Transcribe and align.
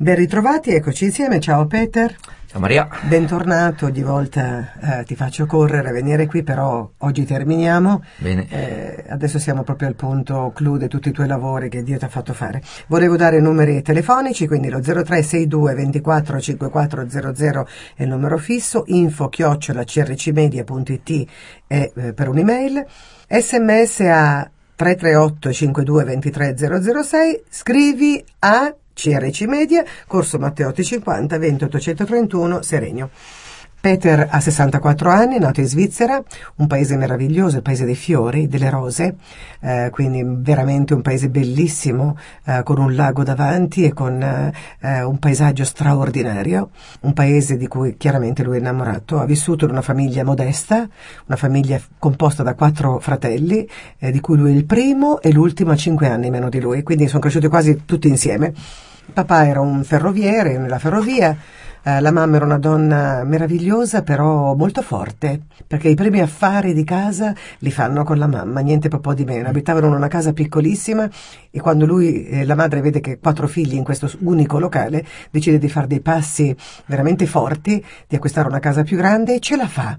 Ben 0.00 0.14
ritrovati, 0.14 0.70
eccoci 0.70 1.04
insieme. 1.04 1.40
Ciao 1.40 1.66
Peter. 1.66 2.16
Ciao 2.46 2.58
Maria. 2.58 2.88
Bentornato, 3.02 3.84
ogni 3.84 4.00
volta 4.00 5.00
eh, 5.00 5.04
ti 5.04 5.14
faccio 5.14 5.44
correre, 5.44 5.92
venire 5.92 6.24
qui, 6.24 6.42
però 6.42 6.90
oggi 6.96 7.26
terminiamo. 7.26 8.02
Bene. 8.16 8.46
Eh, 8.48 9.04
adesso 9.10 9.38
siamo 9.38 9.62
proprio 9.62 9.88
al 9.88 9.96
punto 9.96 10.52
clou 10.54 10.78
di 10.78 10.88
tutti 10.88 11.10
i 11.10 11.12
tuoi 11.12 11.26
lavori 11.26 11.68
che 11.68 11.82
Dio 11.82 11.98
ti 11.98 12.04
ha 12.06 12.08
fatto 12.08 12.32
fare. 12.32 12.62
Volevo 12.86 13.16
dare 13.16 13.40
numeri 13.40 13.82
telefonici, 13.82 14.46
quindi 14.46 14.70
lo 14.70 14.80
0362 14.80 15.74
24 15.74 16.40
5400 16.40 17.68
è 17.94 18.02
il 18.02 18.08
numero 18.08 18.38
fisso, 18.38 18.84
info 18.86 19.28
chiocciola 19.28 19.84
crcmedia.it 19.84 21.28
è 21.66 21.92
eh, 21.94 22.12
per 22.14 22.26
un'email, 22.30 22.86
sms 23.28 24.00
a 24.00 24.50
338 24.76 25.52
52 25.52 26.04
23 26.04 26.56
006, 26.56 27.42
scrivi 27.50 28.24
a 28.38 28.74
CRC 29.00 29.42
Media, 29.42 29.82
Corso 30.06 30.38
Matteotti 30.38 30.84
50, 30.84 31.38
20 31.38 31.64
831, 31.64 32.60
Serenio. 32.60 33.10
Peter 33.80 34.28
ha 34.30 34.40
64 34.40 35.08
anni, 35.08 35.36
è 35.36 35.38
nato 35.38 35.60
in 35.60 35.66
Svizzera, 35.66 36.22
un 36.56 36.66
paese 36.66 36.96
meraviglioso, 36.96 37.56
il 37.56 37.62
paese 37.62 37.86
dei 37.86 37.94
fiori, 37.94 38.46
delle 38.46 38.68
rose, 38.68 39.16
eh, 39.60 39.88
quindi 39.90 40.22
veramente 40.22 40.92
un 40.92 41.00
paese 41.00 41.30
bellissimo, 41.30 42.18
eh, 42.44 42.60
con 42.62 42.78
un 42.78 42.94
lago 42.94 43.22
davanti 43.22 43.84
e 43.84 43.94
con 43.94 44.20
eh, 44.20 45.02
un 45.02 45.18
paesaggio 45.18 45.64
straordinario, 45.64 46.70
un 47.00 47.14
paese 47.14 47.56
di 47.56 47.66
cui 47.68 47.96
chiaramente 47.96 48.42
lui 48.42 48.56
è 48.56 48.60
innamorato. 48.60 49.18
Ha 49.18 49.24
vissuto 49.24 49.64
in 49.64 49.70
una 49.70 49.82
famiglia 49.82 50.24
modesta, 50.24 50.86
una 51.26 51.36
famiglia 51.36 51.80
composta 51.98 52.42
da 52.42 52.54
quattro 52.54 52.98
fratelli, 52.98 53.66
eh, 53.98 54.10
di 54.10 54.20
cui 54.20 54.36
lui 54.36 54.52
è 54.52 54.56
il 54.56 54.66
primo 54.66 55.22
e 55.22 55.32
l'ultimo 55.32 55.72
a 55.72 55.76
cinque 55.76 56.06
anni 56.06 56.28
meno 56.28 56.50
di 56.50 56.60
lui, 56.60 56.82
quindi 56.82 57.08
sono 57.08 57.20
cresciuti 57.20 57.48
quasi 57.48 57.86
tutti 57.86 58.08
insieme. 58.08 58.52
Papà 59.10 59.46
era 59.46 59.60
un 59.60 59.84
ferroviere 59.84 60.56
nella 60.58 60.78
ferrovia, 60.78 61.36
eh, 61.82 62.00
la 62.00 62.10
mamma 62.10 62.36
era 62.36 62.44
una 62.44 62.58
donna 62.58 63.22
meravigliosa, 63.24 64.02
però 64.02 64.54
molto 64.54 64.82
forte, 64.82 65.42
perché 65.66 65.88
i 65.88 65.94
primi 65.94 66.20
affari 66.20 66.72
di 66.72 66.84
casa 66.84 67.34
li 67.58 67.70
fanno 67.70 68.04
con 68.04 68.18
la 68.18 68.26
mamma, 68.26 68.60
niente 68.60 68.88
po' 68.88 69.14
di 69.14 69.24
meno. 69.24 69.48
Abitavano 69.48 69.86
in 69.86 69.94
una 69.94 70.08
casa 70.08 70.32
piccolissima 70.32 71.08
e 71.50 71.60
quando 71.60 71.86
lui, 71.86 72.26
eh, 72.26 72.44
la 72.44 72.54
madre 72.54 72.80
vede 72.80 73.00
che 73.00 73.18
quattro 73.18 73.46
figli 73.46 73.74
in 73.74 73.84
questo 73.84 74.10
unico 74.20 74.58
locale, 74.58 75.04
decide 75.30 75.58
di 75.58 75.68
fare 75.68 75.86
dei 75.86 76.00
passi 76.00 76.54
veramente 76.86 77.26
forti, 77.26 77.84
di 78.06 78.16
acquistare 78.16 78.48
una 78.48 78.58
casa 78.58 78.82
più 78.82 78.96
grande 78.96 79.34
e 79.34 79.40
ce 79.40 79.56
la 79.56 79.68
fa. 79.68 79.98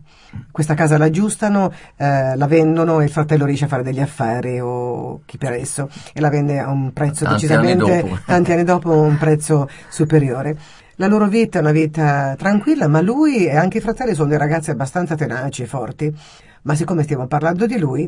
Questa 0.51 0.73
casa 0.73 0.97
la 0.97 1.09
aggiustano, 1.11 1.71
eh, 1.97 2.35
la 2.35 2.47
vendono 2.47 3.01
e 3.01 3.03
il 3.03 3.11
fratello 3.11 3.45
riesce 3.45 3.65
a 3.65 3.67
fare 3.67 3.83
degli 3.83 3.99
affari 3.99 4.59
o 4.59 5.21
chi 5.25 5.37
per 5.37 5.51
esso 5.53 5.89
e 6.13 6.21
la 6.21 6.29
vende 6.29 6.57
a 6.57 6.69
un 6.69 6.93
prezzo 6.93 7.25
Tanti 7.25 7.47
decisamente 7.47 7.99
anni 7.99 8.19
tanti 8.25 8.51
anni 8.53 8.63
dopo 8.63 8.91
un 8.91 9.17
prezzo 9.17 9.67
superiore. 9.89 10.57
La 11.01 11.07
loro 11.07 11.27
vita 11.27 11.57
è 11.57 11.61
una 11.61 11.71
vita 11.71 12.35
tranquilla, 12.37 12.87
ma 12.87 13.01
lui 13.01 13.47
e 13.47 13.55
anche 13.55 13.79
i 13.79 13.81
fratelli 13.81 14.13
sono 14.13 14.29
dei 14.29 14.37
ragazzi 14.37 14.69
abbastanza 14.69 15.15
tenaci 15.15 15.63
e 15.63 15.65
forti. 15.65 16.15
Ma 16.61 16.75
siccome 16.75 17.01
stiamo 17.01 17.25
parlando 17.25 17.65
di 17.65 17.79
lui, 17.79 18.07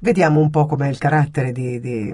vediamo 0.00 0.40
un 0.40 0.50
po' 0.50 0.66
com'è 0.66 0.88
il 0.88 0.98
carattere 0.98 1.52
di, 1.52 1.78
di 1.78 2.12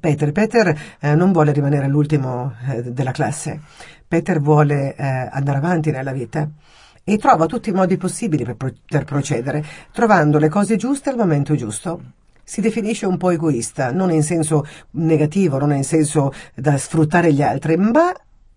Peter. 0.00 0.32
Peter 0.32 0.74
eh, 0.98 1.14
non 1.14 1.32
vuole 1.32 1.52
rimanere 1.52 1.88
l'ultimo 1.88 2.54
eh, 2.70 2.84
della 2.84 3.10
classe. 3.10 3.60
Peter 4.08 4.40
vuole 4.40 4.94
eh, 4.96 5.28
andare 5.30 5.58
avanti 5.58 5.90
nella 5.90 6.12
vita 6.12 6.48
e 7.04 7.18
trova 7.18 7.44
tutti 7.44 7.68
i 7.68 7.74
modi 7.74 7.98
possibili 7.98 8.44
per 8.44 8.56
poter 8.56 9.04
procedere, 9.04 9.62
trovando 9.92 10.38
le 10.38 10.48
cose 10.48 10.76
giuste 10.76 11.10
al 11.10 11.16
momento 11.16 11.54
giusto. 11.54 12.00
Si 12.42 12.62
definisce 12.62 13.04
un 13.04 13.18
po' 13.18 13.28
egoista, 13.28 13.92
non 13.92 14.10
in 14.10 14.22
senso 14.22 14.64
negativo, 14.92 15.58
non 15.58 15.74
in 15.74 15.84
senso 15.84 16.32
da 16.54 16.78
sfruttare 16.78 17.30
gli 17.34 17.42
altri, 17.42 17.76
ma 17.76 18.10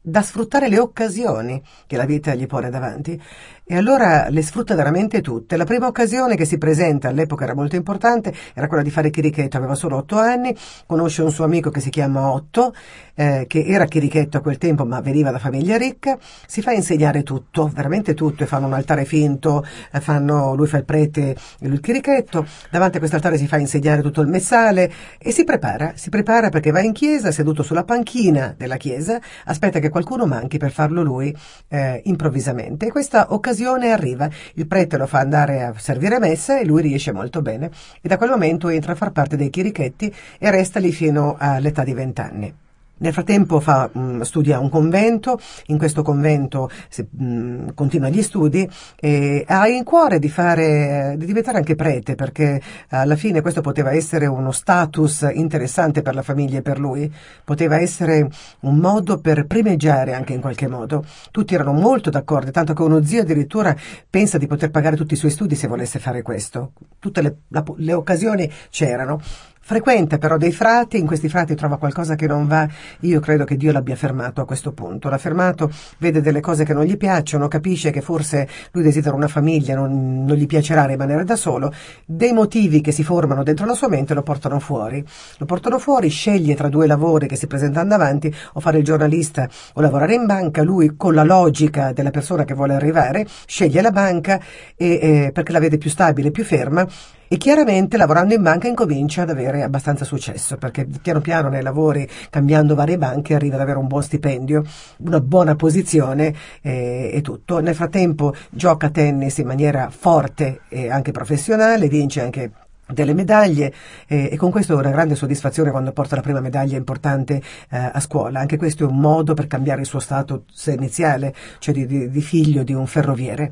da 0.06 0.22
sfruttare 0.22 0.68
le 0.68 0.80
occasioni 0.80 1.64
che 1.88 1.96
la 1.96 2.06
vita 2.06 2.36
gli 2.36 2.46
pone 2.46 2.70
davanti. 2.70 3.20
E 3.66 3.78
allora 3.78 4.28
le 4.28 4.42
sfrutta 4.42 4.76
veramente 4.76 5.22
tutte. 5.22 5.56
La 5.56 5.64
prima 5.64 5.88
occasione 5.88 6.36
che 6.36 6.44
si 6.44 6.58
presenta, 6.58 7.08
all'epoca 7.08 7.46
era 7.46 7.56
molto 7.56 7.78
importante, 7.78 8.34
era 8.54 8.68
quella 8.68 8.84
di 8.84 8.90
fare 8.90 9.10
chirichetto, 9.10 9.56
aveva 9.56 9.74
solo 9.74 9.96
otto 9.96 10.18
anni, 10.18 10.54
conosce 10.86 11.22
un 11.22 11.32
suo 11.32 11.46
amico 11.46 11.70
che 11.70 11.80
si 11.80 11.90
chiama 11.90 12.30
Otto, 12.30 12.74
eh, 13.16 13.46
che 13.48 13.64
era 13.66 13.86
chirichetto 13.86 14.36
a 14.36 14.42
quel 14.42 14.58
tempo 14.58 14.84
ma 14.84 15.00
veniva 15.00 15.32
da 15.32 15.40
famiglia 15.40 15.78
ricca, 15.78 16.18
si 16.46 16.62
fa 16.62 16.74
insegnare 16.74 17.24
tutto, 17.24 17.72
veramente 17.74 18.14
tutto, 18.14 18.44
e 18.44 18.48
fanno 18.48 18.68
un 18.68 18.74
altare 18.74 19.06
finto, 19.06 19.64
eh, 19.94 20.02
fanno, 20.02 20.56
lui 20.56 20.68
fa 20.68 20.80
il 20.80 20.84
prete 20.86 21.30
e 21.32 21.68
lui 21.68 21.76
il 21.76 21.80
chirichetto, 21.80 22.46
davanti 22.70 22.98
a 22.98 23.00
questo 23.00 23.16
altare 23.16 23.38
si 23.38 23.48
fa 23.48 23.56
insegnare 23.58 24.02
tutto 24.02 24.20
il 24.20 24.28
messale 24.28 24.92
e 25.18 25.32
si 25.32 25.46
prepara, 25.46 25.94
si 25.96 26.10
prepara 26.10 26.50
perché 26.50 26.72
va 26.72 26.82
in 26.82 26.92
chiesa, 26.92 27.32
seduto 27.32 27.64
sulla 27.64 27.86
panchina 27.86 28.54
della 28.58 28.76
chiesa, 28.76 29.22
aspetta 29.46 29.80
che 29.80 29.88
qualcuno 29.88 30.26
manchi 30.26 30.58
per 30.58 30.72
farlo 30.72 31.02
lui 31.02 31.34
eh, 31.70 32.02
improvvisamente. 32.04 32.88
E 32.88 32.92
questa 32.92 33.28
occasione 33.30 33.52
arriva, 33.92 34.30
il 34.56 34.68
prete 34.68 34.98
lo 34.98 35.08
fa 35.08 35.20
andare 35.20 35.64
a 35.64 35.74
servire 35.78 36.20
messa 36.20 36.60
e 36.60 36.66
lui 36.66 36.82
riesce 36.82 37.12
molto 37.12 37.42
bene 37.42 37.70
e 38.02 38.08
da 38.08 38.18
quel 38.18 38.32
momento 38.32 38.70
entra 38.70 38.94
a 38.94 38.96
far 38.96 39.12
parte 39.12 39.38
dei 39.38 39.50
chirichetti 39.50 40.14
e 40.40 40.52
resta 40.52 40.80
lì 40.80 40.92
fino 40.92 41.36
all'età 41.38 41.84
di 41.84 41.94
vent'anni. 41.94 42.63
Nel 42.96 43.12
frattempo 43.12 43.60
fa, 43.60 43.90
mh, 43.92 44.22
studia 44.22 44.58
a 44.58 44.60
un 44.60 44.70
convento, 44.70 45.40
in 45.68 45.78
questo 45.78 46.04
convento 46.04 46.70
si, 46.90 47.06
mh, 47.10 47.74
continua 47.74 48.10
gli 48.10 48.22
studi 48.22 48.70
e 49.00 49.44
ha 49.48 49.68
in 49.68 49.84
cuore 49.84 50.20
di, 50.20 50.30
fare, 50.30 51.16
di 51.18 51.26
diventare 51.26 51.58
anche 51.58 51.76
prete 51.76 52.16
perché 52.16 52.62
alla 52.90 53.16
fine 53.16 53.42
questo 53.42 53.62
poteva 53.62 53.92
essere 53.92 54.26
uno 54.28 54.52
status 54.52 55.28
interessante 55.34 56.02
per 56.02 56.16
la 56.16 56.22
famiglia 56.22 56.60
e 56.60 56.62
per 56.62 56.80
lui, 56.80 57.12
poteva 57.44 57.78
essere 57.80 58.30
un 58.62 58.78
modo 58.78 59.20
per 59.20 59.48
primeggiare 59.48 60.14
anche 60.14 60.34
in 60.34 60.42
qualche 60.42 60.68
modo. 60.68 61.04
Tutti 61.32 61.56
erano 61.56 61.74
molto 61.74 62.10
d'accordo, 62.10 62.52
tanto 62.52 62.74
che 62.74 62.84
uno 62.84 63.04
zio 63.04 63.22
addirittura 63.22 63.76
pensa 64.10 64.38
di 64.38 64.48
poter 64.48 64.72
pagare 64.72 64.96
tutti 64.96 65.16
i 65.16 65.18
suoi 65.18 65.32
studi 65.32 65.56
se 65.56 65.68
volesse 65.68 66.00
fare 66.00 66.22
questo. 66.22 66.74
Tutte 67.00 67.22
le, 67.22 67.36
la, 67.50 67.64
le 67.78 67.94
occasioni 67.94 68.50
c'erano. 68.70 69.20
Frequenta 69.66 70.18
però 70.18 70.36
dei 70.36 70.52
frati, 70.52 70.98
in 70.98 71.06
questi 71.06 71.30
frati 71.30 71.56
trova 71.56 71.78
qualcosa 71.78 72.16
che 72.16 72.28
non 72.28 72.48
va, 72.48 72.68
io 73.00 73.22
credo 73.22 73.46
che 73.46 73.56
Dio 73.56 73.72
l'abbia 73.72 73.96
fermato 73.96 74.42
a 74.42 74.46
questo 74.46 74.74
punto, 74.74 75.08
l'ha 75.08 75.18
fermato, 75.18 75.72
vede 76.00 76.20
delle 76.20 76.42
cose 76.42 76.66
che 76.66 76.74
non 76.74 76.84
gli 76.84 76.98
piacciono, 76.98 77.48
capisce 77.48 77.90
che 77.90 78.02
forse 78.02 78.46
lui 78.74 78.84
desidera 78.84 79.16
una 79.16 79.30
famiglia, 79.30 79.74
non, 79.74 80.26
non 80.26 80.36
gli 80.36 80.48
piacerà 80.48 80.84
rimanere 80.84 81.24
da 81.24 81.38
solo, 81.38 81.72
dei 82.06 82.34
motivi 82.34 82.82
che 82.82 82.92
si 82.92 83.06
formano 83.06 83.42
dentro 83.42 83.66
la 83.66 83.74
sua 83.74 83.88
mente 83.88 84.14
lo 84.14 84.22
portano 84.22 84.60
fuori, 84.60 85.02
lo 85.38 85.46
portano 85.46 85.80
fuori, 85.80 86.10
sceglie 86.10 86.56
tra 86.56 86.68
due 86.68 86.86
lavori 86.86 87.26
che 87.26 87.38
si 87.38 87.48
presentano 87.48 87.88
davanti, 87.88 88.36
o 88.56 88.60
fare 88.60 88.80
il 88.80 88.84
giornalista 88.84 89.48
o 89.76 89.80
lavorare 89.80 90.14
in 90.14 90.26
banca, 90.26 90.62
lui 90.62 90.98
con 90.98 91.14
la 91.14 91.24
logica 91.24 91.94
della 91.94 92.12
persona 92.12 92.44
che 92.44 92.54
vuole 92.54 92.74
arrivare, 92.74 93.26
sceglie 93.46 93.82
la 93.82 93.92
banca 93.92 94.42
e, 94.76 95.00
eh, 95.02 95.32
perché 95.32 95.54
la 95.54 95.60
vede 95.60 95.78
più 95.78 95.90
stabile, 95.90 96.32
più 96.32 96.44
ferma, 96.44 96.86
e 97.28 97.38
chiaramente 97.38 97.98
lavorando 97.98 98.34
in 98.34 98.42
banca 98.42 98.68
incomincia 98.68 99.24
ad 99.24 99.30
avere 99.30 99.64
abbastanza 99.64 100.06
successo 100.06 100.58
perché 100.58 100.86
piano 100.86 101.22
piano 101.22 101.50
nei 101.50 101.64
lavori 101.64 102.08
cambiando 102.30 102.76
varie 102.76 102.98
banche 102.98 103.34
arriva 103.36 103.56
ad 103.56 103.62
avere 103.62 103.80
un 103.80 103.88
buon 103.88 104.04
stipendio, 104.04 104.64
una 104.98 105.20
buona 105.20 105.56
posizione 105.56 106.34
eh, 106.62 107.12
e 107.14 107.22
tutto. 107.22 107.60
Nel 107.60 107.76
frattempo 107.76 108.34
gioca 108.50 108.90
tennis 108.90 109.38
in 109.38 109.48
maniera 109.48 109.90
forte 109.90 110.62
e 110.70 110.90
anche 110.90 111.12
professionale, 111.12 111.88
vince 111.88 112.22
anche 112.22 112.52
delle 112.86 113.14
medaglie 113.14 113.74
eh, 114.08 114.30
e 114.32 114.38
con 114.38 114.52
questo 114.52 114.76
una 114.76 114.92
grande 114.92 115.16
soddisfazione 115.16 115.72
quando 115.72 115.92
porta 115.92 116.16
la 116.16 116.22
prima 116.22 116.42
medaglia 116.42 116.78
importante 116.78 117.42
eh, 117.70 117.78
a 117.78 118.00
scuola. 118.00 118.40
Anche 118.40 118.58
questo 118.58 118.84
è 118.84 118.88
un 118.88 119.00
modo 119.00 119.34
per 119.34 119.48
cambiare 119.48 119.82
il 119.82 119.88
suo 119.88 120.00
status 120.00 120.66
iniziale, 120.68 121.34
cioè 121.60 121.74
di, 121.74 121.86
di, 121.86 122.10
di 122.10 122.22
figlio 122.22 122.64
di 122.64 122.74
un 122.74 122.86
ferroviere 122.86 123.52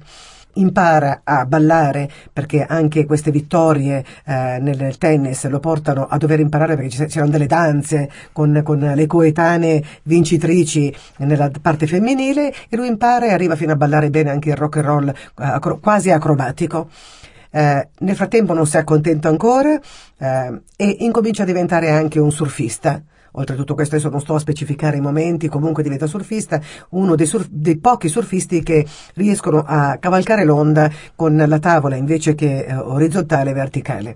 impara 0.53 1.22
a 1.23 1.45
ballare 1.45 2.09
perché 2.31 2.66
anche 2.66 3.06
queste 3.06 3.31
vittorie 3.31 4.03
eh, 4.25 4.57
nel 4.59 4.98
tennis 4.98 5.48
lo 5.48 5.59
portano 5.59 6.07
a 6.07 6.18
dover 6.18 6.39
imparare 6.39 6.75
perché 6.75 7.06
c'erano 7.06 7.31
delle 7.31 7.48
danze 7.48 8.09
con, 8.31 8.62
con, 8.63 8.80
le 8.80 9.07
coetanee 9.07 9.83
vincitrici 10.03 10.94
nella 11.18 11.51
parte 11.62 11.88
femminile 11.88 12.53
e 12.69 12.75
lui 12.75 12.88
impara 12.88 13.27
e 13.27 13.33
arriva 13.33 13.56
fino 13.56 13.71
a 13.71 13.75
ballare 13.75 14.09
bene 14.09 14.30
anche 14.30 14.50
il 14.50 14.56
rock 14.56 14.77
and 14.77 14.86
roll 14.86 15.07
eh, 15.09 15.13
acro- 15.36 15.80
quasi 15.80 16.12
acrobatico. 16.12 16.89
Eh, 17.53 17.89
nel 18.00 18.15
frattempo 18.15 18.53
non 18.53 18.65
si 18.65 18.77
accontenta 18.77 19.27
ancora 19.27 19.77
eh, 20.18 20.62
e 20.77 20.95
incomincia 21.00 21.44
a 21.44 21.45
diventare 21.45 21.89
anche 21.89 22.19
un 22.19 22.31
surfista. 22.31 23.01
Oltretutto 23.33 23.75
questo 23.75 23.95
adesso 23.95 24.10
non 24.10 24.19
sto 24.19 24.36
a 24.36 24.39
specificare 24.39 24.98
i 24.98 25.01
momenti, 25.01 25.48
comunque 25.48 25.83
diventa 25.83 26.07
surfista, 26.07 26.60
uno 26.89 27.16
dei, 27.16 27.25
surf, 27.25 27.48
dei 27.50 27.78
pochi 27.78 28.10
surfisti 28.10 28.62
che 28.62 28.86
riescono 29.16 29.63
a 29.66 29.98
cavalcare 29.98 30.44
l'onda 30.44 30.92
con 31.16 31.36
la 31.36 31.60
tavola 31.60 31.95
invece 31.95 32.36
che 32.36 32.66
eh, 32.66 32.75
orizzontale 32.75 33.51
e 33.51 33.54
verticale. 33.54 34.16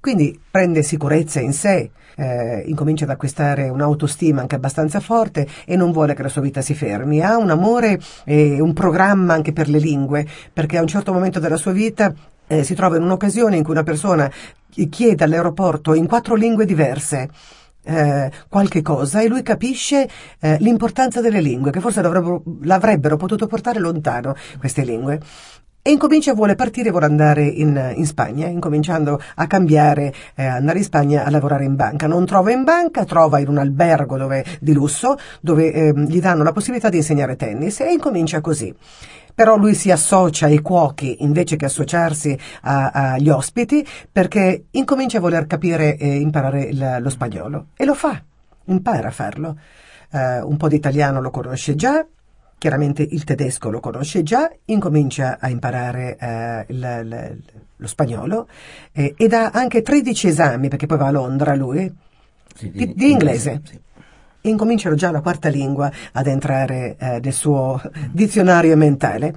Quindi 0.00 0.38
prende 0.50 0.82
sicurezza 0.82 1.40
in 1.40 1.54
sé, 1.54 1.90
eh, 2.16 2.62
incomincia 2.66 3.04
ad 3.04 3.10
acquistare 3.10 3.70
un'autostima 3.70 4.42
anche 4.42 4.54
abbastanza 4.54 5.00
forte 5.00 5.46
e 5.64 5.76
non 5.76 5.92
vuole 5.92 6.12
che 6.12 6.22
la 6.22 6.28
sua 6.28 6.42
vita 6.42 6.60
si 6.60 6.74
fermi. 6.74 7.22
Ha 7.22 7.38
un 7.38 7.48
amore 7.48 7.98
e 8.24 8.60
un 8.60 8.74
programma 8.74 9.32
anche 9.32 9.54
per 9.54 9.68
le 9.68 9.78
lingue, 9.78 10.26
perché 10.52 10.76
a 10.76 10.82
un 10.82 10.88
certo 10.88 11.12
momento 11.12 11.40
della 11.40 11.56
sua 11.56 11.72
vita 11.72 12.12
eh, 12.46 12.62
si 12.64 12.74
trova 12.74 12.96
in 12.96 13.02
un'occasione 13.02 13.56
in 13.56 13.62
cui 13.62 13.72
una 13.72 13.82
persona 13.82 14.30
chiede 14.90 15.24
all'aeroporto 15.24 15.94
in 15.94 16.06
quattro 16.06 16.34
lingue 16.34 16.66
diverse 16.66 17.30
eh, 17.84 18.30
qualche 18.48 18.82
cosa 18.82 19.20
e 19.20 19.28
lui 19.28 19.42
capisce 19.42 20.08
eh, 20.40 20.56
l'importanza 20.60 21.20
delle 21.20 21.40
lingue, 21.40 21.70
che 21.70 21.80
forse 21.80 22.02
l'avrebbero 22.02 23.16
potuto 23.16 23.46
portare 23.46 23.78
lontano 23.78 24.34
queste 24.58 24.82
lingue. 24.82 25.20
E 25.86 25.90
incomincia, 25.90 26.32
vuole 26.32 26.54
partire, 26.54 26.88
vuole 26.88 27.04
andare 27.04 27.44
in, 27.44 27.92
in 27.94 28.06
Spagna, 28.06 28.46
incominciando 28.46 29.20
a 29.34 29.46
cambiare, 29.46 30.14
eh, 30.34 30.46
andare 30.46 30.78
in 30.78 30.84
Spagna 30.84 31.24
a 31.24 31.30
lavorare 31.30 31.66
in 31.66 31.76
banca. 31.76 32.06
Non 32.06 32.24
trova 32.24 32.50
in 32.52 32.64
banca, 32.64 33.04
trova 33.04 33.38
in 33.38 33.48
un 33.48 33.58
albergo 33.58 34.16
dove, 34.16 34.42
di 34.60 34.72
lusso, 34.72 35.18
dove 35.42 35.70
eh, 35.70 35.92
gli 35.94 36.22
danno 36.22 36.42
la 36.42 36.52
possibilità 36.52 36.88
di 36.88 36.96
insegnare 36.96 37.36
tennis 37.36 37.80
e 37.80 37.92
incomincia 37.92 38.40
così 38.40 38.74
però 39.34 39.56
lui 39.56 39.74
si 39.74 39.90
associa 39.90 40.46
ai 40.46 40.60
cuochi 40.60 41.22
invece 41.22 41.56
che 41.56 41.66
associarsi 41.66 42.38
agli 42.62 43.28
ospiti 43.28 43.86
perché 44.10 44.66
incomincia 44.70 45.18
a 45.18 45.20
voler 45.20 45.46
capire 45.46 45.98
e 45.98 46.14
imparare 46.14 46.62
il, 46.62 46.98
lo 47.00 47.10
spagnolo 47.10 47.66
e 47.76 47.84
lo 47.84 47.94
fa, 47.94 48.22
impara 48.66 49.08
a 49.08 49.10
farlo. 49.10 49.58
Uh, 50.10 50.48
un 50.48 50.56
po' 50.56 50.68
di 50.68 50.76
italiano 50.76 51.20
lo 51.20 51.30
conosce 51.30 51.74
già, 51.74 52.06
chiaramente 52.58 53.02
il 53.02 53.24
tedesco 53.24 53.70
lo 53.70 53.80
conosce 53.80 54.22
già, 54.22 54.50
incomincia 54.66 55.38
a 55.40 55.48
imparare 55.48 56.16
uh, 56.20 56.72
il, 56.72 57.00
il, 57.04 57.42
lo 57.76 57.86
spagnolo 57.86 58.48
eh, 58.92 59.14
ed 59.16 59.32
ha 59.32 59.50
anche 59.50 59.82
13 59.82 60.28
esami 60.28 60.68
perché 60.68 60.86
poi 60.86 60.98
va 60.98 61.06
a 61.08 61.10
Londra 61.10 61.54
lui 61.54 61.92
sì, 62.54 62.70
di, 62.70 62.94
di, 62.94 63.10
inglese. 63.10 63.50
inglese 63.50 63.60
sì 63.64 63.80
incominciano 64.44 64.94
già 64.94 65.10
la 65.10 65.20
quarta 65.20 65.48
lingua 65.48 65.90
ad 66.12 66.26
entrare 66.26 66.96
eh, 66.98 67.20
nel 67.22 67.32
suo 67.32 67.80
dizionario 68.10 68.76
mentale. 68.76 69.34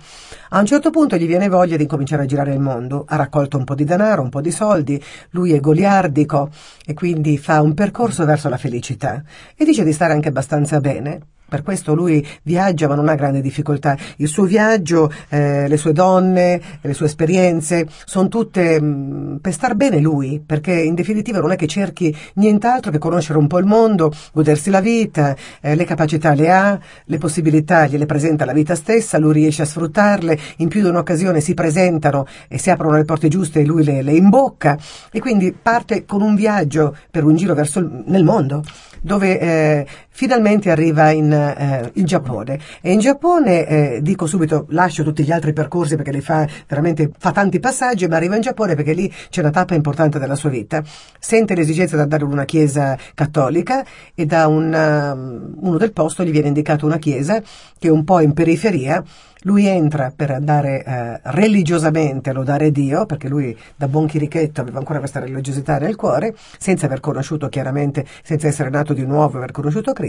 A 0.50 0.60
un 0.60 0.66
certo 0.66 0.90
punto 0.90 1.18
gli 1.18 1.28
viene 1.28 1.50
voglia 1.50 1.78
di 1.78 1.86
cominciare 1.86 2.24
a 2.24 2.26
girare 2.26 2.54
il 2.54 2.60
mondo, 2.60 3.06
ha 3.08 3.16
raccolto 3.16 3.58
un 3.58 3.64
po' 3.64 3.76
di 3.76 3.84
denaro, 3.84 4.22
un 4.22 4.30
po' 4.30 4.42
di 4.42 4.52
soldi, 4.52 5.02
lui 5.32 5.54
è 5.54 5.60
goliardico 5.60 6.50
e 6.86 6.94
quindi 6.94 7.38
fa 7.38 7.62
un 7.62 7.74
percorso 7.74 8.26
verso 8.26 8.50
la 8.50 8.58
felicità 8.58 9.24
e 9.56 9.66
dice 9.66 9.84
di 9.84 9.94
stare 9.94 10.14
anche 10.14 10.30
abbastanza 10.30 10.80
bene. 10.80 11.22
Per 11.50 11.64
questo 11.64 11.94
lui 11.94 12.26
viaggia 12.44 12.88
ma 12.88 12.96
non 12.96 13.08
ha 13.08 13.16
grande 13.16 13.42
difficoltà. 13.42 13.98
Il 14.18 14.28
suo 14.28 14.44
viaggio, 14.44 15.12
eh, 15.30 15.68
le 15.68 15.78
sue 15.78 15.94
donne, 15.94 16.62
le 16.82 16.94
sue 16.94 17.06
esperienze 17.06 17.88
sono 18.06 18.28
tutte 18.28 18.82
mh, 18.82 18.86
mm, 18.86 19.36
per 19.38 19.54
star 19.54 19.76
bene 19.76 20.00
lui, 20.00 20.42
perché 20.46 20.74
in 20.74 20.96
definitiva 20.96 21.40
non 21.40 21.52
è 21.52 21.56
che 21.56 21.68
cerchi 21.68 22.16
nient'altro 22.36 22.92
che 22.92 22.98
conoscere 22.98 23.40
un 23.40 23.48
po' 23.48 23.60
il 23.60 23.66
mondo, 23.66 24.12
godersi 24.34 24.70
la 24.70 24.82
vita, 24.82 25.36
eh, 25.62 25.76
le 25.76 25.86
capacità 25.86 26.34
le 26.34 26.52
ha, 26.52 26.80
le 27.06 27.18
possibilità 27.18 27.88
gliele 27.88 28.06
presenta 28.06 28.46
la 28.46 28.54
vita 28.54 28.76
stessa, 28.76 29.18
lui 29.18 29.34
riesce 29.34 29.62
a 29.62 29.66
sfruttarle, 29.66 30.38
in 30.58 30.68
più 30.68 30.82
di 30.82 30.90
un'occasione 30.90 31.40
si 31.40 31.54
presentano 31.54 32.26
e 32.48 32.58
si 32.58 32.70
aprono 32.70 32.98
le 32.98 33.06
porte 33.06 33.28
giuste 33.28 33.62
e 33.62 33.66
lui 33.66 33.84
le, 33.84 34.02
le 34.02 34.14
imbocca 34.14 34.78
e 35.12 35.20
quindi 35.20 35.54
parte 35.54 36.06
con 36.06 36.22
un 36.22 36.36
viaggio 36.36 36.96
per 37.10 37.24
un 37.24 37.36
giro 37.36 37.54
verso 37.54 37.80
il, 37.80 38.04
nel 38.06 38.24
mondo 38.24 38.64
dove 39.02 39.40
eh, 39.40 39.88
finalmente 40.18 40.72
arriva 40.72 41.12
in, 41.12 41.32
eh, 41.32 41.92
in, 41.94 42.06
Giappone. 42.06 42.60
E 42.82 42.92
in 42.92 42.98
Giappone, 42.98 43.68
eh, 43.68 44.00
dico 44.02 44.26
subito, 44.26 44.66
lascio 44.70 45.04
tutti 45.04 45.24
gli 45.24 45.32
altri 45.32 45.54
percorsi 45.54 45.96
perché 45.96 46.12
li 46.12 46.22
fa 46.22 46.48
veramente, 46.68 47.12
fa 47.20 47.32
tanti 47.32 47.60
passaggi, 47.60 48.08
ma 48.08 48.16
arriva 48.16 48.34
in 48.34 48.42
Giappone 48.42 48.74
perché 48.74 48.94
lì 48.94 49.14
c'è 49.30 49.42
una 49.42 49.52
tappa 49.52 49.76
importante 49.76 50.18
della 50.18 50.34
sua 50.34 50.50
vita. 50.50 50.82
Sente 51.20 51.54
l'esigenza 51.54 51.98
di 51.98 52.02
andare 52.02 52.24
in 52.24 52.32
una 52.32 52.46
chiesa 52.46 52.98
cattolica 53.14 53.86
e 54.16 54.26
da 54.26 54.48
una, 54.48 55.14
uno 55.14 55.78
del 55.78 55.94
posto 55.94 56.24
gli 56.24 56.32
viene 56.32 56.48
indicata 56.48 56.88
una 56.88 56.98
chiesa 56.98 57.40
che 57.78 57.88
è 57.88 57.92
un 57.92 58.04
po' 58.04 58.20
in 58.20 58.34
periferia 58.34 59.04
lui 59.48 59.66
entra 59.66 60.12
per 60.16 60.32
andare 60.32 60.84
eh, 60.84 61.20
religiosamente 61.24 62.30
a 62.32 62.34
lodare 62.34 62.72
Dio, 62.72 63.06
perché 63.06 63.30
lui 63.30 63.58
da 63.76 63.88
buon 63.88 64.08
chirichetto 64.08 64.62
aveva 64.62 64.80
ancora 64.80 65.00
questa 65.00 65.20
religiosità 65.20 65.78
nel 65.78 65.96
cuore, 65.96 66.36
senza 66.58 66.88
aver 66.88 67.00
conosciuto 67.00 67.48
chiaramente, 67.48 68.06
senza 68.24 68.48
essere 68.48 68.70
nato 68.70 68.94
di 68.94 69.06
nuovo, 69.06 69.38
aver 69.38 69.52
conosciuto 69.52 69.94
Cristo, 69.94 70.07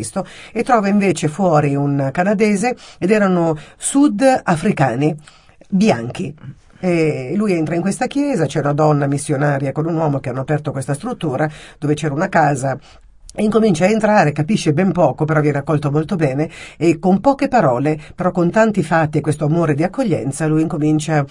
e 0.53 0.63
trova 0.63 0.89
invece 0.89 1.29
fuori 1.29 1.75
un 1.75 2.11
canadese 2.13 2.77
ed 2.99 3.11
erano 3.11 3.57
sudafricani, 3.77 5.15
bianchi. 5.69 6.35
E 6.81 7.33
lui 7.35 7.55
entra 7.55 7.75
in 7.75 7.81
questa 7.81 8.07
chiesa, 8.07 8.47
c'è 8.47 8.61
una 8.61 8.73
donna 8.73 9.07
missionaria 9.07 9.73
con 9.73 9.87
un 9.87 9.97
uomo 9.97 10.21
che 10.21 10.29
hanno 10.29 10.43
aperto 10.43 10.71
questa 10.71 10.95
struttura 10.95 11.51
dove 11.77 11.95
c'era 11.95 12.15
una 12.15 12.29
casa 12.29 12.79
incomincia 13.37 13.85
a 13.85 13.89
entrare, 13.89 14.33
capisce 14.33 14.73
ben 14.73 14.93
poco, 14.93 15.25
però 15.25 15.41
viene 15.41 15.59
accolto 15.59 15.91
molto 15.91 16.17
bene 16.17 16.51
e 16.77 16.99
con 16.99 17.21
poche 17.21 17.49
parole, 17.49 17.99
però 18.15 18.31
con 18.31 18.51
tanti 18.51 18.83
fatti 18.83 19.19
e 19.19 19.21
questo 19.21 19.45
amore 19.45 19.75
di 19.75 19.83
accoglienza, 19.83 20.47
lui 20.47 20.63
incomincia 20.63 21.25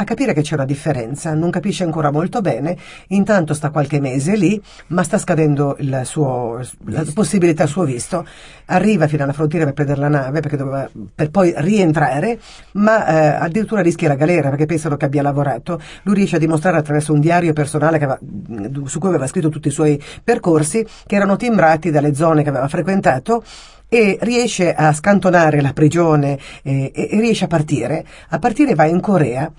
a 0.00 0.04
capire 0.04 0.32
che 0.32 0.40
c'è 0.40 0.54
una 0.54 0.64
differenza, 0.64 1.34
non 1.34 1.50
capisce 1.50 1.84
ancora 1.84 2.10
molto 2.10 2.40
bene, 2.40 2.76
intanto 3.08 3.52
sta 3.52 3.68
qualche 3.68 4.00
mese 4.00 4.34
lì, 4.34 4.60
ma 4.88 5.02
sta 5.02 5.18
scadendo 5.18 5.76
il 5.80 6.00
suo, 6.04 6.58
la 6.86 7.04
possibilità, 7.12 7.64
il 7.64 7.68
suo 7.68 7.84
visto, 7.84 8.26
arriva 8.66 9.06
fino 9.08 9.24
alla 9.24 9.34
frontiera 9.34 9.66
per 9.66 9.74
prendere 9.74 10.00
la 10.00 10.08
nave, 10.08 10.40
doveva, 10.40 10.88
per 11.14 11.30
poi 11.30 11.52
rientrare, 11.56 12.38
ma 12.72 13.06
eh, 13.06 13.44
addirittura 13.44 13.82
rischia 13.82 14.08
la 14.08 14.14
galera 14.14 14.48
perché 14.48 14.64
pensano 14.64 14.96
che 14.96 15.04
abbia 15.04 15.20
lavorato, 15.20 15.78
lui 16.04 16.14
riesce 16.14 16.36
a 16.36 16.38
dimostrare 16.38 16.78
attraverso 16.78 17.12
un 17.12 17.20
diario 17.20 17.52
personale 17.52 17.96
aveva, 17.96 18.18
su 18.84 18.98
cui 18.98 19.08
aveva 19.08 19.26
scritto 19.26 19.50
tutti 19.50 19.68
i 19.68 19.72
suoi 19.72 20.02
percorsi, 20.24 20.86
che 21.06 21.14
erano 21.14 21.36
timbrati 21.36 21.90
dalle 21.90 22.14
zone 22.14 22.42
che 22.42 22.48
aveva 22.48 22.68
frequentato, 22.68 23.44
e 23.92 24.18
riesce 24.22 24.72
a 24.72 24.92
scantonare 24.92 25.60
la 25.60 25.72
prigione 25.72 26.38
e, 26.62 26.92
e, 26.94 27.08
e 27.10 27.20
riesce 27.20 27.44
a 27.44 27.48
partire. 27.48 28.06
A 28.28 28.38
partire 28.38 28.76
va 28.76 28.84
in 28.84 29.00
Corea 29.00 29.50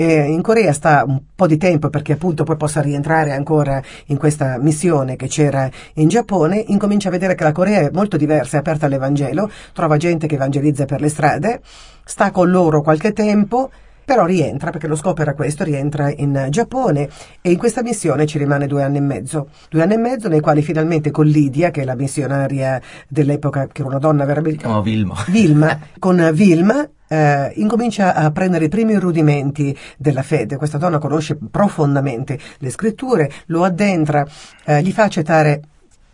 eh, 0.00 0.30
in 0.30 0.42
Corea 0.42 0.72
sta 0.72 1.02
un 1.04 1.20
po' 1.34 1.48
di 1.48 1.56
tempo 1.56 1.90
perché 1.90 2.12
appunto 2.12 2.44
poi 2.44 2.56
possa 2.56 2.80
rientrare 2.80 3.32
ancora 3.32 3.82
in 4.06 4.16
questa 4.16 4.56
missione 4.56 5.16
che 5.16 5.26
c'era 5.26 5.68
in 5.94 6.06
Giappone, 6.06 6.62
incomincia 6.68 7.08
a 7.08 7.10
vedere 7.10 7.34
che 7.34 7.42
la 7.42 7.50
Corea 7.50 7.80
è 7.80 7.90
molto 7.92 8.16
diversa, 8.16 8.56
è 8.56 8.60
aperta 8.60 8.86
all'Evangelo, 8.86 9.50
trova 9.72 9.96
gente 9.96 10.28
che 10.28 10.36
evangelizza 10.36 10.84
per 10.84 11.00
le 11.00 11.08
strade, 11.08 11.60
sta 12.04 12.30
con 12.30 12.48
loro 12.48 12.80
qualche 12.80 13.12
tempo, 13.12 13.70
però 14.08 14.24
rientra, 14.24 14.70
perché 14.70 14.86
lo 14.86 14.96
scopo 14.96 15.20
era 15.20 15.34
questo, 15.34 15.64
rientra 15.64 16.10
in 16.10 16.46
Giappone 16.48 17.10
e 17.42 17.50
in 17.50 17.58
questa 17.58 17.82
missione 17.82 18.24
ci 18.24 18.38
rimane 18.38 18.66
due 18.66 18.82
anni 18.82 18.96
e 18.96 19.00
mezzo. 19.02 19.50
Due 19.68 19.82
anni 19.82 19.92
e 19.92 19.98
mezzo 19.98 20.30
nei 20.30 20.40
quali 20.40 20.62
finalmente 20.62 21.10
con 21.10 21.26
Lidia, 21.26 21.70
che 21.70 21.82
è 21.82 21.84
la 21.84 21.94
missionaria 21.94 22.80
dell'epoca, 23.06 23.66
che 23.66 23.82
era 23.82 23.90
una 23.90 23.98
donna 23.98 24.24
veramente... 24.24 24.60
Si 24.60 24.64
chiama 24.64 24.80
Vilma. 24.80 25.14
Vilma, 25.26 25.78
con 25.98 26.30
Vilma 26.32 26.88
eh, 27.06 27.52
incomincia 27.56 28.14
a 28.14 28.30
prendere 28.30 28.64
i 28.64 28.68
primi 28.70 28.94
rudimenti 28.94 29.76
della 29.98 30.22
fede. 30.22 30.56
Questa 30.56 30.78
donna 30.78 30.96
conosce 30.96 31.36
profondamente 31.36 32.38
le 32.60 32.70
scritture, 32.70 33.30
lo 33.48 33.62
addentra, 33.62 34.26
eh, 34.64 34.82
gli 34.82 34.90
fa 34.90 35.02
accettare 35.02 35.60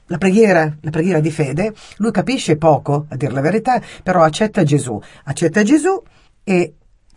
la 0.06 0.18
preghiera, 0.18 0.76
la 0.80 0.90
preghiera 0.90 1.20
di 1.20 1.30
fede. 1.30 1.72
Lui 1.98 2.10
capisce 2.10 2.56
poco, 2.56 3.06
a 3.08 3.14
dire 3.14 3.30
la 3.30 3.40
verità, 3.40 3.80
però 4.02 4.24
accetta 4.24 4.64
Gesù. 4.64 5.00
Accetta 5.22 5.62
Gesù 5.62 6.02
e 6.42 6.74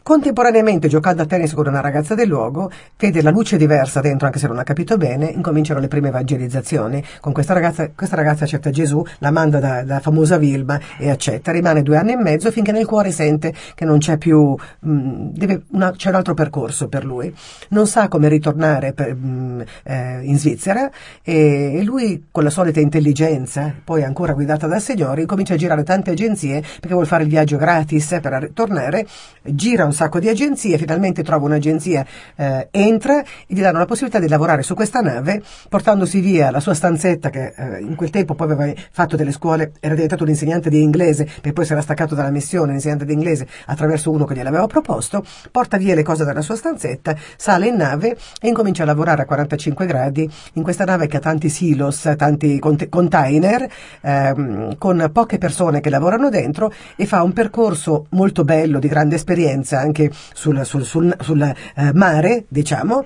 Contemporaneamente, 0.08 0.88
giocando 0.88 1.24
a 1.24 1.26
tennis 1.26 1.54
con 1.54 1.68
una 1.68 1.82
ragazza 1.82 2.16
del 2.16 2.30
luogo, 2.30 2.72
vede 2.98 3.22
la 3.22 3.30
luce 3.30 3.58
diversa 3.58 4.00
dentro, 4.00 4.26
anche 4.26 4.40
se 4.40 4.48
non 4.48 4.58
ha 4.58 4.64
capito 4.64 4.96
bene, 4.96 5.26
incominciano 5.26 5.82
le 5.82 5.90
prime 5.90 6.08
evangelizzazioni. 6.08 7.04
Con 7.20 7.34
questa 7.34 7.52
ragazza, 7.52 7.90
questa 7.94 8.16
ragazza 8.16 8.46
accetta 8.46 8.70
Gesù, 8.70 9.04
la 9.18 9.32
manda 9.32 9.60
da, 9.60 9.84
da 9.84 10.00
famosa 10.00 10.38
Vilma 10.38 10.80
e 10.98 11.10
accetta. 11.10 11.52
Rimane 11.52 11.84
due 11.84 11.98
anni 11.98 12.14
e 12.14 12.16
mezzo 12.16 12.52
finché 12.52 12.72
nel 12.72 12.86
cuore 12.86 13.12
sente 13.12 13.54
che 13.76 13.84
non 13.84 13.98
c'è 13.98 14.18
più, 14.18 14.56
mh, 14.56 14.90
mm, 14.90 15.28
deve 15.34 15.64
una, 15.72 15.92
c'è 15.92 16.08
un 16.08 16.16
altro 16.16 16.34
percorso 16.34 16.88
per 16.88 17.04
lui. 17.04 17.36
Non 17.72 17.86
sa 17.86 18.08
come 18.08 18.30
ritornare 18.30 18.94
per, 18.94 19.14
mh, 19.14 19.28
mm, 19.28 19.62
eh, 19.84 20.20
in 20.24 20.40
Svizzera 20.40 20.90
e, 21.22 21.80
e 21.80 21.84
lui, 21.84 22.28
con 22.32 22.46
la 22.46 22.50
solita 22.50 22.80
intelligenza, 22.80 23.74
poi 23.84 24.04
ancora 24.04 24.32
guidata 24.32 24.68
dal 24.68 24.82
Signore, 24.82 25.20
incomincia 25.20 25.56
a 25.56 25.58
girare 25.58 25.84
tante 25.84 26.12
agenzie 26.12 26.62
perché 26.62 26.94
vuole 26.94 27.08
fare 27.08 27.24
il 27.24 27.30
viaggio 27.30 27.58
gratis 27.58 28.20
per 28.22 28.52
tornare, 28.54 29.06
gira 29.44 29.84
un 29.84 29.96
sacco 29.98 30.20
di 30.20 30.30
agenzie, 30.30 30.78
finalmente 30.78 31.24
trova 31.24 31.46
un'agenzia, 31.46 32.06
eh, 32.36 32.68
entra 32.72 33.22
e 33.22 33.26
gli 33.48 33.62
danno 33.62 33.80
la 33.80 33.86
possibilità 33.86 34.20
di 34.20 34.30
lavorare 34.30 34.62
su 34.62 34.76
questa 34.76 35.02
nave, 35.02 35.42
portandosi 35.68 36.20
via 36.20 36.52
la 36.52 36.60
sua 36.60 36.76
stanzetta 36.76 37.30
che 37.32 37.54
eh, 37.56 37.80
in 37.80 37.96
quel 37.96 38.12
tempo 38.12 38.36
poi 38.36 38.52
aveva 38.52 38.72
fatto 38.92 39.16
delle 39.16 39.32
scuole, 39.32 39.72
era 39.80 39.96
diventato 39.96 40.24
un 40.24 40.30
insegnante 40.30 40.70
di 40.70 40.82
inglese, 40.82 41.28
e 41.42 41.52
poi 41.52 41.66
si 41.66 41.72
era 41.72 41.82
staccato 41.82 42.14
dalla 42.14 42.30
missione, 42.30 42.74
insegnante 42.74 43.06
di 43.06 43.14
inglese, 43.14 43.48
attraverso 43.66 44.12
uno 44.12 44.26
che 44.26 44.36
gliel'aveva 44.36 44.68
proposto, 44.68 45.26
porta 45.52 45.78
via 45.78 45.96
le 45.96 46.04
cose 46.04 46.24
dalla 46.24 46.42
sua 46.42 46.56
stanzetta, 46.56 47.16
sale 47.36 47.68
in 47.68 47.76
nave 47.76 48.16
e 48.40 48.48
incomincia 48.48 48.84
a 48.84 48.86
lavorare 48.86 49.24
a 49.24 49.26
45 49.26 49.86
gradi 49.88 50.30
in 50.54 50.64
questa 50.64 50.86
nave 50.86 51.08
che 51.08 51.18
ha 51.18 51.22
tanti 51.22 51.50
silos, 51.50 52.14
tanti 52.16 52.60
cont- 52.60 52.88
container, 52.90 53.68
ehm, 54.02 54.78
con 54.78 55.10
poche 55.12 55.40
persone 55.40 55.82
che 55.82 55.90
lavorano 55.90 56.30
dentro 56.30 56.72
e 56.96 57.06
fa 57.08 57.24
un 57.24 57.34
percorso 57.34 58.06
molto 58.10 58.44
bello, 58.44 58.80
di 58.80 58.88
grande 58.88 59.16
esperienza, 59.16 59.84
anche 59.88 60.12
sul, 60.34 60.64
sul, 60.66 60.84
sul, 60.84 61.16
sul 61.20 61.42
eh, 61.42 61.94
mare, 61.94 62.46
diciamo, 62.48 63.06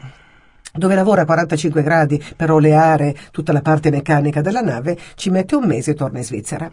dove 0.74 0.96
lavora 0.96 1.22
a 1.22 1.26
45 1.26 1.84
gradi 1.84 2.24
per 2.36 2.52
oleare 2.52 3.16
tutta 3.32 3.52
la 3.52 3.62
parte 3.62 3.90
meccanica 3.90 4.42
della 4.42 4.62
nave, 4.62 4.98
ci 5.16 5.30
mette 5.30 5.56
un 5.56 5.66
mese 5.66 5.92
e 5.92 5.94
torna 5.94 6.20
in 6.20 6.24
Svizzera. 6.24 6.70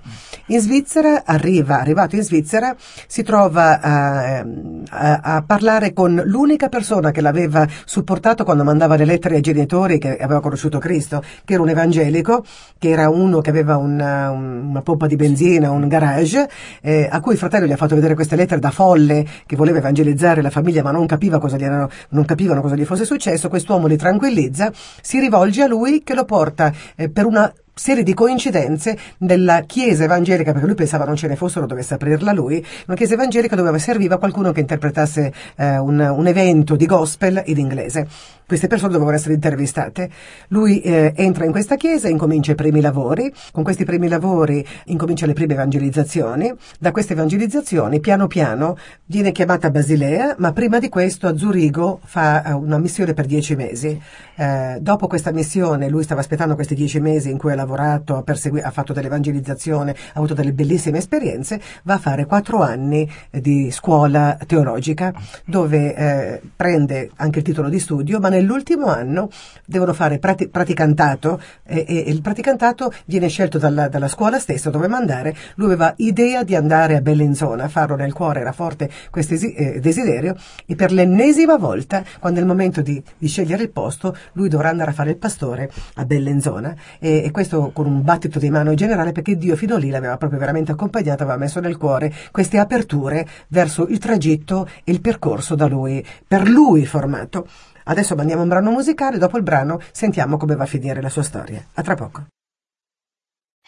In 0.46 0.60
Svizzera 0.60 1.22
arriva, 1.24 1.80
arrivato 1.80 2.16
in 2.16 2.22
Svizzera, 2.22 2.74
si 3.06 3.22
trova 3.22 3.80
a, 3.80 4.44
a, 4.88 5.20
a 5.22 5.42
parlare 5.42 5.92
con 5.92 6.22
l'unica 6.24 6.68
persona 6.68 7.10
che 7.10 7.20
l'aveva 7.20 7.66
supportato 7.84 8.44
quando 8.44 8.64
mandava 8.64 8.96
le 8.96 9.04
lettere 9.04 9.36
ai 9.36 9.40
genitori 9.40 9.98
che 9.98 10.16
aveva 10.16 10.40
conosciuto 10.40 10.78
Cristo, 10.78 11.22
che 11.44 11.54
era 11.54 11.62
un 11.62 11.68
evangelico, 11.68 12.44
che 12.78 12.90
era 12.90 13.08
uno 13.08 13.40
che 13.40 13.50
aveva 13.50 13.76
una, 13.76 14.30
una 14.30 14.82
pompa 14.82 15.06
di 15.06 15.16
benzina, 15.16 15.70
un 15.70 15.88
garage, 15.88 16.48
eh, 16.80 17.08
a 17.10 17.20
cui 17.20 17.32
il 17.32 17.38
fratello 17.38 17.66
gli 17.66 17.72
ha 17.72 17.76
fatto 17.76 17.94
vedere 17.94 18.14
queste 18.14 18.36
lettere 18.36 18.60
da 18.60 18.70
folle 18.70 19.26
che 19.46 19.56
voleva 19.56 19.78
evangelizzare 19.78 20.42
la 20.42 20.50
famiglia 20.50 20.82
ma 20.82 20.90
non, 20.90 21.06
capiva 21.06 21.38
cosa 21.38 21.56
gli 21.56 21.64
erano, 21.64 21.88
non 22.10 22.24
capivano 22.24 22.60
cosa 22.60 22.76
gli 22.76 22.84
fosse 22.84 23.04
successo. 23.04 23.48
Quest'uomo 23.48 23.87
li 23.88 23.96
tranquillizza, 23.96 24.70
si 25.00 25.18
rivolge 25.18 25.62
a 25.62 25.66
lui 25.66 26.02
che 26.02 26.14
lo 26.14 26.24
porta 26.24 26.72
eh, 26.96 27.08
per 27.10 27.26
una 27.26 27.52
serie 27.78 28.02
di 28.02 28.12
coincidenze 28.12 28.98
della 29.16 29.62
chiesa 29.62 30.04
evangelica, 30.04 30.52
perché 30.52 30.66
lui 30.66 30.74
pensava 30.74 31.04
non 31.04 31.16
ce 31.16 31.28
ne 31.28 31.36
fossero, 31.36 31.66
dovesse 31.66 31.94
aprirla 31.94 32.32
lui, 32.32 32.64
una 32.86 32.96
chiesa 32.96 33.14
evangelica 33.14 33.54
dove 33.54 33.78
serviva 33.78 34.18
qualcuno 34.18 34.52
che 34.52 34.60
interpretasse 34.60 35.32
eh, 35.56 35.78
un, 35.78 35.98
un, 36.00 36.26
evento 36.26 36.76
di 36.76 36.86
gospel 36.86 37.42
in 37.46 37.58
inglese. 37.58 38.06
Queste 38.46 38.66
persone 38.66 38.92
dovevano 38.92 39.16
essere 39.16 39.34
intervistate. 39.34 40.10
Lui 40.48 40.80
eh, 40.80 41.12
entra 41.16 41.44
in 41.44 41.50
questa 41.50 41.76
chiesa, 41.76 42.08
incomincia 42.08 42.52
i 42.52 42.54
primi 42.54 42.80
lavori, 42.80 43.32
con 43.52 43.62
questi 43.62 43.84
primi 43.84 44.08
lavori 44.08 44.66
incomincia 44.86 45.26
le 45.26 45.34
prime 45.34 45.52
evangelizzazioni, 45.52 46.52
da 46.78 46.90
queste 46.90 47.12
evangelizzazioni 47.12 48.00
piano 48.00 48.26
piano 48.26 48.76
viene 49.04 49.32
chiamata 49.32 49.66
a 49.66 49.70
Basilea, 49.70 50.34
ma 50.38 50.52
prima 50.52 50.78
di 50.78 50.88
questo 50.88 51.26
a 51.26 51.36
Zurigo 51.36 52.00
fa 52.04 52.42
eh, 52.42 52.52
una 52.52 52.78
missione 52.78 53.14
per 53.14 53.26
dieci 53.26 53.54
mesi. 53.54 54.00
Eh, 54.34 54.78
dopo 54.80 55.06
questa 55.06 55.30
missione, 55.30 55.88
lui 55.88 56.02
stava 56.02 56.20
aspettando 56.20 56.54
questi 56.54 56.74
dieci 56.74 57.00
mesi 57.00 57.30
in 57.30 57.38
cui 57.38 57.52
ha 57.52 57.54
ha, 57.74 58.22
persegui- 58.22 58.60
ha 58.60 58.70
fatto 58.70 58.92
dell'evangelizzazione, 58.92 59.90
ha 59.90 60.18
avuto 60.18 60.34
delle 60.34 60.52
bellissime 60.52 60.98
esperienze, 60.98 61.60
va 61.84 61.94
a 61.94 61.98
fare 61.98 62.26
quattro 62.26 62.62
anni 62.62 63.08
di 63.30 63.70
scuola 63.70 64.36
teologica 64.46 65.12
dove 65.44 65.94
eh, 65.94 66.40
prende 66.54 67.10
anche 67.16 67.38
il 67.40 67.44
titolo 67.44 67.68
di 67.68 67.78
studio, 67.78 68.20
ma 68.20 68.28
nell'ultimo 68.28 68.86
anno 68.86 69.28
devono 69.64 69.92
fare 69.92 70.18
prati- 70.18 70.48
praticantato 70.48 71.40
e, 71.64 71.84
e, 71.86 71.98
il 72.06 72.20
praticantato 72.20 72.92
viene 73.06 73.28
scelto 73.28 73.58
dalla, 73.58 73.88
dalla, 73.88 74.08
scuola 74.08 74.38
stessa 74.38 74.70
dove 74.70 74.88
mandare. 74.88 75.34
Lui 75.56 75.66
aveva 75.66 75.92
idea 75.96 76.42
di 76.42 76.54
andare 76.54 76.96
a 76.96 77.00
Bellinzona, 77.00 77.68
farlo 77.68 77.96
nel 77.96 78.12
cuore, 78.12 78.40
era 78.40 78.52
forte 78.52 78.90
questo 79.10 79.34
esi- 79.34 79.52
eh, 79.54 79.80
desiderio 79.80 80.36
e 80.66 80.74
per 80.74 80.92
l'ennesima 80.92 81.56
volta, 81.56 82.02
quando 82.18 82.38
è 82.38 82.42
il 82.42 82.48
momento 82.48 82.80
di, 82.82 83.02
di, 83.16 83.28
scegliere 83.28 83.62
il 83.62 83.70
posto, 83.70 84.16
lui 84.32 84.48
dovrà 84.48 84.68
andare 84.68 84.90
a 84.90 84.94
fare 84.94 85.10
il 85.10 85.16
pastore 85.16 85.70
a 85.94 86.04
Bellinzona 86.04 86.74
e, 86.98 87.24
e 87.24 87.30
questo 87.30 87.57
con 87.72 87.86
un 87.86 88.02
battito 88.02 88.38
di 88.38 88.50
mano 88.50 88.74
generale 88.74 89.12
perché 89.12 89.36
Dio 89.36 89.56
fino 89.56 89.76
lì 89.76 89.90
l'aveva 89.90 90.16
proprio 90.16 90.38
veramente 90.38 90.72
accompagnato, 90.72 91.22
aveva 91.22 91.38
messo 91.38 91.60
nel 91.60 91.76
cuore 91.76 92.12
queste 92.30 92.58
aperture 92.58 93.26
verso 93.48 93.86
il 93.88 93.98
tragitto 93.98 94.68
e 94.84 94.92
il 94.92 95.00
percorso 95.00 95.54
da 95.54 95.66
lui, 95.66 96.04
per 96.26 96.48
lui 96.48 96.86
formato. 96.86 97.46
Adesso 97.84 98.14
mandiamo 98.14 98.42
un 98.42 98.48
brano 98.48 98.70
musicale, 98.70 99.18
dopo 99.18 99.36
il 99.36 99.42
brano 99.42 99.80
sentiamo 99.92 100.36
come 100.36 100.56
va 100.56 100.64
a 100.64 100.66
finire 100.66 101.00
la 101.00 101.08
sua 101.08 101.22
storia. 101.22 101.64
A 101.74 101.82
tra 101.82 101.94
poco. 101.94 102.26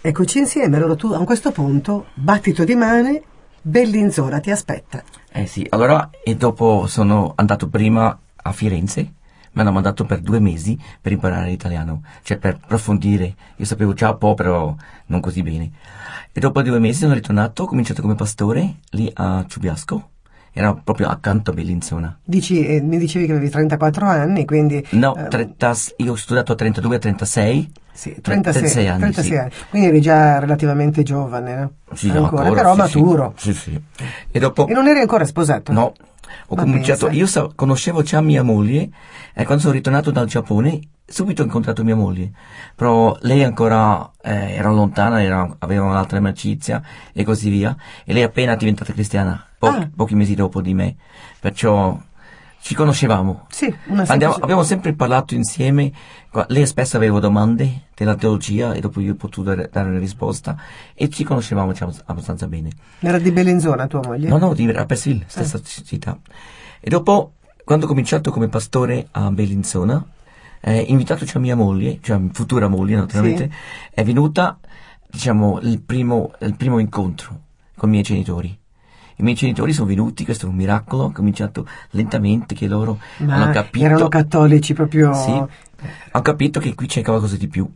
Eccoci 0.03 0.39
insieme, 0.39 0.77
allora 0.77 0.95
tu 0.95 1.11
a 1.11 1.23
questo 1.25 1.51
punto, 1.51 2.07
battito 2.15 2.63
di 2.63 2.73
mani, 2.73 3.21
Bellinzona 3.63 4.39
ti 4.39 4.49
aspetta. 4.49 5.03
Eh 5.31 5.45
sì, 5.45 5.65
allora 5.69 6.09
e 6.23 6.35
dopo 6.35 6.87
sono 6.87 7.33
andato 7.35 7.69
prima 7.69 8.17
a 8.35 8.51
Firenze, 8.51 9.01
mi 9.51 9.61
hanno 9.61 9.71
mandato 9.71 10.03
per 10.05 10.19
due 10.19 10.39
mesi 10.39 10.79
per 10.99 11.11
imparare 11.11 11.49
l'italiano, 11.49 12.01
cioè 12.23 12.37
per 12.37 12.57
approfondire. 12.61 13.35
Io 13.57 13.65
sapevo 13.65 13.93
già 13.93 14.09
un 14.09 14.17
po', 14.17 14.33
però 14.33 14.75
non 15.07 15.19
così 15.19 15.43
bene. 15.43 15.71
E 16.31 16.39
dopo 16.39 16.61
due 16.63 16.79
mesi 16.79 17.01
sono 17.01 17.13
ritornato, 17.13 17.63
ho 17.63 17.67
cominciato 17.67 18.01
come 18.01 18.15
pastore 18.15 18.77
lì 18.91 19.11
a 19.13 19.45
Ciubiasco. 19.47 20.10
Era 20.53 20.73
proprio 20.73 21.07
accanto 21.07 21.51
a 21.51 21.53
Bellinzona. 21.53 22.19
Dici, 22.23 22.65
eh, 22.65 22.81
mi 22.81 22.97
dicevi 22.97 23.25
che 23.25 23.31
avevi 23.31 23.49
34 23.49 24.05
anni, 24.05 24.45
quindi... 24.45 24.85
No, 24.91 25.15
eh, 25.15 25.27
30, 25.27 25.73
io 25.97 26.11
ho 26.11 26.15
studiato 26.15 26.51
a 26.51 26.55
32 26.55 26.95
a 26.95 26.99
36. 26.99 27.71
Sì, 27.93 28.19
36, 28.21 28.41
36 28.53 28.87
anni. 28.87 28.99
36 28.99 29.23
sì. 29.23 29.37
anni. 29.37 29.51
Quindi 29.69 29.87
eri 29.87 30.01
già 30.01 30.39
relativamente 30.39 31.03
giovane, 31.03 31.55
no? 31.55 31.71
Sì, 31.93 32.09
ancora, 32.09 32.43
ancora, 32.43 32.61
però 32.61 32.71
sì, 32.73 32.79
maturo. 32.79 33.33
Sì, 33.37 33.53
sì. 33.53 33.81
E, 34.29 34.39
dopo... 34.39 34.67
e 34.67 34.73
non 34.73 34.87
eri 34.87 34.99
ancora 34.99 35.25
sposato? 35.25 35.71
No, 35.71 35.93
ho 36.47 36.55
cominciato, 36.55 37.09
io 37.09 37.27
so, 37.27 37.51
conoscevo 37.55 38.01
già 38.01 38.21
mia 38.21 38.43
moglie 38.43 38.89
e 39.33 39.43
quando 39.45 39.61
sono 39.61 39.73
ritornato 39.73 40.11
dal 40.11 40.27
Giappone 40.27 40.79
subito 41.11 41.41
ho 41.41 41.45
incontrato 41.45 41.83
mia 41.83 41.95
moglie, 41.95 42.31
però 42.75 43.15
lei 43.21 43.43
ancora 43.43 44.09
eh, 44.21 44.53
era 44.53 44.71
lontana, 44.71 45.21
era, 45.21 45.55
aveva 45.59 45.85
un'altra 45.85 46.17
amicizia 46.17 46.81
e 47.13 47.23
così 47.23 47.49
via. 47.49 47.75
E 48.05 48.13
lei 48.13 48.21
è 48.23 48.25
appena 48.25 48.55
diventata 48.55 48.93
cristiana, 48.93 49.45
po- 49.57 49.67
ah. 49.67 49.89
pochi 49.93 50.15
mesi 50.15 50.33
dopo 50.33 50.61
di 50.61 50.73
me, 50.73 50.95
perciò 51.39 51.99
ci 52.61 52.75
conoscevamo. 52.75 53.47
Sì, 53.49 53.73
Andiamo, 54.07 54.35
abbiamo 54.35 54.63
sempre 54.63 54.93
parlato 54.93 55.33
insieme, 55.33 55.91
lei 56.47 56.65
spesso 56.67 56.95
aveva 56.95 57.19
domande 57.19 57.87
della 57.95 58.15
teologia 58.15 58.73
e 58.73 58.79
dopo 58.79 59.01
io 59.01 59.13
ho 59.13 59.15
potuto 59.15 59.53
dare 59.53 59.89
una 59.89 59.97
risposta 59.97 60.55
e 60.93 61.09
ci 61.09 61.23
conoscevamo 61.23 61.71
diciamo, 61.71 61.91
abbastanza 62.05 62.47
bene. 62.47 62.69
Era 62.99 63.17
di 63.17 63.31
Bellinzona 63.31 63.87
tua 63.87 64.01
moglie? 64.03 64.29
No, 64.29 64.37
no, 64.37 64.53
di 64.53 64.71
Rapperswil, 64.71 65.23
stessa 65.25 65.57
ah. 65.57 65.61
città. 65.63 66.17
E 66.79 66.89
dopo, 66.89 67.33
quando 67.63 67.85
ho 67.85 67.87
cominciato 67.87 68.29
come 68.31 68.47
pastore 68.47 69.07
a 69.11 69.31
Bellinzona, 69.31 70.05
eh, 70.61 70.81
invitato 70.81 71.25
cioè 71.25 71.41
mia 71.41 71.55
moglie, 71.55 71.97
cioè 72.01 72.21
futura 72.31 72.67
moglie 72.67 72.95
naturalmente, 72.95 73.49
sì. 73.51 73.89
è 73.91 74.03
venuta, 74.03 74.59
diciamo, 75.09 75.59
il 75.61 75.81
primo, 75.81 76.33
il 76.41 76.55
primo 76.55 76.77
incontro 76.77 77.39
con 77.75 77.89
i 77.89 77.93
miei 77.93 78.03
genitori 78.03 78.59
i 79.17 79.23
miei 79.23 79.35
genitori 79.35 79.73
sono 79.73 79.87
venuti, 79.87 80.25
questo 80.25 80.45
è 80.45 80.49
un 80.49 80.55
miracolo, 80.55 81.03
ho 81.03 81.11
cominciato 81.11 81.67
lentamente 81.91 82.55
che 82.55 82.67
loro 82.67 82.99
Ma 83.17 83.35
hanno 83.35 83.51
capito. 83.51 83.85
Erano 83.85 84.07
cattolici 84.07 84.73
proprio. 84.73 85.13
Sì, 85.13 85.31
hanno 85.31 86.23
capito 86.23 86.59
che 86.59 86.73
qui 86.75 86.87
c'è 86.87 87.01
qualcosa 87.01 87.37
di 87.37 87.47
più. 87.47 87.69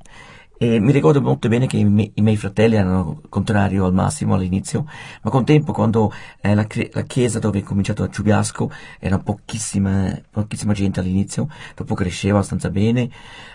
E 0.58 0.80
mi 0.80 0.94
ricordo 0.94 1.22
molto 1.22 1.50
bene 1.50 1.68
che 1.68 1.76
i, 1.76 1.84
miei, 1.84 2.12
i 2.16 2.22
miei 2.22 2.38
fratelli 2.38 2.76
erano 2.76 3.22
contrari 3.28 3.76
al 3.76 3.94
massimo 3.94 4.36
all'inizio, 4.36 4.86
ma 5.22 5.30
con 5.30 5.44
tempo, 5.44 5.74
quando 5.74 6.14
eh, 6.40 6.56
la, 6.56 6.66
la, 6.92 7.02
chiesa 7.02 7.40
dove 7.40 7.60
ho 7.60 7.64
cominciato 7.64 8.04
a 8.04 8.10
Ciubiasco 8.10 8.72
era 8.98 9.20
pochissima, 9.20 10.18
pochissima 10.30 10.72
gente 10.72 11.02
all'inizio, 11.02 11.50
dopo 11.76 11.94
cresceva 11.94 12.38
abbastanza 12.38 12.70
bene, 12.70 13.10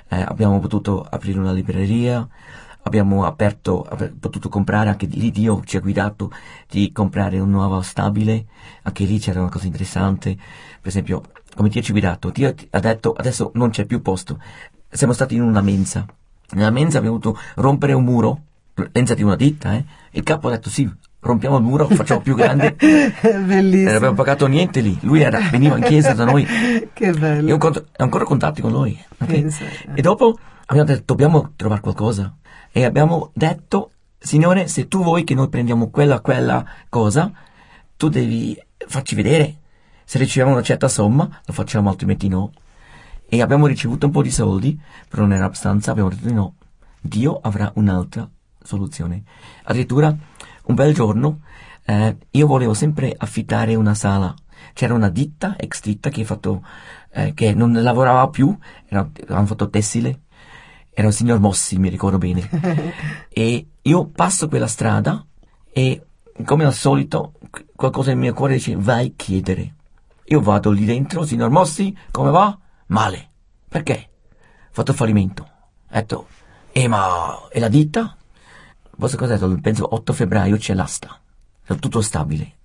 eh, 0.08 0.20
abbiamo 0.20 0.58
potuto 0.60 1.02
aprire 1.02 1.38
una 1.38 1.52
libreria, 1.52 2.28
abbiamo 2.82 3.24
aperto, 3.24 3.86
potuto 4.18 4.48
comprare 4.48 4.88
anche 4.88 5.06
lì 5.06 5.30
Dio 5.30 5.62
ci 5.64 5.76
ha 5.76 5.80
guidato 5.80 6.30
di 6.68 6.92
comprare 6.92 7.38
un 7.38 7.50
nuovo 7.50 7.82
stabile, 7.82 8.46
anche 8.82 9.04
lì 9.04 9.18
c'era 9.18 9.40
una 9.40 9.50
cosa 9.50 9.66
interessante, 9.66 10.34
per 10.34 10.88
esempio, 10.88 11.22
come 11.54 11.68
Dio 11.68 11.82
ci 11.82 11.90
ha 11.90 11.92
guidato, 11.92 12.30
Dio 12.30 12.54
ha 12.70 12.80
detto 12.80 13.12
adesso 13.12 13.50
non 13.54 13.70
c'è 13.70 13.84
più 13.84 14.00
posto, 14.02 14.40
siamo 14.88 15.12
stati 15.12 15.34
in 15.34 15.42
una 15.42 15.60
mensa, 15.60 16.06
nella 16.52 16.70
mensa 16.70 16.98
abbiamo 16.98 17.18
dovuto 17.18 17.40
rompere 17.56 17.92
un 17.92 18.04
muro, 18.04 18.40
mensa 18.92 19.14
di 19.14 19.22
una 19.22 19.36
ditta, 19.36 19.74
eh? 19.74 19.84
il 20.12 20.22
capo 20.22 20.48
ha 20.48 20.52
detto 20.52 20.70
sì, 20.70 20.90
rompiamo 21.20 21.58
il 21.58 21.62
muro, 21.62 21.86
facciamo 21.86 22.20
più 22.20 22.34
grande. 22.34 22.74
Bellissimo. 22.80 23.84
Non 23.84 23.96
abbiamo 23.96 24.14
pagato 24.14 24.46
niente 24.46 24.80
lì. 24.80 24.96
Lui 25.02 25.20
era, 25.20 25.38
veniva 25.50 25.76
in 25.76 25.84
chiesa 25.84 26.14
da 26.14 26.24
noi. 26.24 26.46
che 26.92 27.12
bello. 27.12 27.56
Ho 27.56 27.84
ancora 27.98 28.24
contatti 28.24 28.62
con 28.62 28.72
lui. 28.72 28.98
Okay? 29.18 29.46
E 29.94 30.00
dopo 30.00 30.38
abbiamo 30.66 30.86
detto, 30.86 31.02
dobbiamo 31.06 31.52
trovare 31.56 31.82
qualcosa 31.82 32.34
e 32.72 32.84
abbiamo 32.84 33.30
detto, 33.34 33.90
Signore, 34.18 34.68
se 34.68 34.86
tu 34.86 35.02
vuoi 35.02 35.24
che 35.24 35.34
noi 35.34 35.48
prendiamo 35.48 35.90
quella, 35.90 36.20
quella 36.20 36.64
cosa, 36.88 37.32
tu 37.96 38.08
devi 38.08 38.56
farci 38.86 39.14
vedere. 39.14 39.56
Se 40.04 40.18
riceviamo 40.18 40.52
una 40.52 40.62
certa 40.62 40.88
somma, 40.88 41.40
lo 41.44 41.52
facciamo, 41.52 41.88
altrimenti 41.88 42.28
no. 42.28 42.52
E 43.28 43.42
abbiamo 43.42 43.66
ricevuto 43.66 44.06
un 44.06 44.12
po' 44.12 44.22
di 44.22 44.30
soldi, 44.30 44.78
però 45.08 45.22
non 45.22 45.32
era 45.32 45.46
abbastanza, 45.46 45.90
abbiamo 45.90 46.10
detto 46.10 46.32
no. 46.32 46.54
Dio 47.00 47.38
avrà 47.40 47.70
un'altra 47.74 48.28
soluzione. 48.62 49.22
Addirittura, 49.64 50.14
un 50.64 50.74
bel 50.74 50.94
giorno, 50.94 51.40
eh, 51.84 52.16
io 52.30 52.46
volevo 52.46 52.74
sempre 52.74 53.14
affittare 53.16 53.74
una 53.74 53.94
sala. 53.94 54.34
C'era 54.74 54.94
una 54.94 55.08
ditta, 55.08 55.56
ex 55.56 55.80
ditta, 55.82 56.10
che, 56.10 56.24
fatto, 56.24 56.64
eh, 57.12 57.34
che 57.34 57.54
non 57.54 57.72
lavorava 57.72 58.28
più, 58.28 58.56
era, 58.86 59.08
avevano 59.22 59.46
fatto 59.46 59.70
tessile, 59.70 60.20
era 61.00 61.08
il 61.08 61.14
signor 61.14 61.40
Mossi, 61.40 61.78
mi 61.78 61.88
ricordo 61.88 62.18
bene. 62.18 62.48
e 63.28 63.66
io 63.80 64.06
passo 64.08 64.48
quella 64.48 64.66
strada 64.66 65.24
e, 65.72 66.06
come 66.44 66.64
al 66.64 66.74
solito, 66.74 67.32
qualcosa 67.74 68.10
nel 68.10 68.18
mio 68.18 68.34
cuore 68.34 68.54
dice 68.54 68.76
vai 68.76 69.06
a 69.06 69.12
chiedere. 69.16 69.74
Io 70.26 70.40
vado 70.40 70.70
lì 70.70 70.84
dentro, 70.84 71.24
signor 71.24 71.48
Mossi, 71.48 71.96
come 72.10 72.30
va? 72.30 72.56
Male. 72.86 73.30
Perché? 73.66 74.10
Ho 74.30 74.72
fatto 74.72 74.92
fallimento. 74.92 75.42
Ho 75.42 75.48
detto, 75.88 76.26
e 76.70 76.86
ma, 76.86 77.48
e 77.50 77.58
la 77.58 77.68
ditta? 77.68 78.14
Posso 78.96 79.16
cosa 79.16 79.36
detto? 79.36 79.58
Penso 79.60 79.94
8 79.94 80.12
febbraio 80.12 80.58
c'è 80.58 80.74
l'asta. 80.74 81.18
È 81.64 81.74
tutto 81.76 82.02
stabile. 82.02 82.56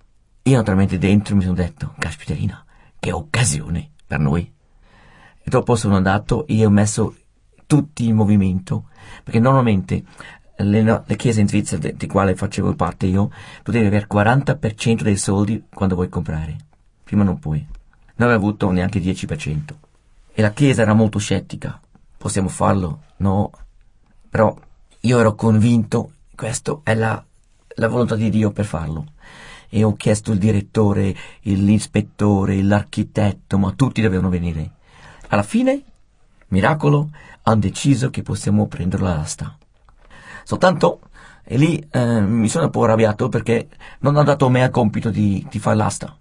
Io 0.42 0.56
naturalmente 0.56 0.98
dentro 0.98 1.34
mi 1.34 1.42
sono 1.42 1.54
detto, 1.54 1.94
caspiterina, 1.98 2.62
che 3.00 3.12
occasione 3.12 3.92
per 4.06 4.18
noi. 4.18 4.52
E 5.42 5.48
dopo 5.48 5.74
sono 5.74 5.96
andato 5.96 6.46
e 6.46 6.66
ho 6.66 6.70
messo 6.70 7.14
tutti 7.66 8.06
in 8.06 8.14
movimento, 8.14 8.84
perché 9.22 9.40
normalmente 9.40 10.04
le, 10.56 11.02
le 11.04 11.16
chiese 11.16 11.40
in 11.40 11.48
Svizzera 11.48 11.80
di, 11.80 11.96
di 11.96 12.06
quale 12.06 12.34
facevo 12.34 12.74
parte 12.74 13.06
io, 13.06 13.30
tu 13.62 13.72
devi 13.72 13.86
avere 13.86 14.06
il 14.08 14.14
40% 14.14 15.02
dei 15.02 15.16
soldi 15.16 15.64
quando 15.72 15.94
vuoi 15.94 16.08
comprare. 16.08 16.56
Prima 17.04 17.24
non 17.24 17.38
puoi. 17.38 17.64
Non 18.16 18.28
avevo 18.28 18.46
avuto 18.46 18.70
neanche 18.70 18.98
il 18.98 19.04
10%. 19.04 19.74
E 20.32 20.42
la 20.42 20.52
chiesa 20.52 20.82
era 20.82 20.94
molto 20.94 21.18
scettica. 21.18 21.80
Possiamo 22.16 22.48
farlo? 22.48 23.02
No. 23.18 23.50
Però 24.28 24.56
io 25.00 25.18
ero 25.18 25.34
convinto, 25.34 26.12
questa 26.34 26.80
è 26.82 26.94
la, 26.94 27.22
la 27.74 27.88
volontà 27.88 28.16
di 28.16 28.30
Dio 28.30 28.50
per 28.50 28.64
farlo. 28.64 29.12
E 29.68 29.84
ho 29.84 29.94
chiesto 29.94 30.32
il 30.32 30.38
direttore, 30.38 31.14
l'ispettore, 31.42 32.62
l'architetto, 32.62 33.58
ma 33.58 33.72
tutti 33.72 34.00
dovevano 34.00 34.28
venire. 34.28 34.70
Alla 35.28 35.42
fine, 35.42 35.82
miracolo, 36.48 37.10
hanno 37.48 37.60
deciso 37.60 38.10
che 38.10 38.22
possiamo 38.22 38.66
prendere 38.66 39.02
l'asta. 39.02 39.56
Soltanto, 40.42 41.00
e 41.44 41.56
lì 41.56 41.78
eh, 41.90 42.20
mi 42.20 42.48
sono 42.48 42.64
un 42.64 42.70
po' 42.70 42.84
arrabbiato 42.84 43.28
perché 43.28 43.68
non 44.00 44.16
hanno 44.16 44.24
dato 44.24 44.46
a 44.46 44.50
me 44.50 44.64
il 44.64 44.70
compito 44.70 45.10
di, 45.10 45.46
di 45.48 45.58
fare 45.58 45.76
l'asta. 45.76 46.16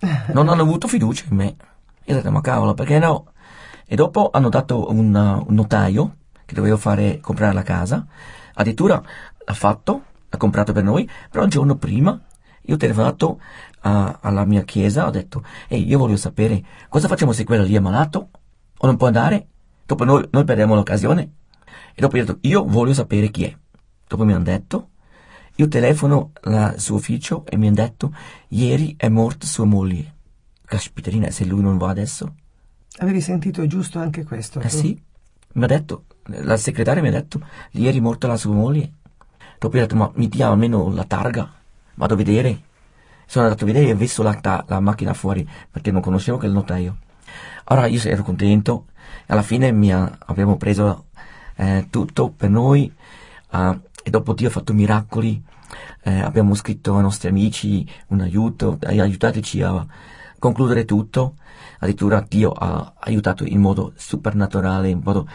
Non 0.32 0.48
hanno 0.48 0.62
avuto 0.62 0.88
fiducia 0.88 1.24
in 1.28 1.36
me. 1.36 1.56
Io 2.04 2.14
ho 2.14 2.16
detto, 2.16 2.30
ma 2.30 2.40
cavolo, 2.40 2.74
perché 2.74 2.98
no? 2.98 3.32
E 3.84 3.96
dopo 3.96 4.30
hanno 4.32 4.48
dato 4.48 4.90
un, 4.90 5.14
un 5.14 5.54
notaio 5.54 6.16
che 6.46 6.54
dovevo 6.54 6.76
fare 6.76 7.20
comprare 7.20 7.52
la 7.52 7.62
casa. 7.62 8.06
Addirittura 8.54 9.02
l'ha 9.44 9.54
fatto, 9.54 10.02
l'ha 10.28 10.38
comprato 10.38 10.72
per 10.72 10.84
noi, 10.84 11.08
però 11.30 11.42
un 11.42 11.50
giorno 11.50 11.76
prima 11.76 12.18
io 12.62 12.74
ho 12.74 12.78
telefonato 12.78 13.40
uh, 13.82 14.16
alla 14.20 14.44
mia 14.44 14.62
chiesa, 14.62 15.06
ho 15.06 15.10
detto, 15.10 15.44
ehi, 15.68 15.86
io 15.86 15.98
voglio 15.98 16.16
sapere 16.16 16.62
cosa 16.88 17.08
facciamo 17.08 17.32
se 17.32 17.44
quello 17.44 17.64
lì 17.64 17.74
è 17.74 17.80
malato 17.80 18.28
o 18.78 18.86
non 18.86 18.96
può 18.96 19.08
andare? 19.08 19.48
Dopo 19.90 20.04
noi, 20.04 20.24
noi 20.30 20.44
perdiamo 20.44 20.76
l'occasione. 20.76 21.32
E 21.92 22.00
dopo 22.00 22.16
io 22.16 22.22
ho 22.22 22.26
detto, 22.26 22.38
io 22.42 22.64
voglio 22.64 22.94
sapere 22.94 23.28
chi 23.28 23.42
è. 23.42 23.56
Dopo 24.06 24.24
mi 24.24 24.32
hanno 24.32 24.44
detto, 24.44 24.90
io 25.56 25.66
telefono 25.66 26.30
al 26.42 26.78
suo 26.78 26.94
ufficio 26.94 27.44
e 27.44 27.56
mi 27.56 27.66
hanno 27.66 27.74
detto, 27.74 28.14
ieri 28.50 28.94
è 28.96 29.08
morta 29.08 29.46
sua 29.48 29.64
moglie. 29.64 30.14
Caspiterina, 30.64 31.30
se 31.30 31.44
lui 31.44 31.60
non 31.60 31.76
va 31.76 31.88
adesso? 31.88 32.34
Avevi 32.98 33.20
sentito 33.20 33.66
giusto 33.66 33.98
anche 33.98 34.22
questo? 34.22 34.60
Eh 34.60 34.68
tu? 34.68 34.76
sì, 34.76 35.02
mi 35.54 35.64
ha 35.64 35.66
detto, 35.66 36.04
la 36.26 36.56
segretaria 36.56 37.02
mi 37.02 37.08
ha 37.08 37.10
detto, 37.10 37.44
ieri 37.72 37.98
è 37.98 38.00
morta 38.00 38.28
la 38.28 38.36
sua 38.36 38.54
moglie. 38.54 38.92
Dopo 39.58 39.76
io 39.76 39.82
ho 39.82 39.86
detto, 39.86 39.98
ma 39.98 40.08
mi 40.14 40.28
dia 40.28 40.46
almeno 40.46 40.88
la 40.94 41.04
targa, 41.04 41.52
vado 41.94 42.14
a 42.14 42.16
vedere. 42.16 42.60
Sono 43.26 43.46
andato 43.46 43.64
a 43.64 43.66
vedere 43.66 43.88
e 43.88 43.92
ho 43.92 43.96
visto 43.96 44.22
la, 44.22 44.38
la 44.68 44.78
macchina 44.78 45.14
fuori, 45.14 45.44
perché 45.68 45.90
non 45.90 46.00
conoscevo 46.00 46.38
quel 46.38 46.52
notaio. 46.52 46.96
Allora 47.64 47.86
io 47.86 48.00
ero 48.02 48.22
contento, 48.22 48.86
alla 49.26 49.42
fine 49.42 49.68
ha, 49.92 50.18
abbiamo 50.26 50.56
preso 50.56 51.06
eh, 51.56 51.86
tutto 51.90 52.30
per 52.30 52.50
noi 52.50 52.92
uh, 53.52 53.80
e 54.02 54.10
dopo 54.10 54.32
Dio 54.32 54.48
ha 54.48 54.50
fatto 54.50 54.72
miracoli, 54.72 55.42
eh, 56.02 56.20
abbiamo 56.20 56.54
scritto 56.54 56.96
ai 56.96 57.02
nostri 57.02 57.28
amici 57.28 57.86
un 58.08 58.20
aiuto, 58.20 58.78
aiutateci 58.84 59.62
a 59.62 59.86
concludere 60.38 60.84
tutto, 60.84 61.34
addirittura 61.78 62.24
Dio 62.26 62.50
ha 62.50 62.94
aiutato 62.98 63.44
in 63.44 63.60
modo 63.60 63.92
supernaturale, 63.94 64.88
in 64.88 65.00
modo 65.04 65.28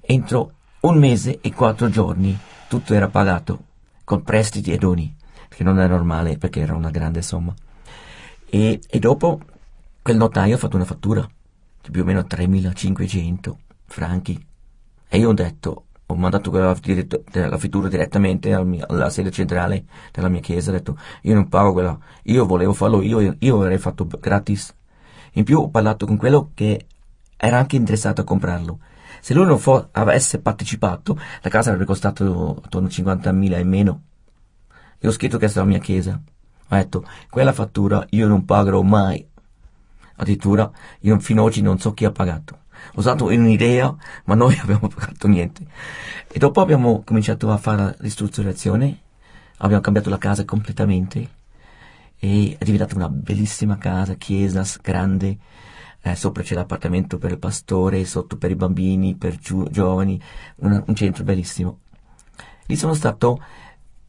entro 0.00 0.52
un 0.80 0.98
mese 0.98 1.40
e 1.40 1.52
quattro 1.52 1.88
giorni 1.88 2.38
tutto 2.68 2.94
era 2.94 3.08
pagato 3.08 3.64
con 4.04 4.22
prestiti 4.22 4.72
e 4.72 4.76
doni, 4.76 5.14
che 5.48 5.64
non 5.64 5.80
è 5.80 5.86
normale 5.86 6.36
perché 6.36 6.60
era 6.60 6.74
una 6.74 6.90
grande 6.90 7.22
somma. 7.22 7.54
E, 8.48 8.80
e 8.88 8.98
dopo 8.98 9.40
quel 10.02 10.16
notaio 10.16 10.54
ha 10.54 10.58
fatto 10.58 10.76
una 10.76 10.84
fattura 10.84 11.28
più 11.90 12.02
o 12.02 12.04
meno 12.04 12.20
3.500 12.20 13.54
franchi 13.86 14.48
e 15.12 15.18
io 15.18 15.30
ho 15.30 15.32
detto, 15.32 15.86
ho 16.06 16.14
mandato 16.14 16.52
la, 16.52 16.76
la 17.32 17.58
fittura 17.58 17.88
direttamente 17.88 18.52
alla, 18.52 18.62
mia, 18.62 18.86
alla, 18.88 19.10
sede 19.10 19.32
centrale 19.32 19.86
della 20.12 20.28
mia 20.28 20.38
chiesa, 20.38 20.70
ho 20.70 20.72
detto, 20.72 20.96
io 21.22 21.34
non 21.34 21.48
pago 21.48 21.72
quella, 21.72 21.98
io 22.24 22.46
volevo 22.46 22.72
farlo 22.72 23.02
io, 23.02 23.34
io 23.36 23.56
avrei 23.56 23.78
fatto 23.78 24.06
gratis. 24.06 24.72
In 25.32 25.42
più 25.42 25.58
ho 25.58 25.68
parlato 25.68 26.06
con 26.06 26.16
quello 26.16 26.52
che 26.54 26.86
era 27.36 27.58
anche 27.58 27.74
interessato 27.74 28.20
a 28.20 28.24
comprarlo. 28.24 28.78
Se 29.20 29.34
lui 29.34 29.46
non 29.46 29.58
fo- 29.58 29.88
avesse 29.90 30.40
partecipato, 30.40 31.18
la 31.42 31.50
casa 31.50 31.70
avrebbe 31.70 31.86
costato 31.86 32.60
attorno 32.62 32.86
a 32.86 32.90
50.000 32.90 33.56
e 33.56 33.64
meno. 33.64 34.02
E 34.96 35.08
ho 35.08 35.10
scritto 35.10 35.38
questa 35.38 35.58
è 35.58 35.62
la 35.64 35.68
mia 35.68 35.80
chiesa. 35.80 36.20
Ho 36.68 36.76
detto, 36.76 37.04
quella 37.30 37.52
fattura 37.52 38.06
io 38.10 38.28
non 38.28 38.44
pagherò 38.44 38.80
mai. 38.82 39.26
Addirittura, 40.20 40.70
io 41.00 41.18
fino 41.18 41.40
ad 41.40 41.46
oggi 41.46 41.62
non 41.62 41.78
so 41.78 41.94
chi 41.94 42.04
ha 42.04 42.10
pagato 42.10 42.58
ho 42.94 42.98
usato 42.98 43.26
un'idea, 43.26 43.94
ma 44.24 44.34
noi 44.34 44.56
abbiamo 44.60 44.88
pagato 44.88 45.28
niente. 45.28 45.64
E 46.28 46.38
dopo 46.38 46.60
abbiamo 46.60 47.02
cominciato 47.04 47.50
a 47.50 47.56
fare 47.56 47.82
la 47.82 47.94
ristrutturazione, 47.98 48.98
abbiamo 49.58 49.82
cambiato 49.82 50.10
la 50.10 50.18
casa 50.18 50.44
completamente 50.44 51.38
e 52.18 52.56
è 52.58 52.64
diventata 52.64 52.94
una 52.94 53.08
bellissima 53.08 53.78
casa, 53.78 54.14
chiesa 54.14 54.64
grande, 54.82 55.38
eh, 56.02 56.14
sopra 56.14 56.42
c'è 56.42 56.54
l'appartamento 56.54 57.18
per 57.18 57.32
il 57.32 57.38
pastore, 57.38 58.04
sotto 58.04 58.36
per 58.36 58.50
i 58.50 58.56
bambini, 58.56 59.16
per 59.16 59.36
giu- 59.36 59.68
giovani, 59.70 60.20
una, 60.56 60.82
un 60.86 60.94
centro 60.94 61.24
bellissimo. 61.24 61.80
Lì 62.66 62.76
sono 62.76 62.94
stato, 62.94 63.42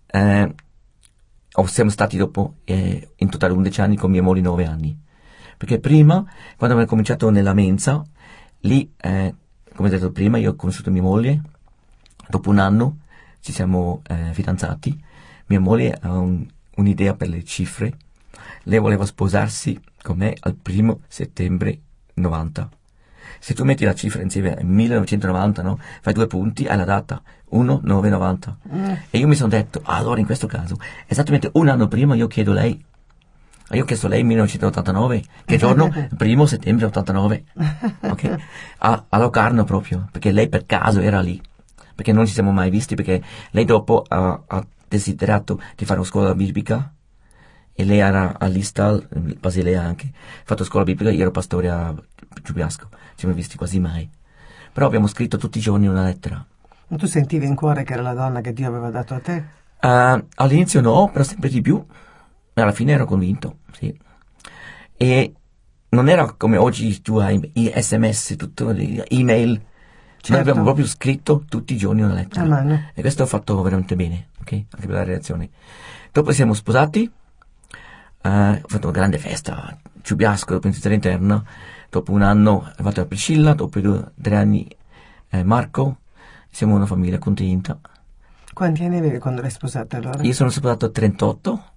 eh, 0.07 0.55
o 1.53 1.65
siamo 1.65 1.89
stati 1.89 2.17
dopo, 2.17 2.55
eh, 2.65 3.11
in 3.15 3.29
totale 3.29 3.53
11 3.53 3.81
anni 3.81 3.97
con 3.97 4.11
mia 4.11 4.21
moglie 4.21 4.41
9 4.41 4.65
anni. 4.65 5.09
Perché 5.61 5.79
prima, 5.79 6.15
quando 6.57 6.73
abbiamo 6.73 6.87
cominciato 6.87 7.29
nella 7.29 7.53
mensa, 7.53 8.03
Lì, 8.61 8.91
eh, 8.97 9.35
come 9.75 9.89
detto 9.89 10.11
prima, 10.11 10.39
io 10.39 10.51
ho 10.51 10.55
conosciuto 10.55 10.89
mia 10.89 11.03
moglie, 11.03 11.39
dopo 12.27 12.49
un 12.49 12.57
anno 12.57 13.01
ci 13.41 13.51
siamo 13.51 14.01
eh, 14.07 14.33
fidanzati, 14.33 14.99
mia 15.45 15.59
moglie 15.59 15.95
ha 16.01 16.17
un, 16.17 16.47
un'idea 16.77 17.13
per 17.13 17.29
le 17.29 17.43
cifre, 17.43 17.95
lei 18.63 18.79
voleva 18.79 19.05
sposarsi 19.05 19.79
con 20.01 20.17
me 20.17 20.35
al 20.39 20.55
primo 20.55 21.01
settembre 21.07 21.79
90. 22.15 22.67
Se 23.37 23.53
tu 23.53 23.63
metti 23.63 23.85
la 23.85 23.93
cifra 23.93 24.23
insieme 24.23 24.55
al 24.55 24.65
1990, 24.65 25.61
no? 25.61 25.79
Fai 26.01 26.13
due 26.13 26.25
punti, 26.25 26.65
hai 26.65 26.77
la 26.77 26.85
data 26.85 27.21
1990. 27.49 28.57
Mm. 28.73 28.93
E 29.11 29.17
io 29.19 29.27
mi 29.27 29.35
sono 29.35 29.49
detto, 29.49 29.81
allora 29.83 30.19
in 30.19 30.25
questo 30.25 30.47
caso, 30.47 30.77
esattamente 31.05 31.51
un 31.53 31.67
anno 31.67 31.87
prima 31.87 32.15
io 32.15 32.25
chiedo 32.25 32.51
lei 32.51 32.83
io 33.75 33.83
ho 33.83 33.85
chiesto 33.85 34.07
a 34.07 34.09
lei 34.09 34.23
1989, 34.23 35.23
che 35.45 35.57
giorno? 35.57 35.89
Primo 36.17 36.45
settembre 36.45 36.87
89, 36.87 37.43
ok? 38.01 38.35
A, 38.79 39.05
a 39.07 39.17
Locarno 39.17 39.63
proprio, 39.63 40.07
perché 40.11 40.31
lei 40.31 40.49
per 40.49 40.65
caso 40.65 40.99
era 40.99 41.21
lì, 41.21 41.41
perché 41.95 42.11
non 42.11 42.25
ci 42.25 42.33
siamo 42.33 42.51
mai 42.51 42.69
visti, 42.69 42.95
perché 42.95 43.21
lei 43.51 43.63
dopo 43.65 44.03
ha, 44.07 44.41
ha 44.45 44.65
desiderato 44.87 45.61
di 45.75 45.85
fare 45.85 45.99
una 45.99 46.07
scuola 46.07 46.35
biblica, 46.35 46.93
e 47.73 47.85
lei 47.85 47.99
era 47.99 48.37
all'Istal, 48.37 49.07
Basilea 49.39 49.81
anche, 49.81 50.11
ha 50.13 50.43
fatto 50.43 50.65
scuola 50.65 50.83
biblica, 50.83 51.11
io 51.11 51.21
ero 51.21 51.31
pastore 51.31 51.69
a 51.69 51.95
Giubiasco, 52.43 52.89
ci 52.91 52.97
siamo 53.19 53.33
visti 53.33 53.55
quasi 53.55 53.79
mai. 53.79 54.09
Però 54.73 54.85
abbiamo 54.85 55.07
scritto 55.07 55.37
tutti 55.37 55.57
i 55.57 55.61
giorni 55.61 55.87
una 55.87 56.03
lettera. 56.03 56.45
Ma 56.87 56.97
tu 56.97 57.05
sentivi 57.05 57.45
in 57.45 57.55
cuore 57.55 57.83
che 57.83 57.93
era 57.93 58.01
la 58.01 58.13
donna 58.13 58.41
che 58.41 58.53
Dio 58.53 58.67
aveva 58.67 58.89
dato 58.89 59.13
a 59.13 59.19
te? 59.19 59.43
Uh, 59.81 60.25
all'inizio 60.35 60.81
no, 60.81 61.09
però 61.11 61.23
sempre 61.23 61.49
di 61.49 61.61
più 61.61 61.83
alla 62.61 62.71
fine 62.71 62.93
ero 62.93 63.05
convinto, 63.05 63.57
sì. 63.71 63.95
E 64.97 65.33
non 65.89 66.07
era 66.07 66.31
come 66.33 66.57
oggi 66.57 67.01
tu 67.01 67.17
hai 67.17 67.51
i 67.53 67.71
sms, 67.75 68.35
tutto, 68.37 68.69
email. 68.71 69.61
Certo. 70.17 70.31
Noi 70.33 70.39
abbiamo 70.41 70.63
proprio 70.63 70.85
scritto 70.85 71.43
tutti 71.49 71.73
i 71.73 71.77
giorni 71.77 72.01
una 72.01 72.13
lettera. 72.13 72.91
E 72.93 73.01
questo 73.01 73.23
ha 73.23 73.25
fatto 73.25 73.59
veramente 73.61 73.95
bene, 73.95 74.27
ok? 74.39 74.51
Anche 74.51 74.87
per 74.87 74.89
la 74.89 75.03
reazione. 75.03 75.49
Dopo 76.11 76.31
siamo 76.31 76.53
sposati, 76.53 77.11
uh, 78.23 78.27
ho 78.27 78.67
fatto 78.67 78.87
una 78.87 78.91
grande 78.91 79.17
festa, 79.17 79.77
Ciubiasco, 80.01 80.53
dopo 80.53 80.67
in 80.67 80.91
interna. 80.91 81.43
Dopo 81.89 82.13
un 82.13 82.21
anno 82.21 82.71
è 82.77 82.81
la 82.83 83.05
Priscilla, 83.05 83.53
dopo 83.53 83.79
due, 83.79 84.11
tre 84.21 84.37
anni 84.37 84.67
eh, 85.29 85.43
Marco. 85.43 85.97
Siamo 86.49 86.75
una 86.75 86.85
famiglia 86.85 87.17
contenta. 87.17 87.79
Quanti 88.53 88.83
anni 88.83 88.97
avevi 88.97 89.17
quando 89.19 89.41
l'hai 89.41 89.49
sposata 89.49 89.97
allora? 89.97 90.21
Io 90.21 90.33
sono 90.33 90.49
sposato 90.49 90.85
a 90.85 90.89
38 90.89 91.70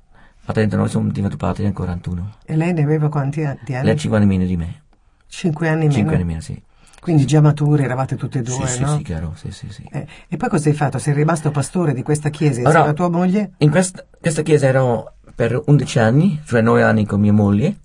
a 0.46 0.52
39 0.52 0.88
sono 0.88 1.09
diventato 1.09 1.37
padre 1.37 1.66
a 1.66 1.72
41. 1.72 2.35
E 2.44 2.57
lei 2.57 2.72
ne 2.72 2.83
aveva 2.83 3.09
quanti 3.09 3.42
anni? 3.42 3.61
Lei 3.66 3.90
ha 3.90 3.96
5 3.96 4.18
anni 4.18 4.26
meno 4.26 4.44
di 4.44 4.57
me. 4.57 4.83
5 5.28 5.68
anni 5.68 5.87
meno? 5.87 5.92
5 5.92 6.14
anni 6.14 6.24
meno, 6.24 6.40
sì. 6.40 6.62
Quindi 7.00 7.26
già 7.26 7.42
maturi 7.42 7.85
eravate 7.85 8.16
tutte 8.16 8.38
e 8.38 8.42
due, 8.42 8.66
sì, 8.66 8.80
no? 8.80 8.88
Sì, 8.88 8.96
sì, 8.96 9.02
chiaro, 9.02 9.33
sì, 9.37 9.50
sì, 9.50 9.68
sì. 9.70 9.87
Eh, 9.92 10.07
e 10.26 10.37
poi 10.38 10.48
cosa 10.48 10.70
hai 10.70 10.74
fatto? 10.74 10.98
Sei 10.98 11.12
rimasto 11.12 11.50
pastore 11.50 11.92
di 11.92 12.02
questa 12.02 12.30
chiesa 12.30 12.61
insieme 12.61 12.70
allora, 12.70 12.90
a 12.90 12.94
tua 12.94 13.11
moglie? 13.11 13.52
In 13.59 13.70
questa, 13.70 14.04
questa 14.18 14.40
chiesa 14.40 14.66
ero 14.68 15.16
per 15.35 15.61
11 15.66 15.98
anni, 15.98 16.40
cioè 16.46 16.62
9 16.62 16.83
anni 16.83 17.04
con 17.04 17.20
mia 17.20 17.33
moglie, 17.33 17.76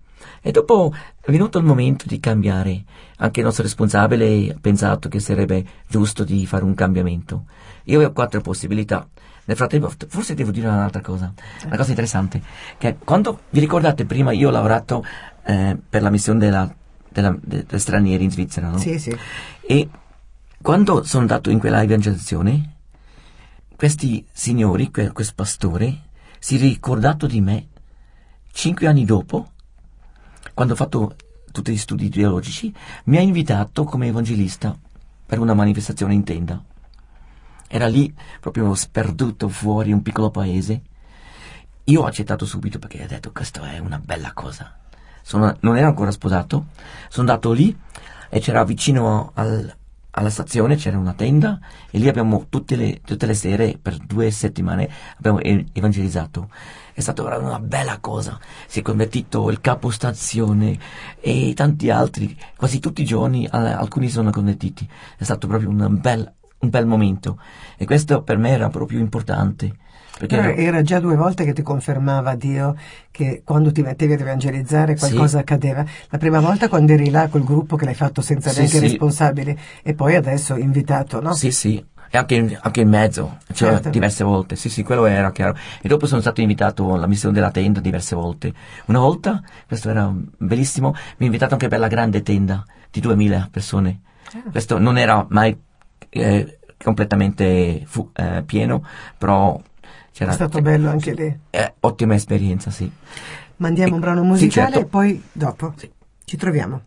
e 0.42 0.52
dopo 0.52 0.94
è 1.20 1.32
venuto 1.32 1.58
il 1.58 1.66
momento 1.66 2.06
di 2.08 2.20
cambiare. 2.22 2.84
Anche 3.18 3.40
il 3.42 3.46
nostro 3.46 3.64
responsabile 3.64 4.52
ha 4.52 4.58
pensato 4.60 5.10
che 5.10 5.20
sarebbe 5.20 5.66
giusto 5.86 6.24
di 6.24 6.46
fare 6.46 6.64
un 6.64 6.74
cambiamento. 6.74 7.44
Io 7.86 7.98
avevo 7.98 8.14
quattro 8.14 8.40
possibilità 8.40 9.06
nel 9.50 9.58
frattempo, 9.58 9.92
forse 10.10 10.36
devo 10.36 10.52
dire 10.52 10.68
un'altra 10.68 11.02
cosa, 11.02 11.34
una 11.66 11.76
cosa 11.76 11.90
interessante, 11.90 12.40
che 12.78 12.98
quando, 13.04 13.46
vi 13.50 13.60
ricordate 13.60 14.06
prima 14.06 14.32
io 14.32 14.50
ho 14.50 14.52
lavorato 14.52 15.04
eh, 15.44 15.76
per 15.90 16.04
la 16.04 16.12
missione 16.12 16.38
della, 16.38 16.72
della, 17.10 17.36
de, 17.42 17.66
de 17.68 17.80
stranieri 17.80 18.24
in 18.24 18.30
Svizzera, 18.30 18.70
no? 18.70 18.78
Sì, 18.78 19.00
sì. 19.00 19.18
E 19.62 19.90
quando 20.62 21.04
sono 21.04 21.22
andato 21.22 21.50
in 21.50 21.58
quella 21.58 21.82
evangelizzazione, 21.82 22.76
questi 23.76 24.24
signori, 24.32 24.92
que, 24.92 25.12
questo 25.14 25.34
pastore, 25.36 26.02
si 26.38 26.58
è 26.58 26.60
ricordato 26.60 27.26
di 27.26 27.42
me 27.42 27.70
cinque 28.52 28.86
anni 28.86 29.04
dopo, 29.04 29.54
quando 30.54 30.74
ho 30.74 30.78
fatto 30.78 31.16
tutti 31.52 31.72
gli 31.72 31.78
studi 31.78 32.08
teologici, 32.10 32.72
mi 33.06 33.18
ha 33.18 33.22
invitato 33.22 33.84
come 33.84 34.06
evangelista 34.06 34.78
per 35.26 35.40
una 35.40 35.56
manifestazione 35.56 36.14
in 36.14 36.24
tenda. 36.24 36.64
Era 37.72 37.88
lì, 37.88 38.12
proprio 38.40 38.74
sperduto 38.74 39.48
fuori 39.48 39.92
un 39.92 40.02
piccolo 40.02 40.32
paese. 40.32 40.82
Io 41.84 42.02
ho 42.02 42.06
accettato 42.06 42.46
subito 42.46 42.80
perché 42.80 43.04
ho 43.04 43.08
detto 43.08 43.32
questa 43.32 43.72
è 43.72 43.78
una 43.78 44.02
bella 44.04 44.34
cosa. 44.34 44.76
Sono, 45.22 45.56
non 45.60 45.78
ero 45.78 45.88
ancora 45.88 46.10
sposato, 46.10 46.66
sono 47.10 47.30
andato 47.30 47.52
lì 47.52 47.78
e 48.30 48.40
c'era 48.40 48.64
vicino 48.64 49.32
al, 49.36 49.76
alla 50.12 50.30
stazione 50.32 50.76
c'era 50.76 50.98
una 50.98 51.14
tenda 51.14 51.60
e 51.92 52.00
lì 52.00 52.08
abbiamo 52.08 52.48
tutte 52.50 52.76
le, 52.76 53.02
tutte 53.06 53.28
le 53.28 53.36
sere 53.36 53.78
per 53.80 53.98
due 53.98 54.32
settimane 54.32 54.90
abbiamo 55.18 55.40
evangelizzato. 55.40 56.50
È 56.92 57.02
stata 57.02 57.38
una 57.38 57.60
bella 57.60 58.00
cosa. 58.00 58.40
Si 58.66 58.80
è 58.80 58.82
convertito 58.82 59.50
il 59.52 59.62
capo 59.62 59.92
stazione 59.92 60.78
e 61.20 61.54
tanti 61.56 61.92
altri, 61.92 62.36
quasi 62.58 62.80
tutti 62.80 63.04
i 63.04 63.06
giorni 63.06 63.48
alcuni 63.50 64.10
sono 64.10 64.32
convertiti. 64.32 64.90
È 65.16 65.24
stato 65.24 65.46
proprio 65.46 65.70
un 65.70 65.98
bel, 66.02 66.34
un 66.60 66.70
bel 66.70 66.86
momento 66.86 67.40
e 67.78 67.86
questo 67.86 68.22
per 68.24 68.38
me 68.38 68.50
era 68.50 68.70
proprio 68.70 69.00
importante. 69.00 69.76
Perché 70.20 70.36
era, 70.36 70.54
era, 70.54 70.82
già 70.82 71.00
due 71.00 71.16
volte 71.16 71.46
che 71.46 71.54
ti 71.54 71.62
confermava 71.62 72.36
Dio 72.36 72.76
che 73.10 73.42
quando 73.46 73.72
ti 73.72 73.82
mettevi 73.82 74.14
ad 74.14 74.20
evangelizzare 74.20 74.98
qualcosa 74.98 75.38
sì. 75.38 75.38
accadeva. 75.38 75.86
La 76.10 76.18
prima 76.18 76.42
volta 76.42 76.68
quando 76.68 76.92
eri 76.92 77.10
là 77.10 77.30
col 77.30 77.46
gruppo 77.46 77.78
che 77.78 77.86
l'hai 77.86 77.94
fatto 77.94 78.20
senza 78.20 78.50
sì, 78.50 78.58
neanche 78.58 78.78
sì. 78.80 78.84
responsabili 78.84 79.58
e 79.82 79.94
poi 79.94 80.16
adesso 80.16 80.58
invitato, 80.58 81.22
no? 81.22 81.32
Sì, 81.34 81.52
sì. 81.52 81.82
E 82.12 82.18
anche 82.18 82.36
in, 82.36 82.58
anche 82.60 82.82
in 82.82 82.90
mezzo, 82.90 83.38
cioè 83.54 83.70
certo. 83.70 83.90
diverse 83.90 84.26
volte. 84.26 84.58
Sì, 84.58 84.68
sì, 84.68 84.84
quello 84.84 85.06
era 85.06 85.32
chiaro. 85.32 85.56
E 85.80 85.88
dopo 85.88 86.06
sono 86.06 86.20
stato 86.20 86.42
invitato 86.42 86.94
alla 86.94 87.08
missione 87.08 87.36
della 87.36 87.52
tenda 87.52 87.80
diverse 87.80 88.16
volte. 88.16 88.52
Una 88.88 89.00
volta, 89.00 89.42
questo 89.68 89.90
era 89.90 90.12
bellissimo, 90.38 90.92
mi 90.92 91.24
ha 91.24 91.26
invitato 91.26 91.54
anche 91.54 91.70
per 91.70 91.80
la 91.80 91.88
grande 91.88 92.24
tenda 92.24 92.66
di 92.92 93.00
2000 93.00 93.48
persone. 93.50 94.02
Ah. 94.34 94.50
Questo 94.52 94.80
non 94.80 94.98
era 94.98 95.26
mai 95.30 95.58
eh, 96.10 96.60
completamente 96.78 97.84
fu, 97.86 98.10
eh, 98.16 98.44
pieno, 98.46 98.86
però 99.18 99.60
c'era, 100.12 100.32
È 100.32 100.34
stato 100.34 100.62
bello 100.62 100.90
anche 100.90 101.14
lì. 101.14 101.40
Eh, 101.50 101.74
ottima 101.82 102.16
esperienza, 102.16 102.72
sì. 102.72 102.92
Mandiamo 103.58 103.92
e, 103.92 103.94
un 103.94 104.00
brano 104.00 104.24
musicale 104.24 104.68
sì, 104.68 104.74
certo. 104.74 104.80
e 104.80 104.86
poi 104.90 105.24
dopo 105.32 105.74
sì. 105.78 105.92
ci 106.26 106.38
troviamo. 106.38 106.84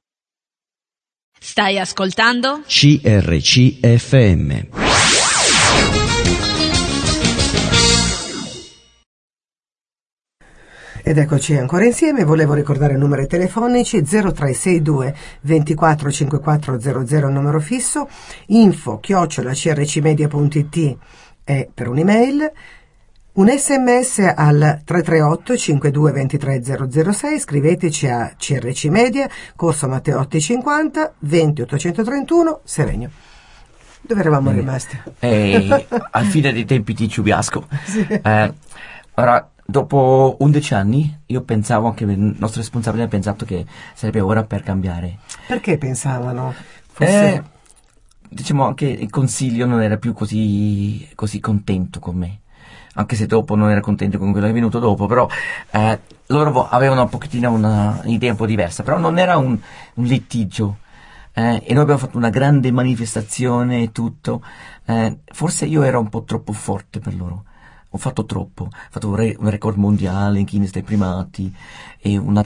Stai 1.39 1.79
ascoltando? 1.79 2.63
CRCFM. 2.67 3.81
Ed 11.05 11.19
eccoci 11.19 11.57
ancora 11.57 11.85
insieme, 11.85 12.23
volevo 12.23 12.55
ricordare 12.55 12.95
i 12.95 12.97
numeri 12.97 13.27
telefonici 13.27 14.05
0362 14.05 15.17
24 15.41 16.11
5400 16.13 17.29
numero 17.29 17.59
fisso, 17.59 18.09
info 18.47 19.01
chiocciola 19.01 19.53
crcmedia.it 19.53 20.97
è 21.43 21.69
per 21.75 21.89
un'email, 21.89 22.53
un 23.33 23.49
sms 23.49 24.33
al 24.37 24.83
338 24.85 25.57
52 25.57 26.13
23 26.13 26.63
006, 27.13 27.41
scriveteci 27.41 28.07
a 28.07 28.35
CRC 28.39 28.85
Media, 28.85 29.29
Corso 29.57 29.89
Matteotti 29.89 30.41
50, 30.41 31.15
20 31.19 31.63
831, 31.63 32.61
Serenio. 32.63 33.11
Dove 34.01 34.21
eravamo 34.21 34.51
eh, 34.51 34.55
rimasti? 34.55 35.01
Eh, 35.19 35.87
al 36.13 36.25
fine 36.27 36.53
dei 36.53 36.65
tempi 36.65 36.95
di 36.95 37.09
Ciubiasco. 37.09 37.67
Sì. 37.87 38.07
Eh, 38.07 38.53
ora, 39.15 39.51
dopo 39.65 40.37
11 40.41 40.75
anni, 40.75 41.19
io 41.27 41.43
pensavo, 41.43 41.89
anche 41.89 42.05
il 42.05 42.37
nostro 42.39 42.61
responsabile 42.61 43.05
ha 43.05 43.09
pensato 43.09 43.45
che 43.45 43.65
sarebbe 43.95 44.21
ora 44.21 44.45
per 44.45 44.63
cambiare. 44.63 45.19
Perché 45.47 45.79
pensavano? 45.79 46.55
Forse... 46.87 47.35
Eh, 47.35 47.43
diciamo 48.29 48.65
anche 48.65 48.87
il 48.87 49.11
consiglio 49.11 49.67
non 49.67 49.83
era 49.83 49.99
più 49.99 50.15
così, 50.15 51.07
così 51.15 51.39
contento 51.39 52.01
con 52.01 52.17
me 52.17 52.41
anche 52.95 53.17
se 53.17 53.27
dopo 53.27 53.55
non 53.55 53.71
era 53.71 53.81
contento 53.81 54.19
con 54.19 54.33
quello 54.33 54.47
che 54.47 54.53
è 54.53 54.55
venuto 54.55 54.79
dopo, 54.79 55.07
però 55.07 55.27
eh, 55.71 56.01
loro 56.27 56.69
avevano 56.69 57.03
un 57.03 57.09
pochettino 57.09 57.53
un'idea 57.53 58.31
un 58.31 58.37
po' 58.37 58.47
diversa, 58.47 58.83
però 58.83 58.99
non 58.99 59.19
era 59.19 59.37
un, 59.37 59.59
un 59.95 60.05
litigio. 60.05 60.79
Eh, 61.35 61.63
e 61.65 61.73
noi 61.73 61.83
abbiamo 61.83 61.99
fatto 61.99 62.19
una 62.19 62.29
grande 62.29 62.71
manifestazione 62.71 63.83
e 63.83 63.93
tutto. 63.93 64.43
Eh, 64.85 65.19
forse 65.25 65.65
io 65.65 65.83
ero 65.83 66.01
un 66.01 66.11
po' 66.11 66.25
troppo 66.25 66.53
forte 66.53 66.99
per 66.99 67.15
loro. 67.15 67.45
Ho 67.95 67.99
fatto 67.99 68.25
troppo. 68.25 68.65
Ho 68.65 68.91
fatto 68.91 69.09
un, 69.09 69.17
re, 69.17 69.37
un 69.39 69.49
record 69.49 69.77
mondiale 69.77 70.39
in 70.39 70.45
Guinness 70.45 70.71
dei 70.71 70.83
primati 70.83 71.55
e 71.99 72.17
una, 72.17 72.45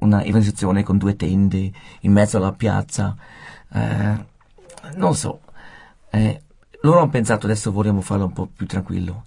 una 0.00 0.22
evangelizzazione 0.22 0.82
con 0.82 0.98
due 0.98 1.16
tende 1.16 1.70
in 2.00 2.12
mezzo 2.12 2.36
alla 2.36 2.52
piazza. 2.52 3.16
Eh, 3.72 4.24
non 4.94 5.14
so. 5.14 5.40
Eh, 6.10 6.42
loro 6.82 7.00
hanno 7.00 7.10
pensato 7.10 7.46
adesso 7.46 7.72
vogliamo 7.72 8.00
farlo 8.00 8.26
un 8.26 8.32
po' 8.32 8.46
più 8.46 8.64
tranquillo 8.64 9.24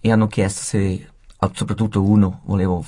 e 0.00 0.10
hanno 0.10 0.26
chiesto 0.26 0.62
se, 0.62 1.08
soprattutto 1.52 2.02
uno, 2.02 2.40
volevo, 2.44 2.84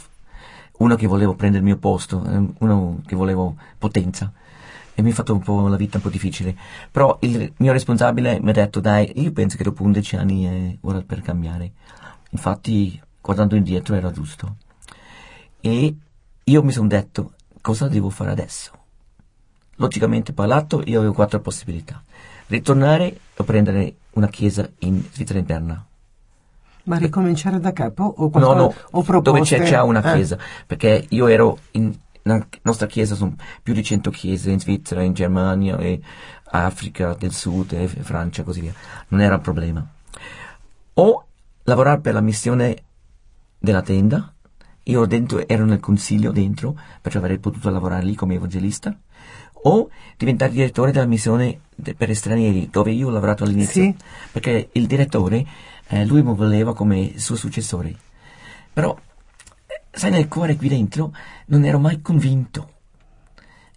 uno 0.79 0.96
che 0.96 1.07
volevo 1.07 1.35
prendere 1.35 1.62
il 1.62 1.68
mio 1.68 1.79
posto, 1.79 2.25
eh, 2.25 2.46
uno 2.59 3.01
che 3.07 3.14
volevo 3.16 3.57
potenza. 3.79 4.33
E 4.94 5.03
mi 5.03 5.11
ha 5.11 5.14
fatto 5.14 5.33
un 5.33 5.40
po' 5.40 5.68
la 5.68 5.77
vita 5.77 5.96
un 5.96 6.03
po' 6.03 6.09
difficile. 6.11 6.55
Però 6.90 7.16
il 7.23 7.53
mio 7.59 7.73
responsabile 7.73 8.38
mi 8.40 8.51
ha 8.51 8.53
detto, 8.53 8.81
dai, 8.81 9.11
io 9.16 9.33
penso 9.33 9.57
che 9.57 9.64
dopo 9.64 9.83
11 9.83 10.16
anni 10.16 10.44
è 10.44 10.77
ora 10.83 11.01
per 11.01 11.23
cambiare. 11.23 11.73
Infatti, 12.31 13.01
guardando 13.21 13.57
indietro 13.57 13.95
era 13.95 14.11
giusto. 14.11 14.57
E 15.61 15.97
io 16.45 16.62
mi 16.62 16.73
sono 16.73 16.88
detto, 16.88 17.33
cosa 17.61 17.88
devo 17.88 18.11
fare 18.11 18.31
adesso? 18.31 18.73
Logicamente 19.77 20.33
parlato, 20.33 20.83
io 20.85 20.99
avevo 20.99 21.14
quattro 21.14 21.40
possibilità. 21.40 22.03
Ritornare 22.47 23.19
o 23.37 23.45
prendere 23.45 23.97
una 24.12 24.29
chiesa 24.29 24.69
in 24.81 25.03
Svizzera 25.12 25.38
interna 25.38 25.85
ma 26.83 26.97
ricominciare 26.97 27.61
da 27.61 27.73
capo 27.73 28.03
o 28.03 28.31
qualcosa, 28.31 28.57
No, 28.57 28.62
no, 28.62 28.75
o 28.90 29.03
proposte? 29.03 29.21
dove 29.23 29.40
c'è, 29.43 29.61
c'è 29.62 29.81
una 29.81 30.03
eh. 30.03 30.14
chiesa, 30.14 30.37
eh. 30.37 30.40
perché 30.66 31.07
io 31.11 31.27
ero 31.27 31.59
in 31.73 31.95
la 32.23 32.47
nostra 32.62 32.87
chiesa 32.87 33.14
sono 33.14 33.35
più 33.62 33.73
di 33.73 33.83
100 33.83 34.11
chiese 34.11 34.51
in 34.51 34.61
Svizzera, 34.61 35.03
in 35.03 35.14
Germania 35.14 35.79
e 35.79 36.01
Africa 36.51 37.14
del 37.19 37.33
Sud 37.33 37.73
e 37.73 37.88
Francia 37.88 38.43
e 38.43 38.45
così 38.45 38.61
via. 38.61 38.75
Non 39.09 39.21
era 39.21 39.37
un 39.37 39.40
problema. 39.40 39.87
O 40.95 41.25
lavorare 41.70 42.00
per 42.00 42.14
la 42.14 42.20
missione 42.20 42.83
della 43.59 43.83
tenda, 43.83 44.35
io 44.85 45.06
dentro, 45.06 45.46
ero 45.46 45.64
nel 45.64 45.80
consiglio 45.80 46.33
dentro, 46.33 46.76
perciò 47.00 47.18
avrei 47.18 47.38
potuto 47.38 47.70
lavorare 47.70 48.04
lì 48.04 48.14
come 48.14 48.35
evangelista, 48.35 48.96
o 49.62 49.88
diventare 50.16 50.50
direttore 50.50 50.90
della 50.90 51.06
missione 51.06 51.61
de, 51.74 51.94
per 51.94 52.14
stranieri, 52.14 52.68
dove 52.70 52.90
io 52.90 53.09
ho 53.09 53.11
lavorato 53.11 53.44
all'inizio. 53.44 53.83
Sì. 53.83 53.96
Perché 54.33 54.70
il 54.72 54.87
direttore 54.87 55.46
eh, 55.87 56.04
lui 56.04 56.22
mi 56.22 56.35
voleva 56.35 56.74
come 56.74 57.18
suo 57.18 57.37
successore. 57.37 57.94
Però, 58.72 58.96
sai, 59.90 60.11
nel 60.11 60.28
cuore 60.28 60.56
qui 60.56 60.68
dentro 60.68 61.12
non 61.46 61.64
ero 61.64 61.78
mai 61.78 62.00
convinto. 62.00 62.78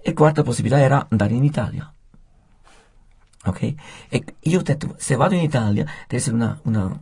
E 0.02 0.14
quarta 0.14 0.42
possibilità 0.42 0.82
era 0.82 1.06
andare 1.10 1.34
in 1.34 1.44
Italia. 1.44 1.94
Ok? 3.46 3.74
E 4.10 4.24
io 4.40 4.60
ho 4.60 4.64
detto, 4.64 4.96
se 4.98 5.16
vado 5.16 5.36
in 5.36 5.42
Italia, 5.42 5.84
deve 5.84 6.16
essere 6.16 6.36
una, 6.36 6.58
una, 6.64 7.00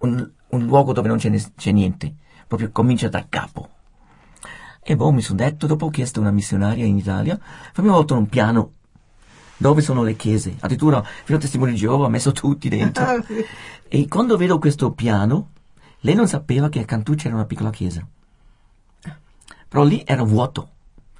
un, 0.00 0.30
un, 0.48 0.64
luogo 0.66 0.92
dove 0.92 1.08
non 1.08 1.18
c'è, 1.18 1.30
c'è 1.56 1.72
niente. 1.72 2.14
Proprio 2.46 2.70
comincia 2.70 3.08
da 3.08 3.26
capo. 3.28 3.68
E 4.82 4.96
boh, 4.96 5.12
mi 5.12 5.20
sono 5.20 5.38
detto, 5.38 5.66
dopo 5.66 5.86
ho 5.86 5.90
chiesto 5.90 6.18
a 6.18 6.22
una 6.22 6.32
missionaria 6.32 6.84
in 6.84 6.96
Italia, 6.96 7.38
fammi 7.72 7.88
volta 7.88 8.14
un 8.14 8.26
piano 8.28 8.72
dove 9.58 9.82
sono 9.82 10.02
le 10.02 10.16
chiese. 10.16 10.56
Addirittura, 10.60 11.02
fino 11.02 11.36
a 11.36 11.40
Testimoni 11.40 11.72
di 11.72 11.78
Geova, 11.78 12.06
ha 12.06 12.10
messo 12.10 12.32
tutti 12.32 12.68
dentro. 12.68 13.04
Ah, 13.04 13.22
e 13.86 14.08
quando 14.08 14.36
vedo 14.36 14.58
questo 14.58 14.92
piano, 14.92 15.50
lei 16.00 16.14
non 16.14 16.28
sapeva 16.28 16.68
che 16.68 16.80
a 16.80 16.84
Cantù 16.84 17.14
c'era 17.14 17.34
una 17.34 17.44
piccola 17.44 17.70
chiesa. 17.70 18.06
Però 19.68 19.84
lì 19.84 20.02
era 20.06 20.22
vuoto. 20.22 20.70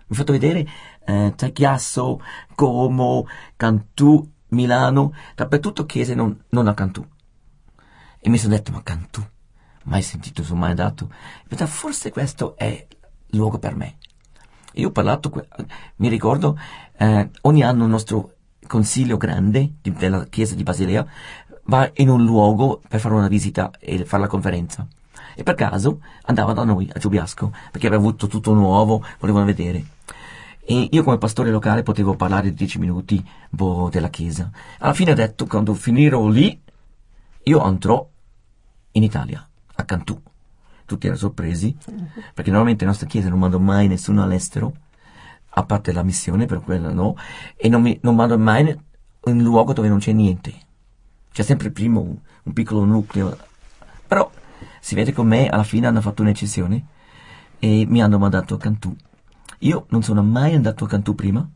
Mi 0.06 0.14
ha 0.16 0.18
fatto 0.18 0.32
vedere 0.32 0.66
eh, 1.04 1.34
Tagliasso, 1.36 2.22
Como, 2.54 3.26
Cantù, 3.56 4.26
Milano, 4.48 5.12
dappertutto 5.34 5.84
chiese 5.84 6.14
non, 6.14 6.44
non 6.50 6.68
a 6.68 6.74
Cantù. 6.74 7.04
E 8.20 8.28
mi 8.28 8.38
sono 8.38 8.54
detto, 8.54 8.72
ma 8.72 8.82
Cantù? 8.82 9.22
Mai 9.84 10.02
sentito, 10.02 10.42
sono 10.42 10.60
mai 10.60 10.70
andato. 10.70 11.10
Forse 11.66 12.10
questo 12.10 12.56
è 12.56 12.86
il 13.26 13.38
luogo 13.38 13.58
per 13.58 13.76
me. 13.76 13.96
Io 14.74 14.88
ho 14.88 14.92
parlato, 14.92 15.32
mi 15.96 16.08
ricordo, 16.08 16.58
eh, 16.96 17.30
ogni 17.42 17.62
anno 17.62 17.84
il 17.84 17.90
nostro 17.90 18.34
consiglio 18.66 19.16
grande 19.16 19.74
di, 19.80 19.92
della 19.92 20.24
chiesa 20.26 20.54
di 20.54 20.62
Basilea 20.62 21.06
va 21.64 21.90
in 21.94 22.08
un 22.08 22.24
luogo 22.24 22.80
per 22.86 23.00
fare 23.00 23.14
una 23.14 23.28
visita 23.28 23.70
e 23.78 24.04
fare 24.04 24.22
la 24.22 24.28
conferenza. 24.28 24.86
E 25.34 25.42
per 25.42 25.54
caso 25.54 26.00
andava 26.22 26.52
da 26.52 26.64
noi 26.64 26.90
a 26.92 26.98
Giubiasco, 26.98 27.52
perché 27.70 27.86
aveva 27.86 28.02
avuto 28.02 28.26
tutto 28.26 28.52
nuovo, 28.52 29.04
volevano 29.20 29.44
vedere. 29.44 29.84
E 30.64 30.88
io 30.90 31.02
come 31.02 31.18
pastore 31.18 31.50
locale 31.50 31.82
potevo 31.82 32.14
parlare 32.14 32.52
dieci 32.52 32.78
minuti 32.78 33.26
boh, 33.48 33.88
della 33.88 34.10
chiesa. 34.10 34.50
Alla 34.78 34.92
fine 34.92 35.12
ho 35.12 35.14
detto, 35.14 35.46
quando 35.46 35.74
finirò 35.74 36.26
lì, 36.28 36.60
io 37.48 37.60
andrò 37.60 38.06
in 38.92 39.02
Italia, 39.02 39.46
a 39.76 39.84
Cantù. 39.84 40.20
Tutti 40.84 41.06
erano 41.06 41.20
sorpresi, 41.20 41.74
perché 42.34 42.50
normalmente 42.50 42.84
le 42.84 42.90
nostre 42.90 43.06
chiese 43.06 43.28
non 43.30 43.38
mandano 43.38 43.64
mai 43.64 43.88
nessuno 43.88 44.22
all'estero, 44.22 44.74
a 45.50 45.64
parte 45.64 45.92
la 45.92 46.02
missione, 46.02 46.46
per 46.46 46.60
quella 46.60 46.92
no, 46.92 47.16
e 47.56 47.68
non, 47.68 47.82
mi, 47.82 47.98
non 48.02 48.14
mando 48.14 48.38
mai 48.38 48.68
in 48.68 48.78
un 49.22 49.42
luogo 49.42 49.72
dove 49.72 49.88
non 49.88 49.98
c'è 49.98 50.12
niente. 50.12 50.52
C'è 51.32 51.42
sempre 51.42 51.70
prima 51.70 52.00
un, 52.00 52.16
un 52.42 52.52
piccolo 52.52 52.84
nucleo. 52.84 53.36
Però 54.06 54.30
si 54.80 54.94
vede 54.94 55.12
con 55.12 55.26
me, 55.26 55.48
alla 55.48 55.62
fine 55.62 55.86
hanno 55.86 56.00
fatto 56.00 56.22
un'eccezione 56.22 56.86
e 57.58 57.86
mi 57.86 58.02
hanno 58.02 58.18
mandato 58.18 58.54
a 58.54 58.58
Cantù. 58.58 58.94
Io 59.60 59.86
non 59.88 60.02
sono 60.02 60.22
mai 60.22 60.54
andato 60.54 60.84
a 60.84 60.88
Cantù 60.88 61.14
prima, 61.14 61.46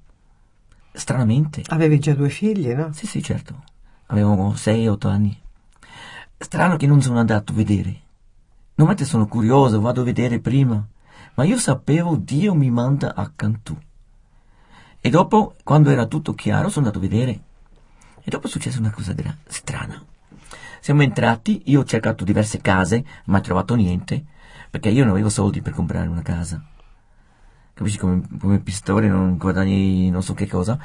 stranamente. 0.92 1.62
Avevi 1.68 1.98
già 1.98 2.14
due 2.14 2.30
figli, 2.30 2.72
no? 2.72 2.92
Sì, 2.92 3.06
sì, 3.06 3.22
certo. 3.22 3.62
Avevo 4.06 4.52
6-8 4.52 5.06
anni. 5.06 5.41
Strano 6.42 6.76
che 6.76 6.88
non 6.88 7.00
sono 7.00 7.20
andato 7.20 7.52
a 7.52 7.54
vedere. 7.54 8.00
Normalmente 8.74 9.04
sono 9.04 9.28
curioso, 9.28 9.80
vado 9.80 10.00
a 10.00 10.04
vedere 10.04 10.40
prima. 10.40 10.84
Ma 11.34 11.44
io 11.44 11.56
sapevo 11.56 12.16
Dio 12.16 12.52
mi 12.52 12.68
manda 12.68 13.14
a 13.14 13.30
Cantù. 13.34 13.78
E 15.00 15.08
dopo, 15.08 15.54
quando 15.62 15.90
era 15.90 16.06
tutto 16.06 16.34
chiaro, 16.34 16.68
sono 16.68 16.86
andato 16.86 17.04
a 17.04 17.08
vedere. 17.08 17.40
E 18.22 18.28
dopo 18.28 18.48
è 18.48 18.50
successa 18.50 18.80
una 18.80 18.90
cosa 18.90 19.12
gra- 19.12 19.36
strana. 19.46 20.04
Siamo 20.80 21.02
entrati, 21.02 21.62
io 21.66 21.80
ho 21.80 21.84
cercato 21.84 22.24
diverse 22.24 22.60
case, 22.60 23.04
ma 23.26 23.38
ho 23.38 23.40
trovato 23.40 23.76
niente, 23.76 24.24
perché 24.68 24.88
io 24.88 25.04
non 25.04 25.12
avevo 25.12 25.28
soldi 25.28 25.62
per 25.62 25.72
comprare 25.72 26.08
una 26.08 26.22
casa. 26.22 26.60
Capisci 27.72 27.98
come, 27.98 28.20
come 28.38 28.58
pistore 28.58 29.06
non 29.06 29.36
guadagni 29.38 30.10
non 30.10 30.24
so 30.24 30.34
che 30.34 30.48
cosa. 30.48 30.76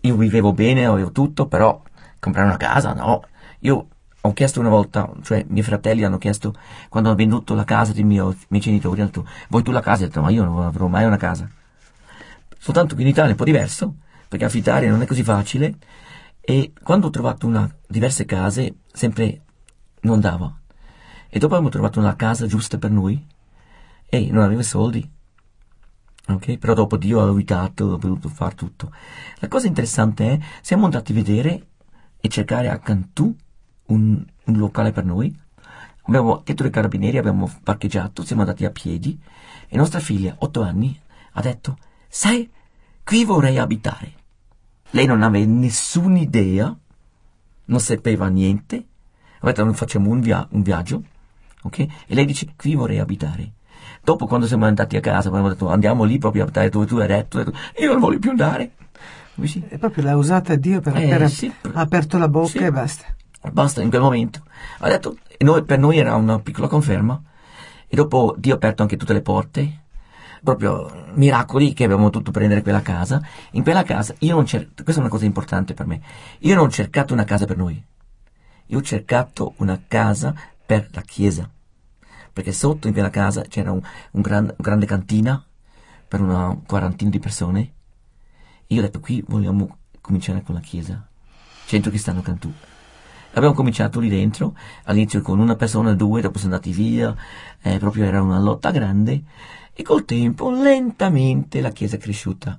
Io 0.00 0.16
vivevo 0.16 0.52
bene, 0.52 0.86
avevo 0.86 1.12
tutto, 1.12 1.46
però 1.46 1.80
comprare 2.18 2.48
una 2.48 2.56
casa, 2.56 2.92
no. 2.94 3.22
Io 3.60 3.88
ho 4.20 4.32
chiesto 4.32 4.60
una 4.60 4.68
volta, 4.68 5.10
cioè 5.22 5.38
i 5.38 5.46
miei 5.48 5.62
fratelli 5.62 6.04
hanno 6.04 6.18
chiesto, 6.18 6.54
quando 6.88 7.10
ho 7.10 7.14
venduto 7.14 7.54
la 7.54 7.64
casa 7.64 7.92
dei 7.92 8.02
miei, 8.02 8.36
miei 8.48 8.62
genitori, 8.62 9.00
hanno 9.00 9.10
detto, 9.12 9.28
vuoi 9.48 9.62
tu 9.62 9.70
la 9.70 9.80
casa? 9.80 10.04
Ho 10.04 10.06
detto, 10.06 10.20
ma 10.20 10.30
io 10.30 10.44
non 10.44 10.60
avrò 10.62 10.88
mai 10.88 11.04
una 11.04 11.16
casa. 11.16 11.48
Soltanto 12.58 12.96
che 12.96 13.02
in 13.02 13.08
Italia 13.08 13.28
è 13.28 13.32
un 13.32 13.38
po' 13.38 13.44
diverso, 13.44 13.94
perché 14.26 14.44
affittare 14.44 14.88
non 14.88 15.02
è 15.02 15.06
così 15.06 15.22
facile, 15.22 15.76
e 16.40 16.72
quando 16.82 17.06
ho 17.06 17.10
trovato 17.10 17.46
una, 17.46 17.72
diverse 17.86 18.24
case, 18.24 18.76
sempre 18.92 19.42
non 20.00 20.20
dava. 20.20 20.52
E 21.28 21.38
dopo 21.38 21.54
abbiamo 21.54 21.70
trovato 21.70 22.00
una 22.00 22.16
casa 22.16 22.46
giusta 22.46 22.78
per 22.78 22.90
noi, 22.90 23.24
e 24.06 24.28
non 24.30 24.42
avevo 24.42 24.62
soldi. 24.62 25.08
Ok? 26.26 26.58
Però 26.58 26.74
dopo 26.74 26.96
Dio 26.96 27.20
ha 27.20 27.24
aiutato, 27.24 27.84
ho 27.84 27.98
voluto 27.98 28.28
fare 28.28 28.54
tutto. 28.54 28.92
La 29.38 29.48
cosa 29.48 29.66
interessante 29.66 30.30
è, 30.32 30.38
siamo 30.60 30.84
andati 30.84 31.12
a 31.12 31.14
vedere 31.14 31.66
e 32.20 32.28
cercare 32.28 32.68
a 32.68 32.78
Cantù 32.78 33.34
un, 33.88 34.24
un 34.44 34.56
locale 34.56 34.92
per 34.92 35.04
noi. 35.04 35.34
Abbiamo 36.02 36.40
dietro 36.44 36.66
i 36.66 36.70
carabinieri, 36.70 37.18
abbiamo 37.18 37.50
parcheggiato, 37.62 38.24
siamo 38.24 38.40
andati 38.42 38.64
a 38.64 38.70
piedi 38.70 39.18
e 39.68 39.76
nostra 39.76 40.00
figlia, 40.00 40.34
otto 40.38 40.62
anni, 40.62 40.98
ha 41.32 41.40
detto, 41.42 41.76
sai, 42.08 42.48
qui 43.04 43.24
vorrei 43.24 43.58
abitare. 43.58 44.12
Lei 44.90 45.04
non 45.04 45.22
aveva 45.22 45.50
nessuna 45.50 46.18
idea, 46.18 46.74
non 47.66 47.80
sapeva 47.80 48.28
niente. 48.28 48.86
Ho 49.40 49.46
detto, 49.46 49.64
noi 49.64 49.74
facciamo 49.74 50.08
un, 50.08 50.20
via- 50.20 50.46
un 50.52 50.62
viaggio, 50.62 51.02
ok? 51.62 51.78
E 51.80 52.14
lei 52.14 52.24
dice, 52.24 52.54
qui 52.56 52.74
vorrei 52.74 52.98
abitare. 52.98 53.52
Dopo, 54.02 54.26
quando 54.26 54.46
siamo 54.46 54.64
andati 54.64 54.96
a 54.96 55.00
casa, 55.00 55.28
abbiamo 55.28 55.50
detto, 55.50 55.68
andiamo 55.68 56.04
lì 56.04 56.16
proprio 56.18 56.42
a 56.42 56.44
abitare 56.46 56.70
dove 56.70 56.86
tu 56.86 56.96
hai 56.96 57.06
detto, 57.06 57.36
detto 57.44 57.52
io 57.78 57.92
non 57.92 58.00
voglio 58.00 58.18
più 58.18 58.30
andare. 58.30 58.72
Sì. 59.42 59.62
E 59.68 59.76
proprio 59.78 60.04
l'ha 60.04 60.16
usata 60.16 60.56
Dio 60.56 60.80
per 60.80 60.96
Eh, 60.96 61.12
aver 61.12 61.28
sì. 61.30 61.52
aperto 61.74 62.16
la 62.16 62.28
bocca 62.28 62.48
Sì. 62.48 62.58
e 62.58 62.70
basta. 62.72 63.04
Basta 63.52 63.82
in 63.82 63.88
quel 63.88 64.00
momento. 64.00 64.42
Ha 64.78 64.88
detto, 64.88 65.18
noi- 65.38 65.64
per 65.64 65.78
noi 65.78 65.98
era 65.98 66.14
una 66.16 66.38
piccola 66.40 66.68
conferma. 66.68 67.20
E 67.86 67.96
dopo 67.96 68.34
Dio 68.36 68.52
ha 68.52 68.56
aperto 68.56 68.82
anche 68.82 68.96
tutte 68.96 69.12
le 69.12 69.22
porte. 69.22 69.84
Proprio 70.42 71.06
miracoli 71.14 71.72
che 71.72 71.84
abbiamo 71.84 72.10
dovuto 72.10 72.30
prendere 72.30 72.62
quella 72.62 72.82
casa. 72.82 73.20
In 73.52 73.62
quella 73.62 73.82
casa, 73.82 74.14
io 74.18 74.34
non 74.34 74.46
cer- 74.46 74.82
questa 74.82 75.00
è 75.00 75.04
una 75.04 75.08
cosa 75.08 75.24
importante 75.24 75.74
per 75.74 75.86
me. 75.86 76.00
Io 76.40 76.54
non 76.54 76.66
ho 76.66 76.70
cercato 76.70 77.12
una 77.12 77.24
casa 77.24 77.44
per 77.44 77.56
noi. 77.56 77.82
Io 78.66 78.78
ho 78.78 78.82
cercato 78.82 79.54
una 79.56 79.80
casa 79.88 80.34
per 80.64 80.88
la 80.92 81.00
chiesa. 81.00 81.48
Perché 82.32 82.52
sotto 82.52 82.86
in 82.86 82.92
quella 82.92 83.10
casa 83.10 83.42
c'era 83.42 83.72
un, 83.72 83.80
un 84.12 84.20
gran- 84.20 84.54
grande 84.58 84.86
cantina 84.86 85.42
per 86.06 86.20
una 86.20 86.56
quarantina 86.66 87.10
di 87.10 87.18
persone. 87.18 87.72
Io 88.68 88.78
ho 88.80 88.82
detto, 88.82 89.00
qui 89.00 89.24
vogliamo 89.26 89.78
cominciare 90.00 90.42
con 90.42 90.54
la 90.54 90.60
chiesa. 90.60 91.08
Centro 91.66 91.90
Cristiano 91.90 92.20
Cantù. 92.20 92.52
Abbiamo 93.32 93.54
cominciato 93.54 94.00
lì 94.00 94.08
dentro, 94.08 94.56
all'inizio 94.84 95.20
con 95.22 95.38
una 95.38 95.54
persona, 95.54 95.94
due, 95.94 96.20
dopo 96.20 96.38
sono 96.38 96.54
andati 96.54 96.72
via, 96.72 97.14
eh, 97.62 97.78
proprio 97.78 98.04
era 98.04 98.22
una 98.22 98.40
lotta 98.40 98.70
grande 98.70 99.22
e 99.72 99.82
col 99.82 100.04
tempo 100.04 100.50
lentamente 100.50 101.60
la 101.60 101.70
chiesa 101.70 101.96
è 101.96 101.98
cresciuta. 101.98 102.58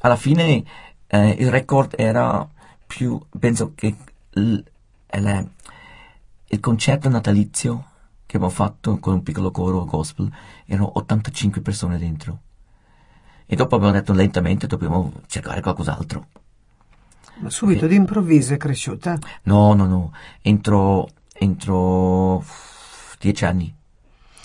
Alla 0.00 0.16
fine 0.16 0.64
eh, 1.06 1.28
il 1.38 1.50
record 1.50 1.94
era 1.96 2.48
più, 2.86 3.20
penso 3.38 3.72
che 3.74 3.94
l- 4.30 4.58
il, 5.12 5.50
il 6.48 6.60
concerto 6.60 7.08
natalizio 7.08 7.84
che 8.26 8.36
abbiamo 8.36 8.52
fatto 8.52 8.98
con 8.98 9.14
un 9.14 9.22
piccolo 9.22 9.50
coro 9.50 9.84
gospel 9.84 10.30
erano 10.66 10.90
85 10.98 11.60
persone 11.60 11.98
dentro. 11.98 12.40
E 13.46 13.56
dopo 13.56 13.76
abbiamo 13.76 13.94
detto 13.94 14.12
lentamente 14.12 14.66
dobbiamo 14.66 15.12
cercare 15.26 15.60
qualcos'altro. 15.60 16.26
Subito 17.46 17.86
d'improvviso 17.86 18.54
è 18.54 18.56
cresciuta. 18.56 19.18
No, 19.44 19.72
no, 19.74 19.86
no, 19.86 20.12
entro, 20.42 21.08
entro 21.32 22.44
dieci 23.18 23.44
anni. 23.44 23.74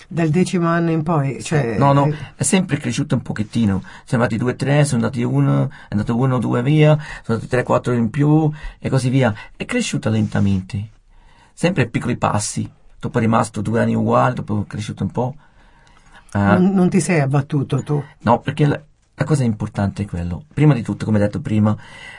Dal 0.06 0.28
decimo 0.28 0.68
anno 0.68 0.90
in 0.90 1.02
poi, 1.02 1.42
cioè... 1.42 1.76
No, 1.76 1.92
no, 1.92 2.12
è 2.36 2.42
sempre 2.42 2.76
cresciuto 2.76 3.14
un 3.16 3.22
pochettino. 3.22 3.82
Siamo 4.04 4.22
andati 4.22 4.36
due, 4.38 4.54
tre, 4.54 4.84
sono 4.84 5.02
andati 5.02 5.22
uno, 5.22 5.68
è 5.68 5.86
andato 5.88 6.16
uno, 6.16 6.38
due 6.38 6.62
via, 6.62 6.92
sono 7.22 7.38
andati 7.38 7.48
tre, 7.48 7.62
quattro 7.62 7.94
in 7.94 8.10
più 8.10 8.50
e 8.78 8.88
così 8.88 9.08
via. 9.08 9.34
È 9.56 9.64
cresciuta 9.64 10.10
lentamente. 10.10 10.90
Sempre 11.52 11.88
piccoli 11.88 12.16
passi. 12.16 12.70
Dopo 13.00 13.18
è 13.18 13.20
rimasto 13.20 13.60
due 13.60 13.80
anni 13.80 13.94
uguali, 13.94 14.34
dopo 14.34 14.62
è 14.62 14.66
cresciuto 14.66 15.02
un 15.02 15.10
po'. 15.10 15.34
Ah, 16.32 16.58
Non, 16.58 16.72
non 16.74 16.88
ti 16.88 17.00
sei 17.00 17.20
abbattuto 17.20 17.82
tu. 17.82 18.02
No, 18.20 18.40
perché 18.40 18.66
la, 18.66 18.80
la 19.14 19.24
cosa 19.24 19.44
importante 19.44 20.02
è 20.02 20.06
quello. 20.06 20.44
Prima 20.52 20.74
di 20.74 20.82
tutto, 20.82 21.04
come 21.04 21.18
detto 21.18 21.40
prima, 21.40 21.76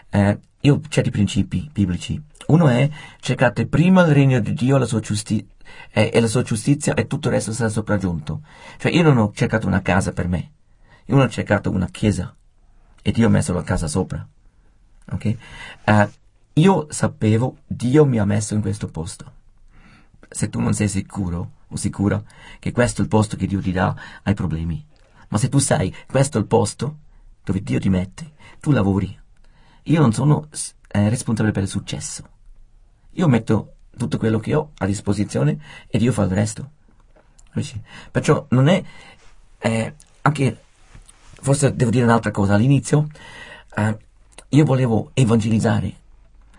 eh, 0.09 0.38
io 0.65 0.82
certi 0.89 1.12
principi 1.12 1.69
biblici. 1.71 2.21
Uno 2.47 2.67
è 2.67 2.89
cercate 3.19 3.67
prima 3.67 4.04
il 4.06 4.13
regno 4.13 4.39
di 4.39 4.54
Dio 4.54 4.78
la 4.78 4.86
giusti- 4.86 5.47
eh, 5.91 6.10
e 6.13 6.19
la 6.19 6.28
sua 6.28 6.41
giustizia 6.41 6.93
e 6.93 7.08
tutto 7.08 7.28
il 7.28 7.36
resto 7.36 7.54
sarà 7.54 7.69
sopraggiunto. 7.69 8.41
Cioè 8.78 8.91
io 8.91 9.04
non 9.04 9.17
ho 9.17 9.32
cercato 9.34 9.67
una 9.67 9.82
casa 9.82 10.12
per 10.12 10.28
me, 10.28 10.51
io 11.06 11.15
non 11.15 11.25
ho 11.25 11.30
cercato 11.30 11.69
una 11.69 11.88
chiesa 11.88 12.36
e 13.01 13.12
Dio 13.12 13.28
ha 13.28 13.30
messo 13.30 13.54
la 13.54 13.63
casa 13.63 13.88
sopra. 13.88 14.28
Ok? 15.12 15.25
Eh, 15.84 16.10
io 16.54 16.88
sapevo, 16.89 17.58
Dio 17.67 18.06
mi 18.06 18.17
ha 18.17 18.25
messo 18.25 18.56
in 18.56 18.62
questo 18.62 18.88
posto. 18.88 19.34
Se 20.28 20.49
tu 20.49 20.60
non 20.60 20.73
sei 20.73 20.88
sicuro 20.88 21.51
o 21.67 21.75
sicura 21.75 22.21
che 22.60 22.71
questo 22.71 23.01
è 23.01 23.04
il 23.04 23.10
posto 23.10 23.38
che 23.38 23.45
Dio 23.45 23.62
ti 23.62 23.71
dà, 23.71 23.95
hai 24.23 24.34
problemi. 24.34 24.84
Ma 25.30 25.38
se 25.38 25.49
tu 25.49 25.60
sai, 25.60 25.93
questo 26.08 26.38
è 26.38 26.41
il 26.41 26.47
posto 26.47 26.97
dove 27.43 27.62
Dio 27.62 27.80
ti 27.80 27.89
mette, 27.89 28.32
tu 28.60 28.71
lavori. 28.71 29.23
Io 29.88 30.02
non 30.02 30.13
sono 30.13 30.48
eh, 30.88 31.10
responsabile 31.10 31.54
per 31.54 31.63
il 31.63 31.69
successo. 31.69 32.24
Io 33.12 33.28
metto 33.28 33.74
tutto 33.95 34.17
quello 34.17 34.39
che 34.39 34.56
ho 34.56 34.71
a 34.80 34.86
disposizione 34.86 35.58
e 35.88 35.98
Dio 35.98 36.12
fa 36.12 36.24
il 36.24 36.32
resto. 36.32 36.71
Perciò 38.12 38.45
non 38.50 38.67
è 38.67 38.84
eh, 39.60 39.93
anche 40.21 40.60
forse 41.39 41.76
devo 41.76 41.91
dire 41.91 42.04
un'altra 42.04 42.32
cosa. 42.32 42.56
All'inizio 42.56 43.08
eh, 43.76 43.98
io 44.50 44.65
volevo 44.65 45.12
evangelizzare. 45.13 45.93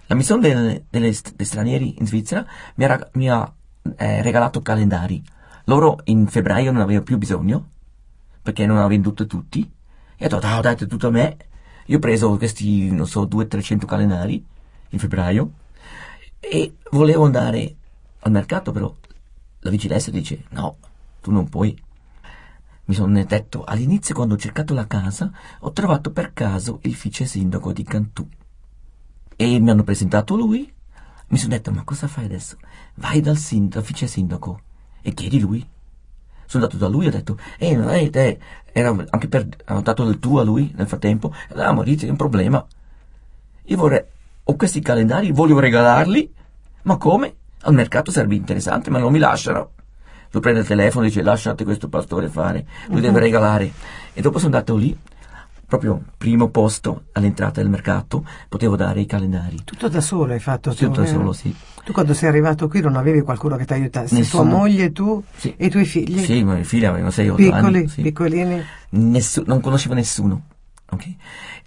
La 0.06 0.14
missione 0.14 0.48
del- 0.48 0.84
delle 0.88 1.12
dei 1.34 1.46
stranieri 1.46 1.96
in 1.98 2.06
Svizzera 2.06 2.46
mi 2.76 2.84
ha, 2.84 3.08
mi 3.14 3.28
ha, 3.28 3.52
eh, 3.96 4.22
regalato 4.22 4.62
calendari. 4.62 5.22
Loro 5.64 5.98
in 6.04 6.28
febbraio 6.28 6.70
non 6.70 6.80
avevano 6.80 7.04
più 7.04 7.18
bisogno 7.18 7.70
perché 8.40 8.62
non 8.62 8.76
avevano 8.76 8.94
venduto 8.94 9.26
tutti. 9.26 9.68
E 10.16 10.24
ho 10.24 10.28
detto 10.28 10.46
ah, 10.46 10.60
date 10.60 10.86
tutto 10.86 11.08
a 11.08 11.10
me 11.10 11.36
io 11.86 11.96
ho 11.96 12.00
preso 12.00 12.36
questi 12.36 12.90
non 12.90 13.06
so 13.06 13.24
200-300 13.26 13.84
calendari 13.84 14.44
in 14.90 14.98
febbraio 14.98 15.50
e 16.38 16.74
volevo 16.90 17.24
andare 17.24 17.74
al 18.20 18.32
mercato 18.32 18.72
però 18.72 18.94
la 19.60 19.70
vigilanza 19.70 20.10
dice 20.10 20.44
no 20.50 20.76
tu 21.20 21.30
non 21.30 21.48
puoi 21.48 21.76
mi 22.88 22.94
sono 22.94 23.24
detto 23.24 23.64
all'inizio 23.64 24.14
quando 24.14 24.34
ho 24.34 24.38
cercato 24.38 24.74
la 24.74 24.86
casa 24.86 25.30
ho 25.60 25.72
trovato 25.72 26.12
per 26.12 26.32
caso 26.32 26.78
il 26.82 26.94
vice 26.94 27.24
sindaco 27.24 27.72
di 27.72 27.82
Cantù 27.82 28.28
e 29.34 29.58
mi 29.58 29.70
hanno 29.70 29.82
presentato 29.82 30.36
lui 30.36 30.72
mi 31.28 31.38
sono 31.38 31.54
detto, 31.54 31.72
ma 31.72 31.82
cosa 31.82 32.06
fai 32.06 32.26
adesso? 32.26 32.56
Vai 32.94 33.20
dal 33.20 33.36
sindaco, 33.36 33.84
vice 33.84 34.06
sindaco 34.06 34.60
e 35.02 35.12
chiedi 35.12 35.40
lui. 35.40 35.66
Sono 36.46 36.64
andato 36.64 36.76
da 36.76 36.88
lui 36.88 37.04
e 37.04 37.08
ho 37.08 37.10
detto, 37.10 37.38
eh, 37.58 37.72
eh, 37.72 38.10
eh, 38.12 38.38
era 38.72 38.94
anche 39.10 39.28
per, 39.28 39.46
ho 39.68 39.80
dato 39.80 40.04
del 40.04 40.18
tuo 40.18 40.40
a 40.40 40.44
lui 40.44 40.72
nel 40.76 40.86
frattempo, 40.86 41.32
ah, 41.54 41.72
Maurizio, 41.72 42.06
è 42.06 42.10
un 42.10 42.16
problema. 42.16 42.64
Io 43.64 43.76
vorrei, 43.76 44.02
ho 44.44 44.56
questi 44.56 44.80
calendari, 44.80 45.32
voglio 45.32 45.58
regalarli, 45.58 46.32
ma 46.82 46.96
come? 46.96 47.34
Al 47.62 47.74
mercato 47.74 48.10
sarebbe 48.10 48.34
interessante, 48.34 48.90
ma 48.90 48.98
non 48.98 49.12
mi 49.12 49.18
lasciano. 49.18 49.70
Lui 50.30 50.42
prende 50.42 50.60
il 50.60 50.66
telefono 50.66 51.04
e 51.04 51.08
dice, 51.08 51.22
lasciate 51.22 51.64
questo 51.64 51.88
pastore 51.88 52.28
fare, 52.28 52.66
lui 52.88 52.96
uh-huh. 52.96 53.02
deve 53.02 53.20
regalare. 53.20 53.72
E 54.12 54.20
dopo 54.20 54.38
sono 54.38 54.54
andato 54.54 54.76
lì, 54.76 54.96
proprio 55.66 56.00
primo 56.16 56.48
posto 56.48 57.06
all'entrata 57.12 57.60
del 57.60 57.68
mercato, 57.68 58.24
potevo 58.48 58.76
dare 58.76 59.00
i 59.00 59.06
calendari. 59.06 59.62
Tutto 59.64 59.88
da 59.88 60.00
solo 60.00 60.32
hai 60.32 60.38
fatto? 60.38 60.70
Tutto 60.70 60.90
tu, 60.90 61.00
da 61.00 61.06
solo, 61.06 61.32
sì. 61.32 61.54
Tu 61.84 61.92
quando 61.92 62.14
sei 62.14 62.28
arrivato 62.28 62.68
qui 62.68 62.80
non 62.80 62.96
avevi 62.96 63.20
qualcuno 63.20 63.56
che 63.56 63.64
ti 63.64 63.72
aiutasse? 63.72 64.14
Nessuno. 64.14 64.42
Tua 64.42 64.58
moglie, 64.58 64.92
tu 64.92 65.22
sì. 65.36 65.54
e 65.56 65.66
i 65.66 65.70
tuoi 65.70 65.84
figli? 65.84 66.24
Sì, 66.24 66.38
i 66.38 66.44
miei 66.44 66.64
figli 66.64 66.84
avevano 66.84 67.10
6 67.10 67.28
8 67.28 67.36
Piccoli, 67.36 67.78
anni. 67.78 67.88
Sì. 67.88 68.02
piccolini? 68.02 68.62
Nessu- 68.90 69.44
non 69.46 69.60
conoscevo 69.60 69.94
nessuno. 69.94 70.42
Okay. 70.88 71.16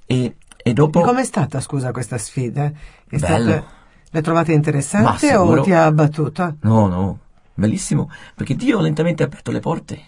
E, 0.06 0.36
e 0.58 0.74
dopo... 0.74 1.02
Com'è 1.02 1.26
stata, 1.26 1.60
scusa, 1.60 1.92
questa 1.92 2.18
sfida? 2.18 2.72
È 3.08 3.18
Bello. 3.18 3.52
Stata... 3.52 3.78
L'hai 4.12 4.24
trovata 4.24 4.52
interessante 4.52 5.36
o 5.36 5.62
ti 5.62 5.72
ha 5.72 5.86
abbattuta? 5.86 6.56
No, 6.62 6.88
no, 6.88 7.20
bellissimo, 7.54 8.10
perché 8.34 8.56
Dio 8.56 8.80
lentamente 8.80 9.22
ha 9.22 9.28
aperto 9.28 9.52
le 9.52 9.60
porte. 9.60 9.96
È 9.96 10.02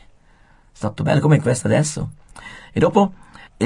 stato 0.72 1.04
bello 1.04 1.20
come 1.20 1.40
questo 1.40 1.68
adesso. 1.68 2.14
E 2.74 2.80
dopo 2.80 3.14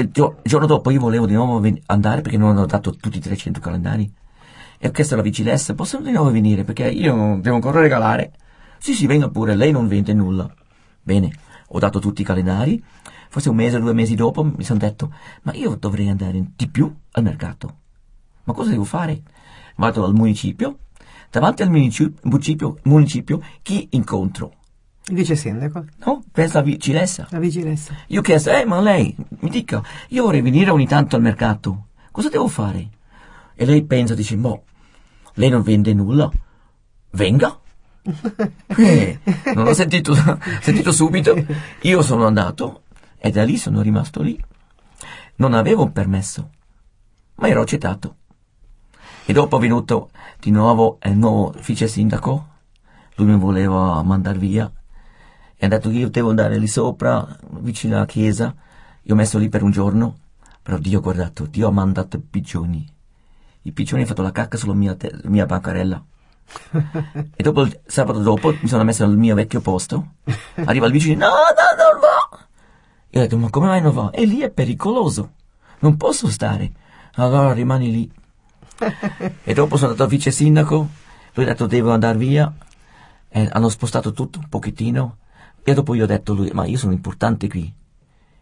il 0.00 0.10
giorno 0.42 0.66
dopo 0.66 0.90
io 0.90 1.00
volevo 1.00 1.26
di 1.26 1.34
nuovo 1.34 1.62
andare 1.86 2.20
perché 2.20 2.36
non 2.36 2.50
hanno 2.50 2.66
dato 2.66 2.94
tutti 2.94 3.18
i 3.18 3.20
300 3.20 3.60
calendari. 3.60 4.12
E 4.78 4.88
ho 4.88 4.90
chiesto 4.90 5.14
alla 5.14 5.22
vigilessa 5.22 5.74
posso 5.74 5.98
di 5.98 6.10
nuovo 6.10 6.30
venire? 6.30 6.64
Perché 6.64 6.88
io 6.88 7.38
devo 7.40 7.56
ancora 7.56 7.80
regalare. 7.80 8.32
Sì 8.78 8.94
sì 8.94 9.06
venga 9.06 9.28
pure 9.28 9.54
lei 9.54 9.72
non 9.72 9.88
vende 9.88 10.12
nulla. 10.12 10.52
Bene 11.02 11.32
ho 11.68 11.78
dato 11.78 11.98
tutti 11.98 12.22
i 12.22 12.24
calendari. 12.24 12.82
Forse 13.28 13.48
un 13.48 13.56
mese 13.56 13.76
o 13.76 13.80
due 13.80 13.92
mesi 13.92 14.14
dopo 14.14 14.44
mi 14.44 14.64
sono 14.64 14.78
detto 14.78 15.12
ma 15.42 15.52
io 15.54 15.74
dovrei 15.76 16.08
andare 16.08 16.42
di 16.54 16.68
più 16.68 16.94
al 17.12 17.22
mercato 17.22 17.78
ma 18.46 18.52
cosa 18.52 18.70
devo 18.70 18.84
fare? 18.84 19.22
Vado 19.76 20.04
al 20.04 20.14
municipio. 20.14 20.78
Davanti 21.30 21.62
al 21.62 21.70
municipio, 21.70 22.78
municipio 22.84 23.42
chi 23.62 23.88
incontro 23.90 24.52
il 25.08 25.14
vice 25.14 25.36
sindaco? 25.36 25.84
No, 26.04 26.24
questa 26.32 26.62
vigilessa. 26.62 27.28
La 27.30 27.38
vigilessa. 27.38 27.94
Io 28.08 28.20
ho 28.20 28.22
chiesto, 28.22 28.50
eh, 28.50 28.64
ma 28.64 28.80
lei, 28.80 29.14
mi 29.40 29.50
dica, 29.50 29.80
io 30.08 30.24
vorrei 30.24 30.40
venire 30.40 30.70
ogni 30.70 30.86
tanto 30.86 31.14
al 31.14 31.22
mercato. 31.22 31.86
Cosa 32.10 32.28
devo 32.28 32.48
fare? 32.48 32.88
E 33.54 33.64
lei 33.64 33.84
pensa, 33.84 34.14
dice, 34.14 34.36
boh, 34.36 34.64
lei 35.34 35.48
non 35.48 35.62
vende 35.62 35.94
nulla. 35.94 36.28
Venga. 37.10 37.56
eh, 38.66 39.18
non 39.54 39.68
ho 39.68 39.72
sentito, 39.74 40.12
sentito 40.60 40.90
subito. 40.90 41.34
Io 41.82 42.02
sono 42.02 42.26
andato 42.26 42.82
e 43.16 43.30
da 43.30 43.44
lì 43.44 43.56
sono 43.56 43.82
rimasto 43.82 44.22
lì. 44.22 44.42
Non 45.36 45.54
avevo 45.54 45.84
un 45.84 45.92
permesso, 45.92 46.50
ma 47.36 47.46
ero 47.46 47.60
accettato. 47.60 48.16
E 49.24 49.32
dopo 49.32 49.56
è 49.56 49.60
venuto 49.60 50.10
di 50.40 50.50
nuovo 50.50 50.98
il 51.04 51.16
nuovo 51.16 51.54
vice 51.64 51.86
sindaco. 51.86 52.48
Lui 53.16 53.28
mi 53.28 53.38
voleva 53.38 54.02
mandare 54.02 54.38
via 54.38 54.70
ha 55.64 55.68
detto 55.68 55.88
che 55.88 55.96
io 55.96 56.10
devo 56.10 56.30
andare 56.30 56.58
lì 56.58 56.66
sopra, 56.66 57.26
vicino 57.60 57.96
alla 57.96 58.06
chiesa. 58.06 58.54
Io 59.02 59.14
ho 59.14 59.16
messo 59.16 59.38
lì 59.38 59.48
per 59.48 59.62
un 59.62 59.70
giorno, 59.70 60.18
però 60.62 60.78
Dio 60.78 60.98
ha 60.98 61.02
guardato, 61.02 61.46
Dio 61.46 61.68
ha 61.68 61.70
mandato 61.70 62.16
i 62.16 62.20
piccioni. 62.20 62.86
I 63.62 63.72
piccioni 63.72 64.00
hanno 64.00 64.10
fatto 64.10 64.22
la 64.22 64.32
cacca 64.32 64.56
sulla 64.56 64.74
mia, 64.74 64.94
te- 64.94 65.18
mia 65.24 65.46
bancarella. 65.46 66.04
e 67.34 67.42
dopo 67.42 67.62
il 67.62 67.80
sabato 67.86 68.20
dopo 68.20 68.54
mi 68.60 68.68
sono 68.68 68.84
messo 68.84 69.02
al 69.04 69.16
mio 69.16 69.34
vecchio 69.34 69.60
posto. 69.60 70.14
Arriva 70.64 70.86
il 70.86 70.92
vicino, 70.92 71.26
no, 71.26 71.30
no, 71.30 71.90
non 71.90 72.00
va. 72.00 72.46
Io 73.10 73.20
ho 73.20 73.22
detto, 73.22 73.38
ma 73.38 73.50
come 73.50 73.66
mai 73.66 73.80
non 73.80 73.94
va? 73.94 74.10
E 74.10 74.24
lì 74.24 74.40
è 74.40 74.50
pericoloso. 74.50 75.32
Non 75.80 75.96
posso 75.96 76.28
stare. 76.28 76.70
Allora 77.14 77.52
rimani 77.52 77.90
lì. 77.90 78.12
e 79.42 79.54
dopo 79.54 79.76
sono 79.76 79.92
andato 79.92 80.04
al 80.04 80.10
vice 80.10 80.30
sindaco. 80.30 80.88
Lui 81.34 81.44
ha 81.44 81.48
detto, 81.48 81.66
devo 81.66 81.92
andare 81.92 82.18
via. 82.18 82.52
E 83.28 83.48
hanno 83.50 83.68
spostato 83.68 84.12
tutto 84.12 84.38
un 84.38 84.48
pochettino. 84.48 85.16
E 85.68 85.74
dopo 85.74 85.94
io 85.94 86.04
ho 86.04 86.06
detto 86.06 86.30
a 86.30 86.36
lui, 86.36 86.50
ma 86.52 86.64
io 86.64 86.78
sono 86.78 86.92
importante 86.92 87.48
qui. 87.48 87.68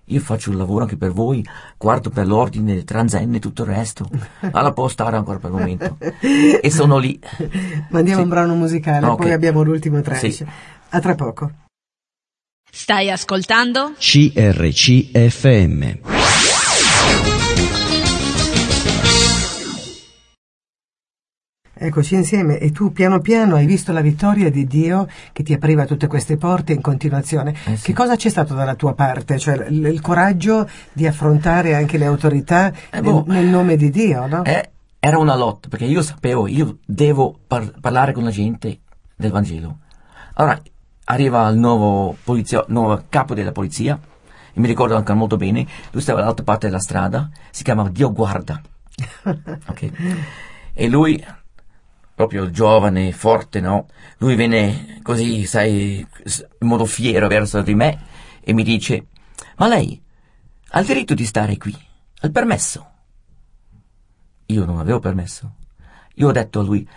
Io 0.08 0.20
faccio 0.20 0.50
il 0.50 0.58
lavoro 0.58 0.82
anche 0.82 0.98
per 0.98 1.10
voi, 1.10 1.42
guardo 1.78 2.10
per 2.10 2.26
l'ordine, 2.26 2.84
transenne 2.84 3.38
e 3.38 3.40
tutto 3.40 3.62
il 3.62 3.68
resto. 3.68 4.06
Alla 4.52 4.74
può 4.74 4.88
stare 4.88 5.16
ancora 5.16 5.38
per 5.38 5.48
il 5.48 5.56
momento. 5.56 5.96
E 6.20 6.70
sono 6.70 6.98
lì. 6.98 7.18
Mandiamo 7.88 8.18
sì. 8.18 8.24
un 8.24 8.28
brano 8.28 8.54
musicale, 8.54 9.06
okay. 9.06 9.16
poi 9.16 9.32
abbiamo 9.32 9.62
l'ultimo 9.62 10.02
trash. 10.02 10.28
Sì. 10.28 10.44
A 10.90 11.00
tra 11.00 11.14
poco. 11.14 11.50
Stai 12.70 13.10
ascoltando? 13.10 13.94
CRCFM. 13.96 16.00
Eccoci 21.76 22.14
insieme 22.14 22.58
e 22.58 22.70
tu 22.70 22.92
piano 22.92 23.18
piano 23.20 23.56
hai 23.56 23.66
visto 23.66 23.92
la 23.92 24.00
vittoria 24.00 24.48
di 24.48 24.64
Dio 24.64 25.08
che 25.32 25.42
ti 25.42 25.52
apriva 25.52 25.84
tutte 25.86 26.06
queste 26.06 26.36
porte 26.36 26.72
in 26.72 26.80
continuazione. 26.80 27.52
Eh 27.64 27.76
sì. 27.76 27.86
Che 27.86 27.92
cosa 27.92 28.14
c'è 28.14 28.28
stato 28.28 28.54
dalla 28.54 28.76
tua 28.76 28.94
parte? 28.94 29.38
Cioè 29.38 29.66
il, 29.66 29.84
il 29.84 30.00
coraggio 30.00 30.68
di 30.92 31.04
affrontare 31.04 31.74
anche 31.74 31.98
le 31.98 32.06
autorità 32.06 32.72
eh, 32.90 33.00
boh, 33.00 33.24
nel, 33.26 33.42
nel, 33.42 33.46
nome 33.46 33.76
di 33.76 33.90
Dio, 33.90 34.26
no? 34.28 34.44
Eh, 34.44 34.70
era 35.00 35.18
una 35.18 35.34
lotta 35.34 35.68
perché 35.68 35.84
io 35.84 36.00
sapevo, 36.00 36.46
io 36.46 36.78
devo 36.86 37.36
par- 37.44 37.74
parlare 37.80 38.12
con 38.12 38.22
la 38.22 38.30
gente 38.30 38.78
del 39.16 39.32
Vangelo. 39.32 39.78
Allora 40.34 40.60
arriva 41.06 41.48
il 41.48 41.58
nuovo, 41.58 42.16
polizia, 42.22 42.64
nuovo 42.68 43.02
capo 43.08 43.34
della 43.34 43.52
polizia 43.52 43.98
e 44.52 44.60
mi 44.60 44.68
ricordo 44.68 44.94
anche 44.94 45.12
molto 45.12 45.36
bene, 45.36 45.66
lui 45.90 46.00
stava 46.00 46.20
dall'altra 46.20 46.44
parte 46.44 46.66
della 46.66 46.78
strada, 46.78 47.28
si 47.50 47.64
chiamava 47.64 47.88
Dio 47.88 48.12
Guarda. 48.12 48.60
okay. 49.66 49.92
E 50.72 50.88
lui 50.88 51.22
proprio 52.14 52.50
giovane, 52.50 53.12
forte, 53.12 53.60
no? 53.60 53.88
Lui 54.18 54.36
viene 54.36 55.00
così, 55.02 55.44
sai, 55.46 56.06
in 56.60 56.66
modo 56.66 56.84
fiero 56.86 57.26
verso 57.28 57.60
di 57.62 57.74
me 57.74 58.00
e 58.40 58.52
mi 58.52 58.62
dice, 58.62 59.08
ma 59.56 59.66
lei 59.66 60.00
ha 60.70 60.80
il 60.80 60.86
diritto 60.86 61.14
di 61.14 61.24
stare 61.24 61.56
qui, 61.56 61.74
ha 61.74 62.26
il 62.26 62.32
permesso. 62.32 62.90
Io 64.46 64.64
non 64.64 64.78
avevo 64.78 65.00
permesso. 65.00 65.56
Io 66.14 66.28
ho 66.28 66.32
detto 66.32 66.60
a 66.60 66.62
lui, 66.62 66.88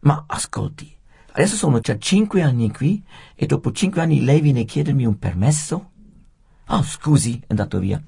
ma 0.00 0.24
ascolti, 0.26 0.92
adesso 1.32 1.54
sono 1.54 1.78
già 1.78 1.96
cinque 1.98 2.42
anni 2.42 2.72
qui 2.72 3.04
e 3.34 3.46
dopo 3.46 3.70
cinque 3.70 4.00
anni 4.00 4.24
lei 4.24 4.40
viene 4.40 4.60
a 4.60 4.64
chiedermi 4.64 5.04
un 5.04 5.18
permesso? 5.18 5.90
Oh, 6.66 6.82
scusi, 6.82 7.38
è 7.38 7.46
andato 7.48 7.78
via. 7.78 8.02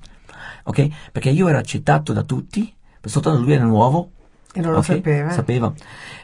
Ok? 0.64 1.10
Perché 1.12 1.30
io 1.30 1.46
ero 1.46 1.58
accettato 1.58 2.12
da 2.12 2.22
tutti, 2.22 2.74
soltanto 3.02 3.40
lui 3.40 3.52
era 3.52 3.64
nuovo 3.64 4.12
e 4.54 4.60
non 4.60 4.72
lo 4.72 4.78
okay, 4.78 4.96
sapeva. 4.96 5.30
Sapeva. 5.30 5.72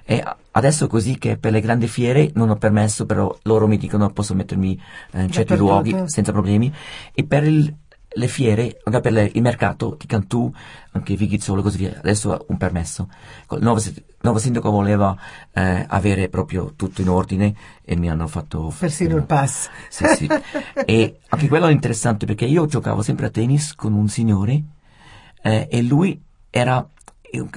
E 0.04 0.24
adesso 0.52 0.86
così 0.86 1.18
che 1.18 1.36
per 1.36 1.52
le 1.52 1.60
grandi 1.60 1.88
fiere 1.88 2.30
non 2.34 2.48
ho 2.48 2.56
permesso, 2.56 3.06
però 3.06 3.36
loro 3.42 3.66
mi 3.66 3.76
dicono 3.76 4.10
posso 4.10 4.34
mettermi 4.34 4.80
eh, 5.12 5.22
in 5.22 5.30
certi 5.30 5.56
luoghi 5.56 6.04
senza 6.06 6.30
problemi. 6.30 6.72
E 7.12 7.24
per 7.24 7.42
il, 7.42 7.74
le 8.12 8.28
fiere, 8.28 8.76
per 8.84 9.12
le, 9.12 9.30
il 9.34 9.42
mercato 9.42 9.96
di 9.98 10.06
Cantù, 10.06 10.52
anche 10.92 11.16
Vighizzolo 11.16 11.60
e 11.60 11.62
così 11.64 11.78
via, 11.78 11.98
adesso 11.98 12.30
ho 12.30 12.44
un 12.48 12.56
permesso. 12.56 13.08
Il 13.50 13.62
nuovo, 13.62 13.80
il 13.80 14.04
nuovo 14.20 14.38
sindaco 14.38 14.70
voleva 14.70 15.16
eh, 15.52 15.84
avere 15.88 16.28
proprio 16.28 16.72
tutto 16.76 17.00
in 17.00 17.08
ordine 17.08 17.54
e 17.84 17.96
mi 17.96 18.08
hanno 18.08 18.28
fatto... 18.28 18.72
Persino 18.78 19.16
il 19.16 19.24
pass. 19.24 19.68
Sì, 19.88 20.04
sì. 20.06 20.28
e 20.86 21.18
anche 21.28 21.48
quello 21.48 21.66
è 21.66 21.72
interessante 21.72 22.26
perché 22.26 22.44
io 22.44 22.66
giocavo 22.66 23.02
sempre 23.02 23.26
a 23.26 23.30
tennis 23.30 23.74
con 23.74 23.92
un 23.92 24.08
signore 24.08 24.62
eh, 25.42 25.68
e 25.68 25.82
lui 25.82 26.20
era 26.50 26.86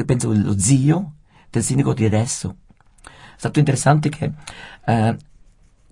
penso 0.05 0.31
lo 0.31 0.57
zio 0.57 1.13
del 1.49 1.63
sindaco 1.63 1.93
di 1.93 2.05
adesso. 2.05 2.57
È 3.03 3.09
stato 3.37 3.59
interessante 3.59 4.09
che 4.09 4.31
eh, 4.85 5.17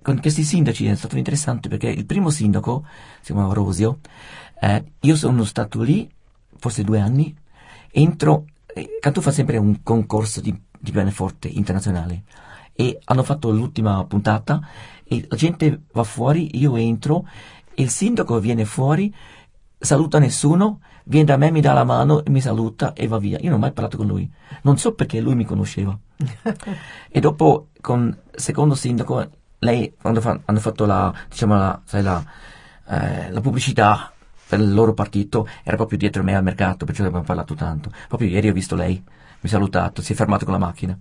con 0.01 0.19
questi 0.19 0.43
sindaci 0.43 0.87
è 0.87 0.95
stato 0.95 1.17
interessante 1.17 1.69
perché 1.69 1.89
il 1.89 2.05
primo 2.05 2.29
sindaco, 2.29 2.85
si 3.19 3.31
chiamava 3.31 3.53
Rosio, 3.53 3.99
eh, 4.59 4.83
io 4.99 5.15
sono 5.15 5.43
stato 5.43 5.81
lì 5.81 6.09
forse 6.57 6.83
due 6.83 6.99
anni, 6.99 7.35
entro, 7.91 8.45
eh, 8.67 8.97
Cantù 8.99 9.21
fa 9.21 9.31
sempre 9.31 9.57
un 9.57 9.83
concorso 9.83 10.41
di, 10.41 10.55
di 10.79 10.91
pianoforte 10.91 11.47
internazionale 11.47 12.23
e 12.73 12.99
hanno 13.05 13.23
fatto 13.23 13.51
l'ultima 13.51 14.03
puntata 14.05 14.59
e 15.03 15.25
la 15.27 15.35
gente 15.35 15.83
va 15.91 16.03
fuori, 16.03 16.57
io 16.57 16.75
entro 16.77 17.27
il 17.75 17.89
sindaco 17.89 18.39
viene 18.39 18.65
fuori, 18.65 19.13
saluta 19.77 20.19
nessuno 20.19 20.81
viene 21.11 21.25
da 21.25 21.37
me, 21.37 21.51
mi 21.51 21.59
dà 21.59 21.73
la 21.73 21.83
mano, 21.83 22.23
mi 22.27 22.39
saluta 22.39 22.93
e 22.93 23.05
va 23.05 23.17
via. 23.17 23.37
Io 23.39 23.49
non 23.49 23.57
ho 23.57 23.61
mai 23.61 23.73
parlato 23.73 23.97
con 23.97 24.07
lui. 24.07 24.31
Non 24.63 24.77
so 24.77 24.93
perché 24.93 25.19
lui 25.19 25.35
mi 25.35 25.43
conosceva. 25.43 25.97
e 27.09 27.19
dopo, 27.19 27.67
con 27.81 28.07
il 28.07 28.39
secondo 28.39 28.75
sindaco, 28.75 29.29
lei, 29.59 29.93
quando 30.01 30.21
fa, 30.21 30.39
hanno 30.45 30.59
fatto 30.59 30.85
la, 30.85 31.13
diciamo, 31.29 31.55
la, 31.55 31.81
sai, 31.83 32.01
la, 32.01 32.23
eh, 32.87 33.29
la 33.29 33.41
pubblicità 33.41 34.11
per 34.47 34.59
il 34.59 34.73
loro 34.73 34.93
partito, 34.93 35.47
era 35.63 35.75
proprio 35.75 35.97
dietro 35.97 36.23
me 36.23 36.33
al 36.33 36.43
mercato, 36.43 36.85
perciò 36.85 37.03
abbiamo 37.03 37.25
parlato 37.25 37.55
tanto. 37.55 37.91
Proprio 38.07 38.29
ieri 38.29 38.47
ho 38.47 38.53
visto 38.53 38.75
lei, 38.75 38.93
mi 38.93 39.03
ha 39.41 39.47
salutato, 39.47 40.01
si 40.01 40.13
è 40.13 40.15
fermato 40.15 40.45
con 40.45 40.53
la 40.53 40.59
macchina. 40.59 40.97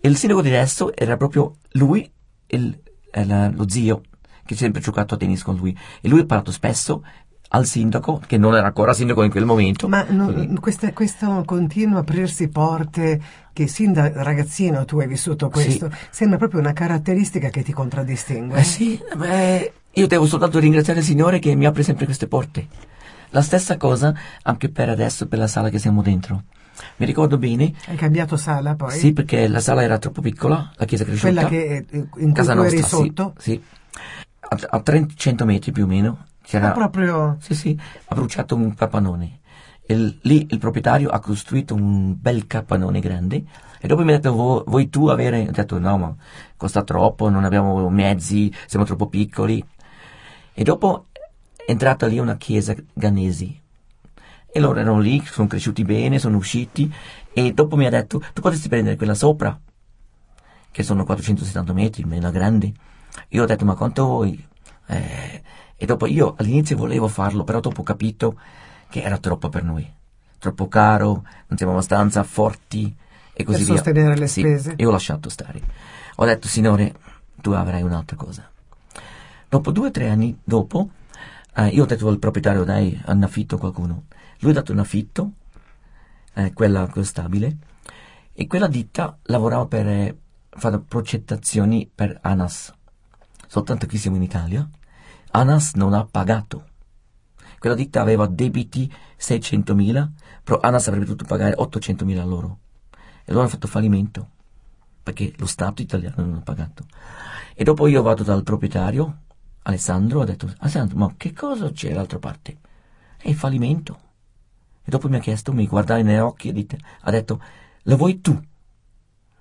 il 0.00 0.16
sindaco 0.16 0.40
di 0.40 0.48
adesso 0.48 0.96
era 0.96 1.16
proprio 1.18 1.56
lui, 1.72 2.10
il, 2.46 2.82
il, 3.14 3.52
lo 3.54 3.68
zio, 3.68 4.00
che 4.46 4.54
sempre 4.54 4.80
giocato 4.80 5.14
a 5.14 5.18
tennis 5.18 5.42
con 5.42 5.56
lui. 5.56 5.76
E 6.00 6.08
lui 6.08 6.20
ha 6.20 6.24
parlato 6.26 6.52
spesso 6.52 7.02
al 7.48 7.66
sindaco, 7.66 8.20
che 8.26 8.38
non 8.38 8.54
era 8.54 8.66
ancora 8.66 8.92
sindaco 8.92 9.22
in 9.22 9.30
quel 9.30 9.44
momento. 9.44 9.88
Ma 9.88 10.04
non, 10.08 10.58
questa, 10.60 10.92
questo 10.92 11.42
continuo 11.44 11.98
aprirsi 11.98 12.48
porte, 12.48 13.20
che 13.52 13.66
sin 13.66 13.92
da 13.92 14.10
ragazzino 14.12 14.84
tu 14.84 14.98
hai 14.98 15.06
vissuto 15.06 15.48
questo, 15.48 15.90
sì. 15.90 15.96
sembra 16.10 16.38
proprio 16.38 16.60
una 16.60 16.72
caratteristica 16.72 17.48
che 17.48 17.62
ti 17.62 17.72
contraddistingue. 17.72 18.58
Eh 18.58 18.64
sì, 18.64 19.00
beh, 19.16 19.72
io 19.92 20.06
devo 20.06 20.26
soltanto 20.26 20.58
ringraziare 20.58 21.00
il 21.00 21.04
Signore 21.04 21.38
che 21.38 21.54
mi 21.54 21.66
apre 21.66 21.82
sempre 21.82 22.04
queste 22.04 22.26
porte. 22.26 22.66
La 23.30 23.42
stessa 23.42 23.76
cosa 23.76 24.14
anche 24.42 24.68
per 24.68 24.88
adesso, 24.88 25.26
per 25.26 25.38
la 25.38 25.46
sala 25.46 25.68
che 25.68 25.78
siamo 25.78 26.02
dentro. 26.02 26.42
Mi 26.96 27.06
ricordo 27.06 27.38
bene. 27.38 27.72
Hai 27.86 27.96
cambiato 27.96 28.36
sala 28.36 28.74
poi? 28.74 28.90
Sì, 28.90 29.12
perché 29.12 29.48
la 29.48 29.60
sala 29.60 29.82
era 29.82 29.98
troppo 29.98 30.20
piccola, 30.20 30.70
la 30.76 30.84
chiesa 30.84 31.04
cresciuta. 31.04 31.32
Quella 31.32 31.48
che 31.48 31.86
in 31.90 32.08
cui 32.08 32.32
Casa 32.32 32.52
tu 32.52 32.62
nostra, 32.62 32.82
sotto? 32.82 33.34
Sì, 33.38 33.52
sì. 33.52 33.62
A, 34.40 34.58
a 34.76 34.80
300 34.80 35.44
metri 35.44 35.72
più 35.72 35.84
o 35.84 35.86
meno. 35.86 36.26
C'era, 36.46 36.68
ah, 36.68 36.72
proprio... 36.72 37.36
Sì, 37.40 37.54
sì, 37.54 37.78
ha 38.06 38.14
bruciato 38.14 38.54
un 38.54 38.72
capannone. 38.74 39.40
Il, 39.88 40.18
lì 40.22 40.46
il 40.48 40.58
proprietario 40.58 41.10
ha 41.10 41.18
costruito 41.18 41.74
un 41.74 42.14
bel 42.18 42.46
capannone 42.46 43.00
grande 43.00 43.44
e 43.80 43.86
dopo 43.88 44.04
mi 44.04 44.12
ha 44.12 44.16
detto 44.16 44.64
vuoi 44.66 44.88
tu 44.88 45.08
avere? 45.08 45.46
Ho 45.48 45.52
detto 45.52 45.78
no 45.78 45.96
ma 45.96 46.14
costa 46.56 46.82
troppo, 46.82 47.28
non 47.28 47.44
abbiamo 47.44 47.88
mezzi, 47.88 48.52
siamo 48.66 48.84
troppo 48.84 49.08
piccoli. 49.08 49.64
E 50.54 50.62
dopo 50.62 51.06
è 51.12 51.70
entrata 51.70 52.06
lì 52.06 52.18
una 52.18 52.36
chiesa 52.36 52.74
ghanesi 52.92 53.60
e 54.46 54.60
loro 54.60 54.78
erano 54.78 55.00
lì, 55.00 55.22
sono 55.24 55.48
cresciuti 55.48 55.84
bene, 55.84 56.18
sono 56.18 56.36
usciti 56.36 56.92
e 57.32 57.52
dopo 57.52 57.76
mi 57.76 57.86
ha 57.86 57.90
detto 57.90 58.20
tu 58.32 58.40
potresti 58.40 58.68
prendere 58.68 58.96
quella 58.96 59.14
sopra, 59.14 59.58
che 60.70 60.82
sono 60.82 61.04
470 61.04 61.72
metri, 61.72 62.04
meno 62.04 62.30
grandi. 62.30 62.74
Io 63.30 63.42
ho 63.42 63.46
detto 63.46 63.64
ma 63.64 63.74
quanto 63.74 64.04
vuoi? 64.04 64.46
Eh, 64.86 65.42
e 65.76 65.86
dopo 65.86 66.06
io 66.06 66.34
all'inizio 66.38 66.76
volevo 66.76 67.08
farlo, 67.08 67.44
però 67.44 67.60
dopo 67.60 67.82
ho 67.82 67.84
capito 67.84 68.38
che 68.88 69.02
era 69.02 69.18
troppo 69.18 69.48
per 69.48 69.62
noi, 69.62 69.90
troppo 70.38 70.68
caro, 70.68 71.24
non 71.46 71.56
siamo 71.56 71.72
abbastanza 71.72 72.22
forti 72.22 72.94
e 73.32 73.44
così 73.44 73.58
per 73.58 73.66
via. 73.66 73.74
sostenere 73.74 74.16
le 74.16 74.26
spese. 74.26 74.74
e 74.76 74.86
ho 74.86 74.90
lasciato 74.90 75.28
stare. 75.28 75.60
Ho 76.16 76.24
detto, 76.24 76.48
Signore, 76.48 76.94
tu 77.36 77.50
avrai 77.50 77.82
un'altra 77.82 78.16
cosa. 78.16 78.50
Dopo 79.48 79.70
due 79.70 79.88
o 79.88 79.90
tre 79.90 80.08
anni 80.08 80.38
dopo, 80.42 80.88
eh, 81.54 81.68
io 81.68 81.82
ho 81.82 81.86
detto 81.86 82.08
al 82.08 82.18
proprietario, 82.18 82.64
dai, 82.64 83.00
hanno 83.04 83.26
affitto 83.26 83.58
qualcuno. 83.58 84.04
Lui 84.40 84.52
ha 84.52 84.54
dato 84.54 84.72
un 84.72 84.78
affitto, 84.78 85.30
eh, 86.34 86.52
quella, 86.52 86.86
quella 86.88 87.06
stabile, 87.06 87.56
e 88.32 88.46
quella 88.46 88.66
ditta 88.66 89.18
lavorava 89.24 89.66
per 89.66 89.86
eh, 89.86 90.16
fare 90.48 90.78
progettazioni 90.80 91.90
per 91.92 92.18
ANAS. 92.22 92.72
Soltanto 93.46 93.86
qui 93.86 93.98
siamo 93.98 94.16
in 94.16 94.22
Italia. 94.22 94.68
ANAS 95.36 95.74
non 95.74 95.92
ha 95.92 96.06
pagato. 96.06 96.64
Quella 97.58 97.74
ditta 97.74 98.00
aveva 98.00 98.26
debiti 98.26 98.90
600.000, 99.18 100.08
però 100.42 100.60
ANAS 100.60 100.88
avrebbe 100.88 101.04
dovuto 101.04 101.26
pagare 101.26 101.54
800.000 101.54 102.18
a 102.18 102.24
loro. 102.24 102.58
E 102.90 103.32
loro 103.32 103.40
hanno 103.40 103.50
fatto 103.50 103.66
fallimento, 103.66 104.30
perché 105.02 105.34
lo 105.36 105.44
Stato 105.44 105.82
italiano 105.82 106.24
non 106.24 106.36
ha 106.36 106.40
pagato. 106.40 106.86
E 107.54 107.64
dopo 107.64 107.86
io 107.86 108.00
vado 108.00 108.22
dal 108.22 108.44
proprietario, 108.44 109.24
Alessandro, 109.64 110.20
ho 110.20 110.24
detto, 110.24 110.50
Alessandro, 110.58 110.96
ma 110.96 111.12
che 111.18 111.34
cosa 111.34 111.70
c'è 111.70 111.90
dall'altra 111.90 112.18
parte? 112.18 112.56
È 113.18 113.28
il 113.28 113.36
fallimento. 113.36 114.00
E 114.84 114.90
dopo 114.90 115.06
mi 115.10 115.16
ha 115.16 115.20
chiesto, 115.20 115.52
mi 115.52 115.66
guardai 115.66 116.02
negli 116.02 116.16
occhi 116.16 116.48
e 116.48 116.52
dite, 116.52 116.78
ha 117.00 117.10
detto, 117.10 117.42
la 117.82 117.96
vuoi 117.96 118.22
tu? 118.22 118.42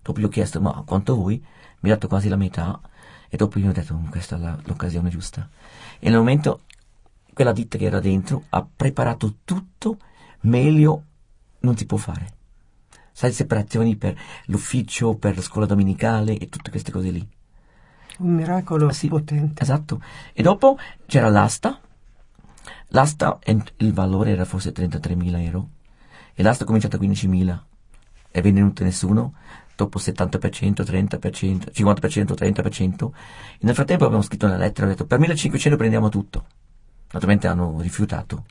Dopo 0.01 0.19
gli 0.19 0.25
ho 0.25 0.29
chiesto, 0.29 0.59
ma 0.59 0.83
quanto 0.85 1.15
vuoi? 1.15 1.41
Mi 1.79 1.89
ha 1.89 1.93
dato 1.93 2.09
quasi 2.09 2.27
la 2.27 2.35
metà. 2.35 2.81
E 3.29 3.37
dopo 3.37 3.59
io 3.59 3.69
ho 3.69 3.73
detto, 3.73 3.95
mm, 3.95 4.07
questa 4.07 4.35
è 4.35 4.67
l'occasione 4.67 5.09
giusta. 5.09 5.47
E 5.99 6.09
nel 6.09 6.17
momento, 6.17 6.61
quella 7.33 7.51
ditta 7.51 7.77
che 7.77 7.85
era 7.85 7.99
dentro 7.99 8.43
ha 8.49 8.65
preparato 8.65 9.37
tutto 9.43 9.97
meglio 10.41 11.03
non 11.59 11.75
si 11.75 11.85
può 11.85 11.97
fare. 11.97 12.33
Sai, 13.11 13.31
separazioni 13.31 13.95
per 13.95 14.17
l'ufficio, 14.45 15.15
per 15.15 15.35
la 15.35 15.41
scuola 15.41 15.65
domenicale 15.65 16.37
e 16.37 16.49
tutte 16.49 16.69
queste 16.69 16.91
cose 16.91 17.09
lì. 17.09 17.27
Un 18.19 18.33
miracolo 18.33 18.91
sì, 18.91 19.07
potente. 19.07 19.63
Esatto. 19.63 20.01
E 20.33 20.41
dopo 20.41 20.77
c'era 21.05 21.29
l'asta, 21.29 21.79
L'asta, 22.89 23.39
il 23.77 23.93
valore 23.93 24.31
era 24.31 24.45
forse 24.45 24.71
33.000 24.71 25.41
euro 25.41 25.69
e 26.33 26.43
l'asta 26.43 26.63
è 26.63 26.65
cominciata 26.67 26.97
a 26.97 26.99
15.000 26.99 27.59
e 28.31 28.39
è 28.39 28.41
venuto 28.41 28.83
nessuno, 28.83 29.33
dopo 29.75 29.99
70%, 29.99 30.83
30%, 30.83 31.71
50%, 31.71 32.33
30%. 32.33 33.09
E 33.53 33.57
nel 33.59 33.75
frattempo 33.75 34.05
abbiamo 34.05 34.23
scritto 34.23 34.45
una 34.45 34.57
lettera 34.57 34.87
e 34.87 34.89
detto 34.91 35.05
per 35.05 35.19
1.500 35.19 35.75
prendiamo 35.75 36.09
tutto. 36.09 36.45
Naturalmente 37.11 37.47
hanno 37.47 37.79
rifiutato. 37.81 38.45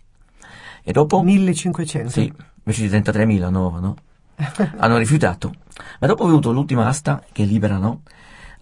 E 0.83 0.93
dopo... 0.93 1.23
1.500? 1.23 2.07
Sì, 2.07 2.33
invece 2.63 2.89
di 2.89 2.89
33.000 2.89 3.51
no, 3.51 3.79
no? 3.81 3.97
hanno 4.79 4.97
rifiutato. 4.97 5.53
Ma 6.01 6.07
dopo 6.07 6.25
ho 6.25 6.29
avuto 6.29 6.53
l'ultima 6.53 6.87
asta 6.87 7.23
che 7.33 7.43
è 7.43 7.47
libera, 7.47 7.79
no? 7.79 8.03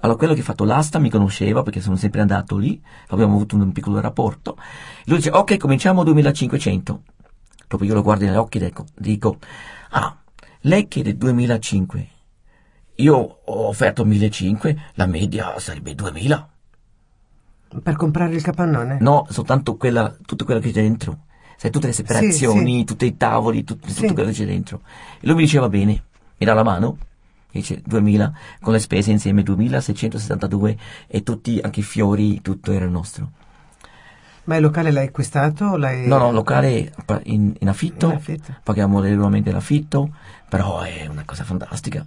Allora, 0.00 0.18
quello 0.18 0.34
che 0.34 0.40
ha 0.40 0.44
fatto 0.44 0.64
l'asta 0.64 0.98
mi 0.98 1.10
conosceva 1.10 1.62
perché 1.62 1.80
sono 1.80 1.94
sempre 1.94 2.20
andato 2.20 2.56
lì, 2.56 2.80
abbiamo 3.08 3.34
avuto 3.34 3.54
un, 3.54 3.70
piccolo 3.70 4.00
rapporto. 4.00 4.56
Lui 5.04 5.18
dice, 5.18 5.30
ok, 5.30 5.56
cominciamo 5.58 6.02
2500. 6.02 7.02
Dopo 7.68 7.84
io 7.84 7.94
lo 7.94 8.02
guardo 8.02 8.24
negli 8.24 8.34
occhi 8.34 8.58
e 8.58 8.64
dico, 8.64 8.84
dico 8.96 9.38
ah, 9.90 10.16
lei 10.62 10.88
chiede 10.88 11.16
2005. 11.16 12.06
Io 12.96 13.14
ho 13.16 13.66
offerto 13.68 14.04
1500, 14.04 14.80
la 14.94 15.06
media 15.06 15.58
sarebbe 15.58 15.94
2000. 15.94 16.48
Per 17.82 17.96
comprare 17.96 18.34
il 18.34 18.42
capannone? 18.42 18.98
No, 19.00 19.26
soltanto 19.30 19.76
quella, 19.76 20.14
tutto 20.26 20.44
quello 20.44 20.60
che 20.60 20.70
c'è 20.70 20.82
dentro. 20.82 21.24
Sai, 21.56 21.70
tutte 21.70 21.86
le 21.86 21.92
separazioni, 21.92 22.72
sì, 22.72 22.78
sì. 22.78 22.84
tutti 22.84 23.06
i 23.06 23.16
tavoli, 23.16 23.64
tutto, 23.64 23.88
sì. 23.88 24.00
tutto 24.00 24.14
quello 24.14 24.28
che 24.28 24.34
c'è 24.34 24.44
dentro. 24.44 24.82
E 25.20 25.26
lui 25.26 25.36
mi 25.36 25.42
diceva 25.42 25.68
bene, 25.68 26.02
mi 26.36 26.46
dà 26.46 26.54
la 26.54 26.62
mano 26.62 26.98
dice 27.52 27.82
2000, 27.84 28.32
con 28.60 28.72
le 28.72 28.78
spese 28.78 29.10
insieme 29.10 29.42
2662 29.42 30.76
e 31.06 31.22
tutti, 31.22 31.60
anche 31.62 31.80
i 31.80 31.82
fiori, 31.82 32.40
tutto 32.40 32.72
era 32.72 32.86
nostro. 32.86 33.30
Ma 34.44 34.56
il 34.56 34.62
locale 34.62 34.90
l'hai 34.90 35.06
acquistato? 35.06 35.76
L'hai... 35.76 36.06
No, 36.08 36.18
no, 36.18 36.28
il 36.28 36.34
locale 36.34 36.92
in, 37.24 37.54
in, 37.58 37.68
affitto, 37.68 38.08
in 38.08 38.16
affitto, 38.16 38.56
paghiamo 38.62 39.00
regolarmente 39.00 39.52
l'affitto, 39.52 40.10
però 40.48 40.80
è 40.80 41.06
una 41.06 41.22
cosa 41.24 41.44
fantastica. 41.44 42.04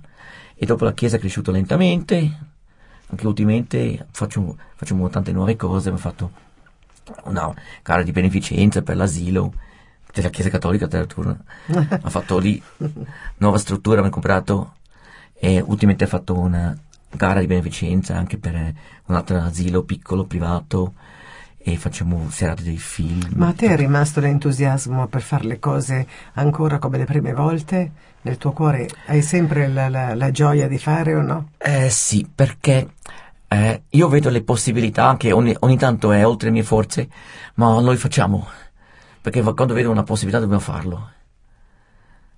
E 0.55 0.65
dopo 0.65 0.85
la 0.85 0.93
chiesa 0.93 1.17
è 1.17 1.19
cresciuta 1.19 1.51
lentamente, 1.51 2.37
anche 3.07 3.27
ultimamente 3.27 4.07
facciamo, 4.11 4.57
facciamo 4.75 5.09
tante 5.09 5.31
nuove 5.31 5.55
cose, 5.55 5.89
abbiamo 5.89 5.97
fatto 5.97 6.31
una 7.25 7.53
gara 7.83 8.01
di 8.01 8.11
beneficenza 8.11 8.81
per 8.81 8.95
l'asilo 8.95 9.53
della 10.11 10.29
Chiesa 10.29 10.49
Cattolica 10.49 10.85
addirittura, 10.85 11.37
ha 11.67 12.09
fatto 12.09 12.37
lì 12.37 12.61
nuova 13.37 13.57
struttura, 13.57 13.97
abbiamo 13.97 14.13
comprato 14.13 14.75
e 15.33 15.59
ultimamente 15.59 16.05
ha 16.05 16.07
fatto 16.07 16.37
una 16.37 16.75
gara 17.11 17.41
di 17.41 17.47
beneficenza 17.47 18.15
anche 18.15 18.37
per 18.37 18.55
un 19.05 19.15
altro 19.15 19.37
asilo 19.41 19.83
piccolo, 19.83 20.23
privato 20.23 20.93
e 21.67 21.77
facciamo 21.77 22.29
serate 22.29 22.61
dei 22.61 22.77
film. 22.77 23.27
Ma 23.33 23.47
a 23.47 23.53
te 23.53 23.65
è 23.65 23.75
rimasto 23.75 24.19
l'entusiasmo 24.19 25.07
per 25.07 25.23
fare 25.23 25.45
le 25.45 25.57
cose 25.57 26.05
ancora 26.33 26.77
come 26.77 26.99
le 26.99 27.05
prime 27.05 27.33
volte? 27.33 27.91
Nel 28.21 28.37
tuo 28.37 28.51
cuore 28.51 28.87
hai 29.07 29.23
sempre 29.23 29.67
la, 29.67 29.89
la, 29.89 30.13
la 30.13 30.29
gioia 30.29 30.67
di 30.67 30.77
fare 30.77 31.15
o 31.15 31.23
no? 31.23 31.49
Eh 31.57 31.89
sì, 31.89 32.29
perché 32.33 32.93
eh, 33.47 33.81
io 33.89 34.07
vedo 34.07 34.29
le 34.29 34.43
possibilità 34.43 35.17
che 35.17 35.31
ogni, 35.31 35.55
ogni, 35.61 35.75
tanto 35.75 36.11
è 36.11 36.23
oltre 36.23 36.49
le 36.49 36.53
mie 36.53 36.63
forze, 36.63 37.09
ma 37.55 37.79
noi 37.79 37.97
facciamo, 37.97 38.47
perché 39.19 39.41
quando 39.41 39.73
vedo 39.73 39.89
una 39.89 40.03
possibilità 40.03 40.39
dobbiamo 40.39 40.61
farlo. 40.61 41.09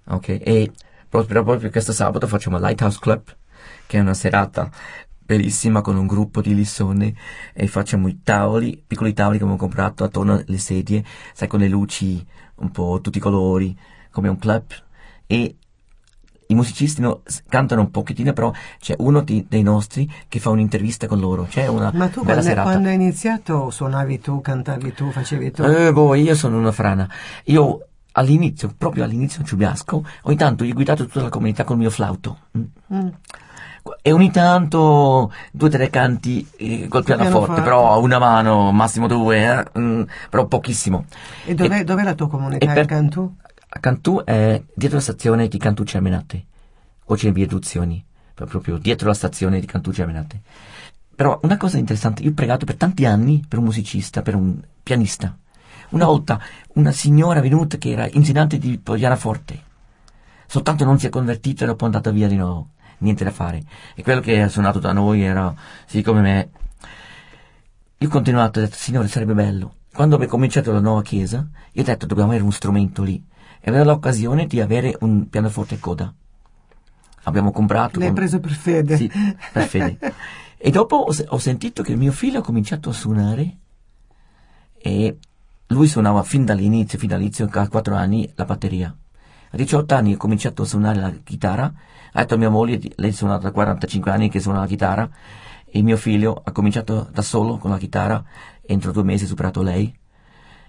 Ok? 0.05 0.29
E 0.29 0.71
proprio, 1.09 1.43
proprio 1.43 1.69
questo 1.69 1.91
sabato 1.91 2.27
facciamo 2.27 2.59
Lighthouse 2.59 2.99
Club, 3.01 3.23
che 3.87 3.97
è 3.97 3.99
una 3.99 4.13
serata 4.13 4.69
bellissima 5.27 5.81
con 5.81 5.97
un 5.97 6.07
gruppo 6.07 6.41
di 6.41 6.55
lissone 6.55 7.13
e 7.53 7.67
facciamo 7.67 8.07
i 8.07 8.21
tavoli, 8.23 8.81
piccoli 8.87 9.11
tavoli 9.11 9.37
che 9.37 9.43
abbiamo 9.43 9.59
comprato 9.59 10.05
attorno 10.05 10.41
alle 10.47 10.57
sedie, 10.57 11.03
sai 11.33 11.49
con 11.49 11.59
le 11.59 11.67
luci 11.67 12.25
un 12.55 12.71
po' 12.71 12.99
tutti 13.01 13.17
i 13.17 13.21
colori, 13.21 13.77
come 14.09 14.29
un 14.29 14.39
club 14.39 14.63
e 15.27 15.55
i 16.49 16.55
musicisti 16.55 17.01
no, 17.01 17.23
cantano 17.49 17.81
un 17.81 17.91
pochettino, 17.91 18.31
però 18.31 18.53
c'è 18.79 18.95
uno 18.99 19.19
di, 19.19 19.45
dei 19.49 19.63
nostri 19.63 20.09
che 20.29 20.39
fa 20.39 20.49
un'intervista 20.49 21.05
con 21.05 21.19
loro. 21.19 21.45
C'è 21.49 21.67
una 21.67 21.91
Ma 21.93 22.07
tu 22.07 22.23
bella 22.23 22.41
quando, 22.41 22.61
quando 22.61 22.87
hai 22.87 22.95
iniziato 22.95 23.69
suonavi 23.69 24.21
tu, 24.21 24.39
cantavi 24.39 24.93
tu, 24.93 25.11
facevi 25.11 25.51
tu? 25.51 25.63
Eh, 25.63 25.91
boh, 25.91 26.15
io 26.15 26.35
sono 26.35 26.57
una 26.57 26.71
frana. 26.71 27.09
Io 27.45 27.85
all'inizio, 28.13 28.73
proprio 28.77 29.03
all'inizio 29.03 29.41
in 29.41 29.45
Ciubiasco, 29.45 30.05
ogni 30.23 30.37
tanto 30.37 30.63
io 30.63 30.71
ho 30.71 30.75
guidato 30.75 31.05
tutta 31.05 31.23
la 31.23 31.29
comunità 31.29 31.65
col 31.65 31.77
mio 31.77 31.89
flauto. 31.89 32.37
Mm. 32.57 33.07
Mm. 33.87 33.99
E 34.01 34.11
ogni 34.11 34.31
tanto 34.31 35.31
due 35.51 35.67
o 35.67 35.71
tre 35.71 35.89
canti 35.89 36.47
eh, 36.57 36.87
col 36.87 37.03
pianoforte, 37.03 37.61
però 37.61 37.91
a 37.91 37.97
una 37.97 38.19
mano, 38.19 38.71
massimo 38.71 39.07
due, 39.07 39.65
eh, 39.73 39.79
mm, 39.79 40.01
però 40.29 40.45
pochissimo. 40.47 41.05
E 41.45 41.53
dov'è, 41.53 41.79
e, 41.79 41.83
dov'è 41.83 42.03
la 42.03 42.13
tua 42.13 42.29
comunità? 42.29 42.71
Per, 42.71 42.85
Cantù? 42.85 43.35
A 43.69 43.79
Cantù 43.79 44.23
è 44.23 44.61
dietro 44.73 44.97
la 44.97 45.03
stazione 45.03 45.47
di 45.47 45.57
Cantù 45.57 45.83
Cermenate, 45.83 46.45
o 47.05 47.15
c'è 47.15 47.31
via 47.31 47.47
Duzioni. 47.47 48.03
proprio 48.33 48.77
dietro 48.77 49.07
la 49.07 49.13
stazione 49.13 49.59
di 49.59 49.65
Cantù 49.65 49.91
Germinate. 49.91 50.41
Però 51.15 51.39
una 51.41 51.57
cosa 51.57 51.79
interessante, 51.79 52.21
io 52.21 52.29
ho 52.29 52.33
pregato 52.33 52.65
per 52.65 52.75
tanti 52.75 53.03
anni 53.05 53.43
per 53.47 53.57
un 53.57 53.65
musicista, 53.65 54.21
per 54.21 54.35
un 54.35 54.61
pianista. 54.83 55.35
Una 55.89 56.05
volta 56.05 56.39
una 56.73 56.91
signora 56.91 57.41
venuta 57.41 57.77
che 57.77 57.89
era 57.89 58.07
insegnante 58.11 58.59
di 58.59 58.77
pianoforte, 58.77 59.63
soltanto 60.45 60.85
non 60.85 60.99
si 60.99 61.07
è 61.07 61.09
convertita 61.09 61.63
e 61.63 61.67
dopo 61.67 61.83
è 61.83 61.85
andata 61.87 62.11
via 62.11 62.27
di 62.27 62.35
nuovo, 62.35 62.69
niente 62.99 63.23
da 63.23 63.31
fare. 63.31 63.61
E 63.95 64.03
quello 64.03 64.21
che 64.21 64.41
ha 64.41 64.47
suonato 64.47 64.79
da 64.79 64.93
noi 64.93 65.21
era, 65.21 65.53
sì, 65.85 66.01
come 66.01 66.21
me. 66.21 66.49
Io 67.97 68.07
ho 68.07 68.11
continuato, 68.11 68.59
ho 68.59 68.61
detto, 68.63 68.75
signore, 68.77 69.07
sarebbe 69.07 69.33
bello. 69.33 69.75
Quando 69.93 70.15
abbiamo 70.15 70.33
cominciato 70.33 70.71
la 70.71 70.79
nuova 70.79 71.01
chiesa, 71.01 71.47
io 71.71 71.81
ho 71.81 71.85
detto, 71.85 72.05
dobbiamo 72.05 72.29
avere 72.29 72.43
un 72.43 72.51
strumento 72.51 73.03
lì. 73.03 73.23
E 73.59 73.69
avere 73.69 73.85
l'occasione 73.85 74.45
di 74.45 74.61
avere 74.61 74.95
un 75.01 75.29
pianoforte 75.29 75.75
a 75.75 75.79
coda. 75.79 76.13
Abbiamo 77.23 77.51
comprato. 77.51 77.99
L'hai 77.99 78.09
con... 78.09 78.15
preso 78.15 78.39
per 78.39 78.51
fede. 78.51 78.97
Sì, 78.97 79.11
per 79.51 79.63
fede. 79.63 79.97
e 80.57 80.69
dopo 80.69 80.95
ho, 80.95 81.15
ho 81.27 81.37
sentito 81.37 81.83
che 81.83 81.95
mio 81.95 82.11
figlio 82.11 82.39
ha 82.39 82.43
cominciato 82.43 82.89
a 82.89 82.93
suonare 82.93 83.57
e 84.77 85.17
lui 85.67 85.87
suonava 85.87 86.23
fin 86.23 86.45
dall'inizio, 86.45 86.97
fin 86.97 87.09
dall'inizio, 87.09 87.49
a 87.51 87.67
4 87.67 87.95
anni, 87.95 88.31
la 88.35 88.45
batteria. 88.45 88.95
A 89.49 89.57
18 89.57 89.93
anni 89.95 90.13
ho 90.13 90.17
cominciato 90.17 90.61
a 90.61 90.65
suonare 90.65 90.99
la 90.99 91.11
chitarra, 91.23 91.73
ha 92.17 92.21
detto 92.21 92.33
a 92.33 92.37
mia 92.37 92.49
moglie, 92.49 92.79
lei 92.95 93.11
suona 93.11 93.37
da 93.37 93.51
45 93.51 94.09
anni 94.09 94.29
che 94.29 94.39
suona 94.39 94.61
la 94.61 94.65
chitarra, 94.65 95.07
e 95.65 95.81
mio 95.83 95.97
figlio 95.97 96.41
ha 96.43 96.51
cominciato 96.51 97.07
da 97.11 97.21
solo 97.21 97.57
con 97.57 97.69
la 97.69 97.77
chitarra, 97.77 98.23
entro 98.65 98.91
due 98.91 99.03
mesi 99.03 99.25
ha 99.25 99.27
superato 99.27 99.61
lei, 99.61 99.95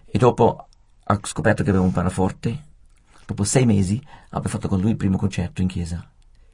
e 0.05 0.19
dopo 0.19 0.69
ha 1.05 1.21
scoperto 1.23 1.63
che 1.63 1.71
aveva 1.71 1.85
un 1.85 1.93
pianoforte, 1.93 2.65
dopo 3.25 3.45
sei 3.45 3.65
mesi 3.65 3.99
abbiamo 4.27 4.49
fatto 4.49 4.69
con 4.69 4.79
lui 4.79 4.91
il 4.91 4.97
primo 4.97 5.17
concerto 5.17 5.63
in 5.63 5.69
chiesa. 5.69 6.07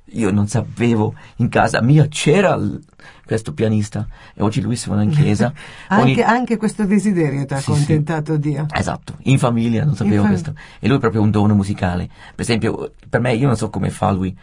Io 0.09 0.31
non 0.31 0.47
sapevo 0.49 1.15
in 1.37 1.49
casa 1.49 1.81
mia 1.83 2.07
c'era 2.09 2.55
l- 2.57 2.79
questo 3.25 3.53
pianista 3.55 4.07
e 4.35 4.43
oggi 4.43 4.61
lui 4.61 4.77
suona 4.77 5.03
in 5.03 5.11
chiesa. 5.11 5.53
anche, 5.89 6.03
Ogni- 6.03 6.21
anche 6.23 6.57
questo 6.57 6.85
desiderio 6.85 7.45
ti 7.47 7.55
ha 7.55 7.59
Sì, 7.59 7.71
accontentato 7.71 8.37
Dio. 8.37 8.67
Esatto, 8.73 9.17
in 9.23 9.39
famiglia, 9.39 9.85
non 9.85 9.97
sapevo 9.97 10.23
fam- 10.23 10.29
questo. 10.29 10.55
E 10.79 10.87
lui 10.89 10.99
è 10.99 11.01
proprio 11.01 11.23
un 11.23 11.31
dono 11.31 11.55
musicale. 11.55 12.07
Per 12.07 12.41
esempio, 12.45 12.93
per 13.09 13.21
me, 13.21 13.35
io 13.35 13.47
non 13.47 13.57
so 13.57 13.71
come 13.71 13.91
fa 13.91 14.11
lui. 14.11 14.37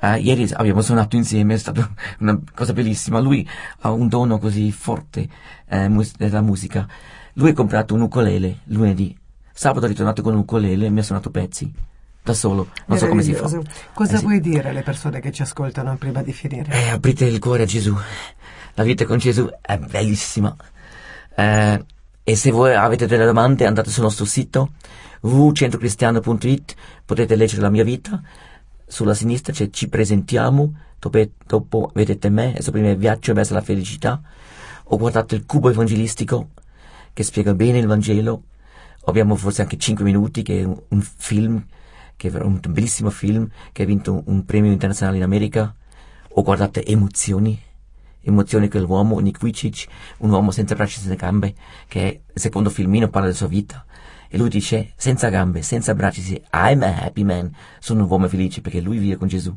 Eh, 0.00 0.18
ieri 0.18 0.48
abbiamo 0.54 0.80
suonato 0.80 1.14
insieme, 1.14 1.54
è 1.54 1.58
stata 1.58 1.88
una 2.20 2.40
cosa 2.54 2.72
bellissima. 2.72 3.20
Lui 3.20 3.46
ha 3.80 3.90
un 3.92 4.08
dono 4.08 4.38
così 4.38 4.72
forte 4.72 5.28
eh, 5.68 5.88
mus- 5.88 6.16
della 6.16 6.40
musica. 6.40 6.88
Lui 7.34 7.50
ha 7.50 7.54
comprato 7.54 7.94
un 7.94 8.00
ukulele 8.00 8.60
lunedì. 8.64 9.16
Sabato 9.52 9.84
è 9.84 9.88
ritornato 9.88 10.22
con 10.22 10.32
un 10.32 10.40
ukulele 10.40 10.86
e 10.86 10.90
mi 10.90 11.00
ha 11.00 11.02
suonato 11.02 11.30
pezzi. 11.30 11.70
Da 12.24 12.34
solo, 12.34 12.68
non 12.86 12.98
so 12.98 13.08
come 13.08 13.22
si 13.22 13.34
fa. 13.34 13.50
Cosa 13.92 14.14
Eh 14.14 14.18
sì. 14.18 14.22
vuoi 14.22 14.40
dire 14.40 14.68
alle 14.68 14.82
persone 14.82 15.20
che 15.20 15.32
ci 15.32 15.42
ascoltano 15.42 15.96
prima 15.96 16.22
di 16.22 16.32
finire? 16.32 16.70
Eh, 16.72 16.90
aprite 16.90 17.24
il 17.24 17.40
cuore 17.40 17.64
a 17.64 17.66
Gesù. 17.66 17.96
La 18.74 18.84
vita 18.84 19.04
con 19.04 19.18
Gesù 19.18 19.48
è 19.60 19.76
bellissima. 19.78 20.54
Eh, 21.34 21.84
e 22.22 22.36
se 22.36 22.50
voi 22.52 22.74
avete 22.74 23.06
delle 23.06 23.24
domande 23.24 23.66
andate 23.66 23.90
sul 23.90 24.04
nostro 24.04 24.24
sito 24.24 24.74
www.centrocristiano.it 25.22 26.74
potete 27.04 27.34
leggere 27.36 27.62
la 27.62 27.70
mia 27.70 27.84
vita. 27.84 28.20
Sulla 28.86 29.14
sinistra 29.14 29.52
c'è 29.52 29.70
Ci 29.70 29.88
presentiamo, 29.88 30.74
dopo, 30.98 31.20
dopo 31.46 31.90
vedete 31.94 32.28
me 32.28 32.56
e 32.56 32.62
sopra 32.62 32.80
me 32.80 32.94
Viaggio 32.94 33.32
verso 33.32 33.54
la 33.54 33.62
felicità. 33.62 34.20
O 34.84 34.96
guardate 34.96 35.34
il 35.34 35.44
cubo 35.46 35.70
evangelistico 35.70 36.50
che 37.12 37.22
spiega 37.22 37.54
bene 37.54 37.78
il 37.78 37.86
Vangelo. 37.86 38.44
Abbiamo 39.06 39.34
forse 39.34 39.62
anche 39.62 39.76
5 39.76 40.04
minuti 40.04 40.42
che 40.42 40.60
è 40.60 40.64
un, 40.64 40.80
un 40.88 41.00
film, 41.00 41.64
che 42.30 42.38
è 42.38 42.42
un 42.42 42.60
bellissimo 42.68 43.10
film 43.10 43.48
che 43.72 43.82
ha 43.82 43.86
vinto 43.86 44.22
un, 44.26 44.44
premio 44.44 44.70
internazionale 44.70 45.16
in 45.16 45.24
America 45.24 45.74
o 46.34 46.42
guardate 46.42 46.84
Emozioni, 46.86 47.60
Emozioni 48.20 48.68
quell'uomo, 48.68 49.18
Nick 49.18 49.40
Vujicic, 49.40 49.86
un 50.18 50.30
uomo 50.30 50.52
senza 50.52 50.76
braccia 50.76 50.98
e 50.98 51.00
senza 51.00 51.16
gambe, 51.16 51.54
che 51.88 52.00
è 52.00 52.06
il 52.34 52.40
secondo 52.40 52.70
filmino, 52.70 53.08
parla 53.08 53.26
della 53.26 53.38
sua 53.38 53.48
vita. 53.48 53.84
E 54.28 54.38
lui 54.38 54.48
dice, 54.48 54.92
senza 54.96 55.30
gambe, 55.30 55.62
senza 55.62 55.94
braccia, 55.94 56.20
dice, 56.20 56.42
I'm 56.52 56.82
a 56.82 57.02
happy 57.02 57.24
man, 57.24 57.50
sono 57.80 58.04
un 58.04 58.08
uomo 58.08 58.28
felice 58.28 58.60
perché 58.60 58.80
lui 58.80 58.98
vive 58.98 59.16
con 59.16 59.26
Gesù. 59.26 59.52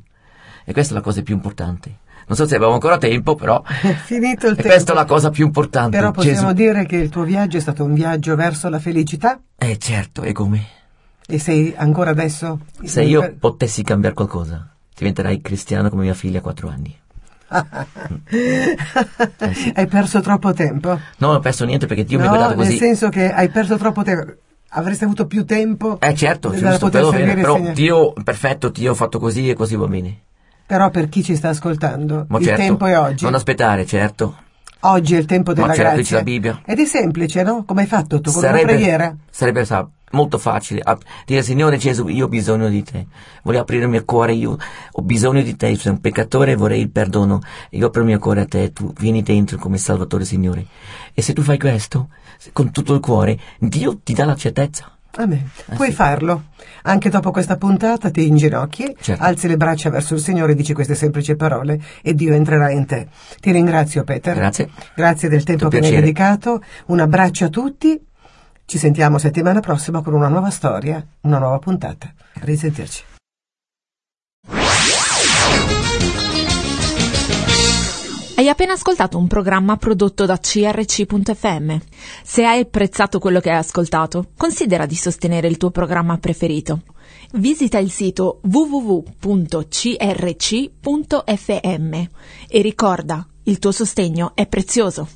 E 0.65 0.73
questa 0.73 0.93
è 0.93 0.97
la 0.97 1.03
cosa 1.03 1.21
più 1.21 1.35
importante. 1.35 1.99
Non 2.27 2.35
so 2.35 2.47
se 2.47 2.55
abbiamo 2.55 2.73
ancora 2.73 2.97
tempo, 2.97 3.35
però 3.35 3.61
È 3.63 3.93
finito 3.93 4.47
il 4.47 4.53
e 4.53 4.55
tempo. 4.57 4.69
questa 4.69 4.91
è 4.93 4.95
la 4.95 5.05
cosa 5.05 5.29
più 5.29 5.45
importante. 5.45 5.95
Però 5.95 6.09
possiamo 6.09 6.51
Gesù. 6.51 6.71
dire 6.71 6.85
che 6.87 6.95
il 6.95 7.09
tuo 7.09 7.21
viaggio 7.21 7.57
è 7.57 7.61
stato 7.61 7.83
un 7.83 7.93
viaggio 7.93 8.35
verso 8.35 8.69
la 8.69 8.79
felicità? 8.79 9.39
Eh 9.55 9.77
certo, 9.77 10.23
e 10.23 10.31
come? 10.31 10.83
E 11.27 11.39
sei 11.39 11.73
ancora 11.75 12.11
adesso? 12.11 12.59
Se 12.83 13.01
io 13.01 13.35
potessi 13.39 13.81
cambiare 13.81 14.13
qualcosa, 14.13 14.69
diventerai 14.95 15.41
cristiano 15.41 15.89
come 15.89 16.03
mia 16.03 16.13
figlia 16.13 16.37
a 16.37 16.41
quattro 16.41 16.69
anni. 16.69 16.95
Hai 19.73 19.87
perso 19.87 20.21
troppo 20.21 20.53
tempo? 20.53 20.89
No, 20.89 20.99
non 21.27 21.35
ho 21.37 21.39
perso 21.39 21.65
niente 21.65 21.87
perché 21.87 22.03
Dio 22.03 22.19
mi 22.19 22.25
ha 22.25 22.29
no, 22.29 22.35
guardato 22.35 22.59
nel 22.59 22.67
così. 22.67 22.77
senso 22.77 23.09
che 23.09 23.31
hai 23.31 23.49
perso 23.49 23.77
troppo 23.77 24.03
tempo. 24.03 24.33
Avresti 24.69 25.03
avuto 25.05 25.25
più 25.25 25.45
tempo 25.45 25.99
Eh 26.01 26.13
certo, 26.15 26.51
giusto, 26.53 26.89
però, 26.89 27.09
però. 27.11 27.71
Dio, 27.71 28.13
perfetto, 28.13 28.69
Dio 28.69 28.91
ha 28.91 28.95
fatto 28.95 29.19
così 29.19 29.49
e 29.49 29.53
così 29.53 29.75
va 29.75 29.87
bene. 29.87 30.19
Però 30.65 30.89
per 30.89 31.07
chi 31.07 31.23
ci 31.23 31.35
sta 31.35 31.49
ascoltando, 31.49 32.25
Ma 32.27 32.39
il 32.39 32.45
certo, 32.45 32.61
tempo 32.61 32.85
è 32.85 32.97
oggi. 32.99 33.23
Non 33.23 33.35
aspettare, 33.35 33.85
certo. 33.85 34.35
Oggi 34.81 35.15
è 35.15 35.17
il 35.17 35.25
tempo 35.25 35.53
della 35.53 35.67
Ma 35.67 35.73
certo, 35.73 35.95
grazia. 35.95 36.17
la 36.17 36.23
Bibbia. 36.23 36.61
Ed 36.65 36.79
è 36.79 36.85
semplice, 36.85 37.41
no? 37.43 37.63
Come 37.63 37.81
hai 37.81 37.87
fatto 37.87 38.19
tu? 38.19 38.31
Con 38.31 38.43
una 38.43 38.59
preghiera? 38.59 39.15
sarebbe 39.29 39.63
sa, 39.65 39.87
molto 40.15 40.37
facile 40.37 40.81
dire 41.25 41.43
Signore 41.43 41.77
Gesù, 41.77 42.07
io 42.07 42.25
ho 42.25 42.27
bisogno 42.27 42.69
di 42.69 42.81
te. 42.83 43.05
Voglio 43.43 43.61
aprire 43.61 43.83
il 43.83 43.89
mio 43.89 44.03
cuore, 44.05 44.33
io 44.33 44.57
ho 44.91 45.01
bisogno 45.01 45.41
di 45.41 45.55
te, 45.55 45.75
sono 45.75 45.95
un 45.95 46.01
peccatore 46.01 46.53
e 46.53 46.55
vorrei 46.55 46.81
il 46.81 46.89
perdono. 46.89 47.41
Io 47.71 47.87
apro 47.87 48.01
il 48.01 48.07
mio 48.07 48.19
cuore 48.19 48.41
a 48.41 48.45
te, 48.45 48.71
tu 48.73 48.91
vieni 48.97 49.21
dentro 49.21 49.57
come 49.57 49.77
Salvatore 49.77 50.25
Signore. 50.25 50.65
E 51.13 51.21
se 51.21 51.33
tu 51.33 51.41
fai 51.43 51.59
questo, 51.59 52.09
con 52.53 52.71
tutto 52.71 52.93
il 52.93 52.99
cuore, 52.99 53.37
Dio 53.59 53.99
ti 54.03 54.13
dà 54.13 54.25
la 54.25 54.35
certezza. 54.35 54.89
Amen. 55.17 55.49
Eh, 55.69 55.75
Puoi 55.75 55.89
sì. 55.89 55.93
farlo. 55.95 56.43
Anche 56.83 57.09
dopo 57.09 57.31
questa 57.31 57.55
puntata 57.55 58.11
ti 58.11 58.27
inginocchi, 58.27 58.95
Certo. 58.99 59.23
alzi 59.23 59.47
le 59.47 59.55
braccia 59.55 59.89
verso 59.89 60.13
il 60.15 60.19
Signore 60.19 60.51
e 60.51 60.55
dici 60.55 60.73
queste 60.73 60.93
semplici 60.93 61.35
parole 61.37 61.79
e 62.01 62.13
Dio 62.13 62.33
entrerà 62.33 62.69
in 62.69 62.85
te. 62.85 63.07
Ti 63.39 63.51
ringrazio 63.51 64.03
Peter. 64.03 64.35
Grazie. 64.35 64.69
Grazie 64.93 65.29
del 65.29 65.43
tempo 65.43 65.69
che 65.69 65.79
mi 65.79 65.87
hai 65.87 65.95
dedicato. 65.95 66.61
Un 66.87 66.99
abbraccio 66.99 67.45
a 67.45 67.49
tutti. 67.49 67.99
Ci 68.67 68.79
sentiamo 68.79 69.19
settimana 69.19 69.59
prossima 69.59 70.01
con 70.01 70.15
una 70.15 70.27
nuova 70.27 70.49
storia, 70.49 71.05
una 71.21 71.37
nuova 71.37 71.59
puntata. 71.59 72.11
Risentirci. 72.41 73.03
Hai 78.37 78.49
appena 78.49 78.73
ascoltato 78.73 79.19
un 79.19 79.27
programma 79.27 79.77
prodotto 79.77 80.25
da 80.25 80.39
crc.fm. 80.39 81.75
Se 82.23 82.43
hai 82.43 82.61
apprezzato 82.61 83.19
quello 83.19 83.39
che 83.39 83.51
hai 83.51 83.57
ascoltato, 83.57 84.31
considera 84.35 84.87
di 84.87 84.95
sostenere 84.95 85.47
il 85.47 85.57
tuo 85.57 85.69
programma 85.69 86.17
preferito. 86.17 86.81
Visita 87.33 87.77
il 87.77 87.91
sito 87.91 88.41
www.crc.fm 88.43 89.13
e 92.47 92.61
ricorda, 92.61 93.27
il 93.43 93.59
tuo 93.59 93.71
sostegno 93.71 94.31
è 94.33 94.47
prezioso. 94.47 95.07